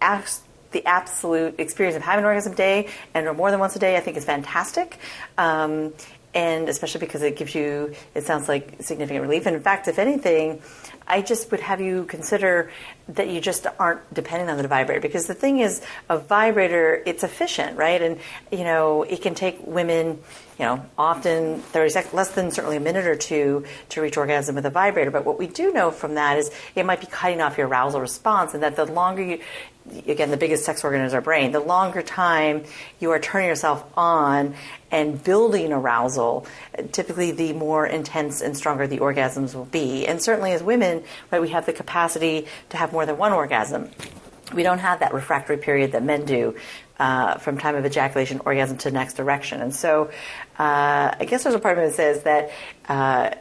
the 0.75 0.85
absolute 0.85 1.59
experience 1.59 1.97
of 1.97 2.03
having 2.03 2.25
an 2.25 2.27
orgasm 2.27 2.53
day 2.55 2.89
and 3.14 3.27
or 3.27 3.33
more 3.33 3.51
than 3.51 3.61
once 3.61 3.75
a 3.77 3.79
day, 3.79 3.97
I 3.97 4.01
think 4.01 4.18
is 4.18 4.25
fantastic. 4.27 4.99
Um, 5.39 5.95
and 6.35 6.68
especially 6.68 7.01
because 7.01 7.22
it 7.22 7.37
gives 7.37 7.55
you, 7.55 7.95
it 8.14 8.25
sounds 8.25 8.49
like 8.49 8.77
significant 8.81 9.22
relief. 9.22 9.47
And 9.47 9.55
in 9.55 9.62
fact, 9.62 9.87
if 9.89 9.99
anything, 9.99 10.61
I 11.07 11.22
just 11.22 11.51
would 11.51 11.61
have 11.61 11.81
you 11.81 12.05
consider 12.05 12.70
that 13.09 13.29
you 13.29 13.41
just 13.41 13.67
aren't 13.79 14.15
depending 14.15 14.49
on 14.49 14.57
the 14.57 14.67
vibrator 14.67 15.01
because 15.01 15.27
the 15.27 15.35
thing 15.35 15.61
is 15.61 15.83
a 16.09 16.19
vibrator 16.19 17.03
it's 17.05 17.23
efficient 17.23 17.77
right 17.77 18.01
and 18.01 18.19
you 18.51 18.65
know 18.65 19.03
it 19.03 19.21
can 19.21 19.35
take 19.35 19.59
women 19.67 20.19
you 20.59 20.65
know 20.65 20.85
often 20.97 21.59
30 21.59 21.91
seconds 21.91 22.15
less 22.15 22.31
than 22.31 22.51
certainly 22.51 22.77
a 22.77 22.81
minute 22.81 23.07
or 23.07 23.15
two 23.15 23.65
to 23.91 24.01
reach 24.01 24.17
orgasm 24.17 24.55
with 24.55 24.65
a 24.65 24.71
vibrator 24.71 25.11
but 25.11 25.25
what 25.25 25.39
we 25.39 25.47
do 25.47 25.73
know 25.73 25.91
from 25.91 26.15
that 26.15 26.39
is 26.39 26.51
it 26.75 26.87
might 26.87 27.01
be 27.01 27.07
cutting 27.07 27.43
off 27.43 27.59
your 27.59 27.69
arousal 27.69 28.01
response 28.01 28.55
and 28.55 28.63
that 28.63 28.75
the 28.77 28.87
longer 28.87 29.23
you 29.23 29.41
again, 30.07 30.31
the 30.31 30.37
biggest 30.37 30.65
sex 30.65 30.83
organ 30.83 31.03
is 31.03 31.13
our 31.13 31.21
brain. 31.21 31.53
The 31.53 31.61
longer 31.61 32.03
time 32.03 32.65
you 33.01 33.11
are 33.11 33.19
turning 33.19 33.49
yourself 33.49 33.85
on 33.97 34.55
and 34.91 35.23
building 35.23 35.73
arousal, 35.73 36.47
typically 36.93 37.33
the 37.33 37.53
more 37.53 37.87
intense 37.87 38.41
and 38.41 38.57
stronger 38.57 38.87
the 38.87 38.99
orgasms 38.99 39.55
will 39.55 39.67
be. 39.67 40.07
And 40.07 40.23
certainly 40.23 40.53
as 40.53 40.63
women, 40.63 41.03
right, 41.31 41.43
we 41.43 41.51
have 41.51 41.67
the 41.67 41.73
capacity 41.73 42.47
to 42.71 42.77
have 42.77 42.93
more 42.95 43.05
than 43.05 43.18
one 43.18 43.32
orgasm. 43.32 43.90
We 44.55 44.62
don't 44.62 44.82
have 44.88 45.01
that 45.01 45.12
refractory 45.12 45.59
period 45.59 45.92
that 45.92 46.03
men 46.03 46.24
do. 46.24 46.57
Uh, 46.97 47.38
from 47.38 47.59
time 47.59 47.74
of 47.74 47.84
ejaculation, 47.84 48.40
orgasm 48.47 48.76
to 48.78 48.88
next 48.88 49.18
erection. 49.18 49.61
And 49.61 49.74
so 49.74 50.12
uh, 50.61 51.07
I 51.20 51.24
guess 51.28 51.42
there's 51.42 51.57
a 51.57 51.59
part 51.59 51.76
of 51.76 51.82
it 51.82 51.86
that 51.88 51.97
says 51.97 52.22
that 52.22 52.42
uh, 52.88 53.34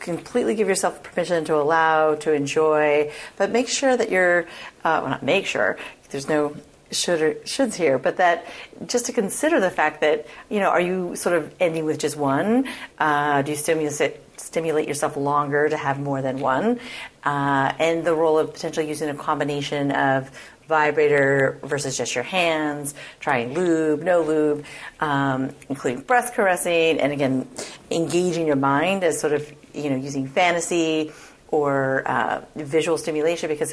completely 0.00 0.54
give 0.54 0.68
yourself 0.68 1.02
permission 1.02 1.46
to 1.46 1.54
allow, 1.54 2.14
to 2.16 2.30
enjoy, 2.34 3.10
but 3.38 3.50
make 3.50 3.68
sure 3.68 3.96
that 3.96 4.10
you're, 4.10 4.42
uh, 4.84 5.00
well, 5.00 5.08
not 5.08 5.22
make 5.22 5.46
sure, 5.46 5.78
there's 6.10 6.28
no 6.28 6.54
should 6.90 7.22
or 7.22 7.34
shoulds 7.46 7.74
here, 7.74 7.98
but 7.98 8.18
that 8.18 8.46
just 8.86 9.06
to 9.06 9.12
consider 9.12 9.60
the 9.60 9.70
fact 9.70 10.02
that, 10.02 10.26
you 10.50 10.60
know, 10.60 10.68
are 10.68 10.80
you 10.80 11.16
sort 11.16 11.36
of 11.36 11.54
ending 11.58 11.86
with 11.86 11.98
just 11.98 12.16
one? 12.18 12.68
Uh, 12.98 13.40
do 13.40 13.52
you 13.52 13.56
stimulate, 13.56 14.20
stimulate 14.40 14.88
yourself 14.88 15.16
longer 15.16 15.68
to 15.68 15.76
have 15.76 16.00
more 16.00 16.22
than 16.22 16.38
one? 16.38 16.80
Uh, 17.24 17.72
and 17.78 18.04
the 18.04 18.14
role 18.14 18.38
of 18.38 18.52
potentially 18.52 18.88
using 18.88 19.08
a 19.08 19.14
combination 19.14 19.90
of 19.92 20.30
vibrator 20.66 21.58
versus 21.64 21.96
just 21.96 22.14
your 22.14 22.24
hands, 22.24 22.94
trying 23.18 23.54
lube, 23.54 24.02
no 24.02 24.22
lube, 24.22 24.64
um, 25.00 25.50
including 25.68 26.00
breath 26.02 26.32
caressing, 26.32 27.00
and 27.00 27.12
again, 27.12 27.46
engaging 27.90 28.46
your 28.46 28.56
mind 28.56 29.02
as 29.02 29.20
sort 29.20 29.32
of 29.32 29.52
you 29.74 29.90
know, 29.90 29.96
using 29.96 30.28
fantasy 30.28 31.12
or 31.50 32.06
uh, 32.06 32.44
visual 32.54 32.96
stimulation 32.96 33.48
because 33.48 33.72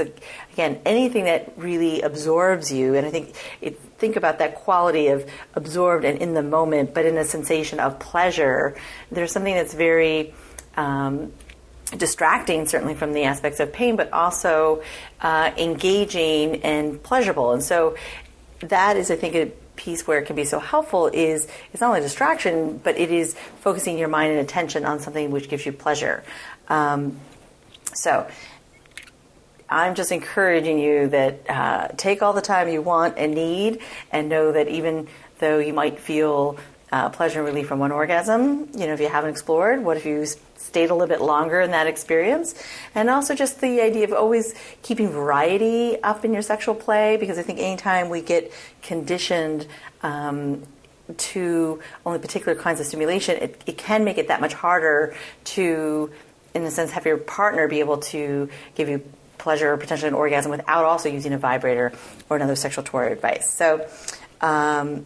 again 0.54 0.82
anything 0.84 1.26
that 1.26 1.54
really 1.58 2.02
absorbs 2.02 2.72
you 2.72 2.96
and 2.96 3.06
i 3.06 3.12
think 3.12 3.36
it, 3.62 3.80
think 4.00 4.16
about 4.16 4.40
that 4.40 4.56
quality 4.56 5.10
of 5.10 5.30
absorbed 5.54 6.04
and 6.04 6.20
in 6.20 6.34
the 6.34 6.42
moment 6.42 6.94
but 6.94 7.06
in 7.06 7.18
a 7.18 7.24
sensation 7.24 7.80
of 7.80 8.00
pleasure 8.00 8.76
there's 9.12 9.32
something 9.32 9.54
that's 9.54 9.76
very 9.76 10.34
um, 10.78 11.34
distracting 11.98 12.66
certainly 12.68 12.96
from 12.96 13.14
the 13.14 13.24
aspects 13.24 13.60
of 13.60 13.74
pain 13.74 13.96
but 13.96 14.12
also 14.14 14.82
uh, 15.22 15.52
engaging 15.58 16.62
and 16.64 17.02
pleasurable 17.04 17.52
and 17.52 17.64
so 17.64 17.96
that 18.60 18.96
is 18.98 19.12
i 19.12 19.16
think 19.16 19.36
a 19.36 19.52
piece 19.78 20.06
where 20.06 20.20
it 20.20 20.26
can 20.26 20.36
be 20.36 20.44
so 20.44 20.60
helpful 20.60 21.08
is 21.08 21.48
it's 21.72 21.80
not 21.80 21.90
only 21.90 22.02
distraction, 22.02 22.80
but 22.84 22.98
it 22.98 23.12
is 23.12 23.36
focusing 23.62 23.98
your 23.98 24.10
mind 24.10 24.32
and 24.32 24.42
attention 24.42 24.84
on 24.84 25.00
something 25.00 25.32
which 25.32 25.48
gives 25.48 25.66
you 25.66 25.72
pleasure. 25.72 26.24
Um, 26.68 27.18
so 27.94 28.30
I'm 29.70 29.96
just 29.96 30.12
encouraging 30.12 30.80
you 30.80 31.08
that 31.10 31.50
uh, 31.50 31.88
take 31.96 32.22
all 32.22 32.34
the 32.34 32.42
time 32.42 32.68
you 32.68 32.82
want 32.82 33.18
and 33.18 33.34
need, 33.34 33.80
and 34.12 34.28
know 34.28 34.52
that 34.52 34.68
even 34.68 35.08
though 35.40 35.60
you 35.60 35.74
might 35.74 36.00
feel 36.00 36.58
uh, 36.92 37.10
pleasure 37.10 37.40
and 37.40 37.48
relief 37.48 37.68
from 37.68 37.80
one 37.80 37.92
orgasm, 37.92 38.70
you 38.74 38.88
know, 38.88 38.94
if 38.94 39.00
you 39.00 39.10
haven't 39.10 39.30
explored, 39.30 39.84
what 39.84 39.98
if 39.98 40.06
you 40.06 40.26
stayed 40.68 40.90
a 40.90 40.94
little 40.94 41.08
bit 41.08 41.22
longer 41.22 41.60
in 41.62 41.72
that 41.72 41.88
experience. 41.88 42.54
And 42.94 43.10
also 43.10 43.34
just 43.34 43.62
the 43.62 43.82
idea 43.82 44.04
of 44.04 44.14
always 44.14 44.54
keeping 44.84 45.10
variety 45.10 45.98
up 46.04 46.24
in 46.26 46.34
your 46.34 46.42
sexual 46.44 46.76
play, 46.76 47.18
because 47.18 47.38
I 47.38 47.44
think 47.44 47.60
anytime 47.60 48.10
we 48.10 48.22
get 48.22 48.52
conditioned 48.82 49.66
um, 50.04 50.64
to 51.32 51.80
only 52.06 52.20
particular 52.20 52.56
kinds 52.60 52.80
of 52.80 52.86
stimulation, 52.86 53.38
it, 53.38 53.62
it 53.66 53.78
can 53.78 54.04
make 54.04 54.18
it 54.18 54.28
that 54.28 54.42
much 54.42 54.54
harder 54.54 55.16
to, 55.56 56.12
in 56.54 56.64
a 56.64 56.72
sense, 56.72 56.92
have 56.92 57.06
your 57.06 57.18
partner 57.18 57.68
be 57.68 57.80
able 57.80 57.98
to 57.98 58.50
give 58.76 58.90
you 58.90 59.02
pleasure 59.38 59.72
or 59.74 59.78
potentially 59.78 60.10
an 60.10 60.16
orgasm 60.16 60.52
without 60.52 60.84
also 60.84 61.08
using 61.10 61.32
a 61.32 61.38
vibrator 61.38 61.94
or 62.30 62.36
another 62.36 62.56
sexual 62.56 62.84
toy 62.84 63.12
advice. 63.12 63.54
So, 63.54 63.88
um, 64.42 65.06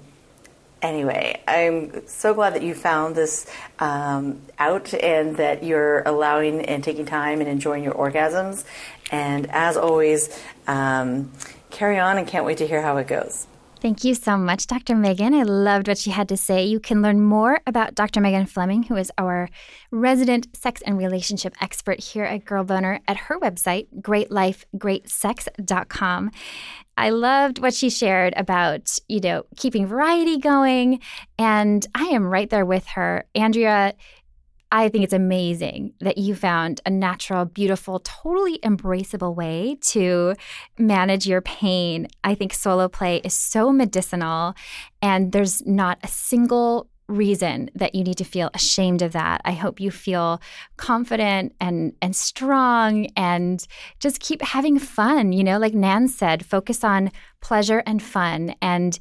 anyway, 0.81 1.41
I'm 1.47 2.07
so 2.07 2.33
glad 2.33 2.55
that 2.55 2.63
you 2.63 2.73
found 2.73 3.15
this 3.15 3.49
um, 3.79 4.41
out 4.59 4.93
and 4.93 5.37
that 5.37 5.63
you're 5.63 6.01
allowing 6.03 6.65
and 6.65 6.83
taking 6.83 7.05
time 7.05 7.39
and 7.39 7.49
enjoying 7.49 7.83
your 7.83 7.93
orgasms. 7.93 8.65
And 9.11 9.49
as 9.51 9.77
always, 9.77 10.37
um, 10.67 11.31
carry 11.69 11.99
on 11.99 12.17
and 12.17 12.27
can't 12.27 12.45
wait 12.45 12.57
to 12.59 12.67
hear 12.67 12.81
how 12.81 12.97
it 12.97 13.07
goes. 13.07 13.47
Thank 13.81 14.03
you 14.03 14.13
so 14.13 14.37
much, 14.37 14.67
Dr. 14.67 14.95
Megan. 14.95 15.33
I 15.33 15.41
loved 15.41 15.87
what 15.87 15.97
she 15.97 16.11
had 16.11 16.29
to 16.29 16.37
say. 16.37 16.65
You 16.65 16.79
can 16.79 17.01
learn 17.01 17.19
more 17.19 17.61
about 17.65 17.95
Dr. 17.95 18.21
Megan 18.21 18.45
Fleming, 18.45 18.83
who 18.83 18.95
is 18.95 19.11
our 19.17 19.49
resident 19.89 20.55
sex 20.55 20.83
and 20.83 20.99
relationship 20.99 21.55
expert 21.59 21.99
here 21.99 22.23
at 22.23 22.45
Girl 22.45 22.63
Boner, 22.63 22.99
at 23.07 23.17
her 23.17 23.39
website, 23.39 23.87
greatlifegreatsex.com. 24.01 26.31
I 27.01 27.09
loved 27.09 27.57
what 27.57 27.73
she 27.73 27.89
shared 27.89 28.35
about, 28.37 28.95
you 29.07 29.19
know, 29.21 29.43
keeping 29.57 29.87
variety 29.87 30.37
going. 30.37 30.99
And 31.39 31.83
I 31.95 32.03
am 32.09 32.27
right 32.27 32.47
there 32.47 32.63
with 32.63 32.85
her. 32.89 33.25
Andrea, 33.33 33.95
I 34.71 34.87
think 34.87 35.03
it's 35.03 35.11
amazing 35.11 35.95
that 35.99 36.19
you 36.19 36.35
found 36.35 36.79
a 36.85 36.91
natural, 36.91 37.45
beautiful, 37.45 38.01
totally 38.01 38.59
embraceable 38.59 39.35
way 39.35 39.79
to 39.87 40.35
manage 40.77 41.25
your 41.25 41.41
pain. 41.41 42.07
I 42.23 42.35
think 42.35 42.53
solo 42.53 42.87
play 42.87 43.17
is 43.23 43.33
so 43.33 43.71
medicinal, 43.71 44.53
and 45.01 45.31
there's 45.31 45.65
not 45.65 45.97
a 46.03 46.07
single 46.07 46.87
reason 47.11 47.69
that 47.75 47.93
you 47.95 48.03
need 48.03 48.17
to 48.17 48.23
feel 48.23 48.49
ashamed 48.53 49.01
of 49.01 49.11
that. 49.11 49.41
I 49.45 49.51
hope 49.51 49.79
you 49.79 49.91
feel 49.91 50.41
confident 50.77 51.53
and 51.59 51.93
and 52.01 52.15
strong 52.15 53.07
and 53.15 53.65
just 53.99 54.19
keep 54.19 54.41
having 54.41 54.79
fun, 54.79 55.31
you 55.33 55.43
know, 55.43 55.57
like 55.57 55.73
Nan 55.73 56.07
said, 56.07 56.45
focus 56.45 56.83
on 56.83 57.11
pleasure 57.41 57.83
and 57.85 58.01
fun 58.01 58.55
and 58.61 58.97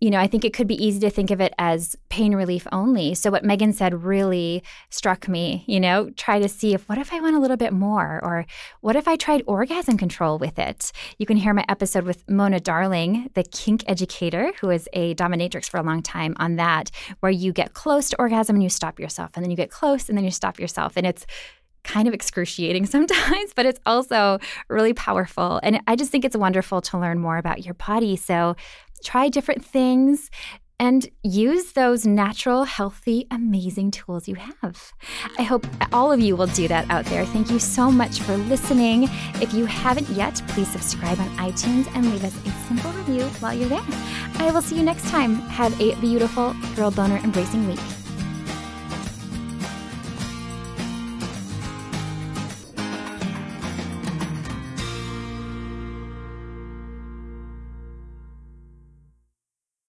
you 0.00 0.10
know, 0.10 0.18
I 0.18 0.26
think 0.26 0.46
it 0.46 0.54
could 0.54 0.66
be 0.66 0.82
easy 0.82 0.98
to 1.00 1.10
think 1.10 1.30
of 1.30 1.42
it 1.42 1.52
as 1.58 1.94
pain 2.08 2.34
relief 2.34 2.66
only. 2.72 3.14
So 3.14 3.30
what 3.30 3.44
Megan 3.44 3.74
said 3.74 4.02
really 4.02 4.62
struck 4.88 5.28
me, 5.28 5.62
you 5.66 5.78
know, 5.78 6.08
try 6.16 6.38
to 6.38 6.48
see 6.48 6.72
if 6.72 6.88
what 6.88 6.96
if 6.96 7.12
I 7.12 7.20
went 7.20 7.36
a 7.36 7.38
little 7.38 7.58
bit 7.58 7.74
more 7.74 8.18
or 8.22 8.46
what 8.80 8.96
if 8.96 9.06
I 9.06 9.16
tried 9.16 9.42
orgasm 9.46 9.98
control 9.98 10.38
with 10.38 10.58
it? 10.58 10.90
You 11.18 11.26
can 11.26 11.36
hear 11.36 11.52
my 11.52 11.66
episode 11.68 12.04
with 12.04 12.28
Mona 12.30 12.60
Darling, 12.60 13.30
the 13.34 13.44
kink 13.44 13.84
educator 13.86 14.52
who 14.60 14.70
is 14.70 14.88
a 14.94 15.14
dominatrix 15.16 15.68
for 15.68 15.78
a 15.78 15.82
long 15.82 16.02
time 16.02 16.34
on 16.38 16.56
that 16.56 16.90
where 17.20 17.32
you 17.32 17.52
get 17.52 17.74
close 17.74 18.08
to 18.08 18.18
orgasm 18.18 18.56
and 18.56 18.62
you 18.62 18.70
stop 18.70 18.98
yourself 18.98 19.32
and 19.34 19.44
then 19.44 19.50
you 19.50 19.56
get 19.56 19.70
close 19.70 20.08
and 20.08 20.16
then 20.16 20.24
you 20.24 20.30
stop 20.30 20.58
yourself 20.58 20.94
and 20.96 21.06
it's 21.06 21.26
kind 21.84 22.08
of 22.08 22.14
excruciating 22.14 22.86
sometimes, 22.94 23.52
but 23.54 23.66
it's 23.66 23.80
also 23.86 24.38
really 24.68 24.92
powerful. 24.92 25.60
And 25.62 25.80
I 25.86 25.96
just 25.96 26.10
think 26.10 26.24
it's 26.24 26.36
wonderful 26.36 26.80
to 26.82 26.98
learn 26.98 27.18
more 27.18 27.38
about 27.38 27.64
your 27.64 27.74
body. 27.74 28.16
So 28.16 28.56
try 29.04 29.28
different 29.28 29.64
things. 29.64 30.30
and 30.80 31.06
use 31.22 31.72
those 31.72 32.06
natural, 32.06 32.64
healthy, 32.64 33.26
amazing 33.30 33.90
tools 33.90 34.26
you 34.26 34.34
have. 34.34 34.92
I 35.38 35.42
hope 35.42 35.66
all 35.92 36.10
of 36.10 36.20
you 36.20 36.34
will 36.34 36.46
do 36.46 36.66
that 36.68 36.90
out 36.90 37.04
there. 37.04 37.26
Thank 37.26 37.50
you 37.50 37.58
so 37.58 37.90
much 37.90 38.20
for 38.20 38.34
listening. 38.38 39.02
If 39.42 39.52
you 39.52 39.66
haven't 39.66 40.08
yet, 40.08 40.40
please 40.48 40.68
subscribe 40.68 41.20
on 41.20 41.28
iTunes 41.36 41.86
and 41.94 42.10
leave 42.10 42.24
us 42.24 42.34
a 42.46 42.50
simple 42.66 42.92
review 42.92 43.24
while 43.40 43.52
you're 43.52 43.68
there. 43.68 43.84
I 44.36 44.50
will 44.50 44.62
see 44.62 44.76
you 44.76 44.82
next 44.82 45.06
time. 45.10 45.36
Have 45.50 45.78
a 45.78 45.94
beautiful 45.96 46.54
girl 46.74 46.90
boner 46.90 47.18
embracing 47.18 47.66
week. 47.68 47.80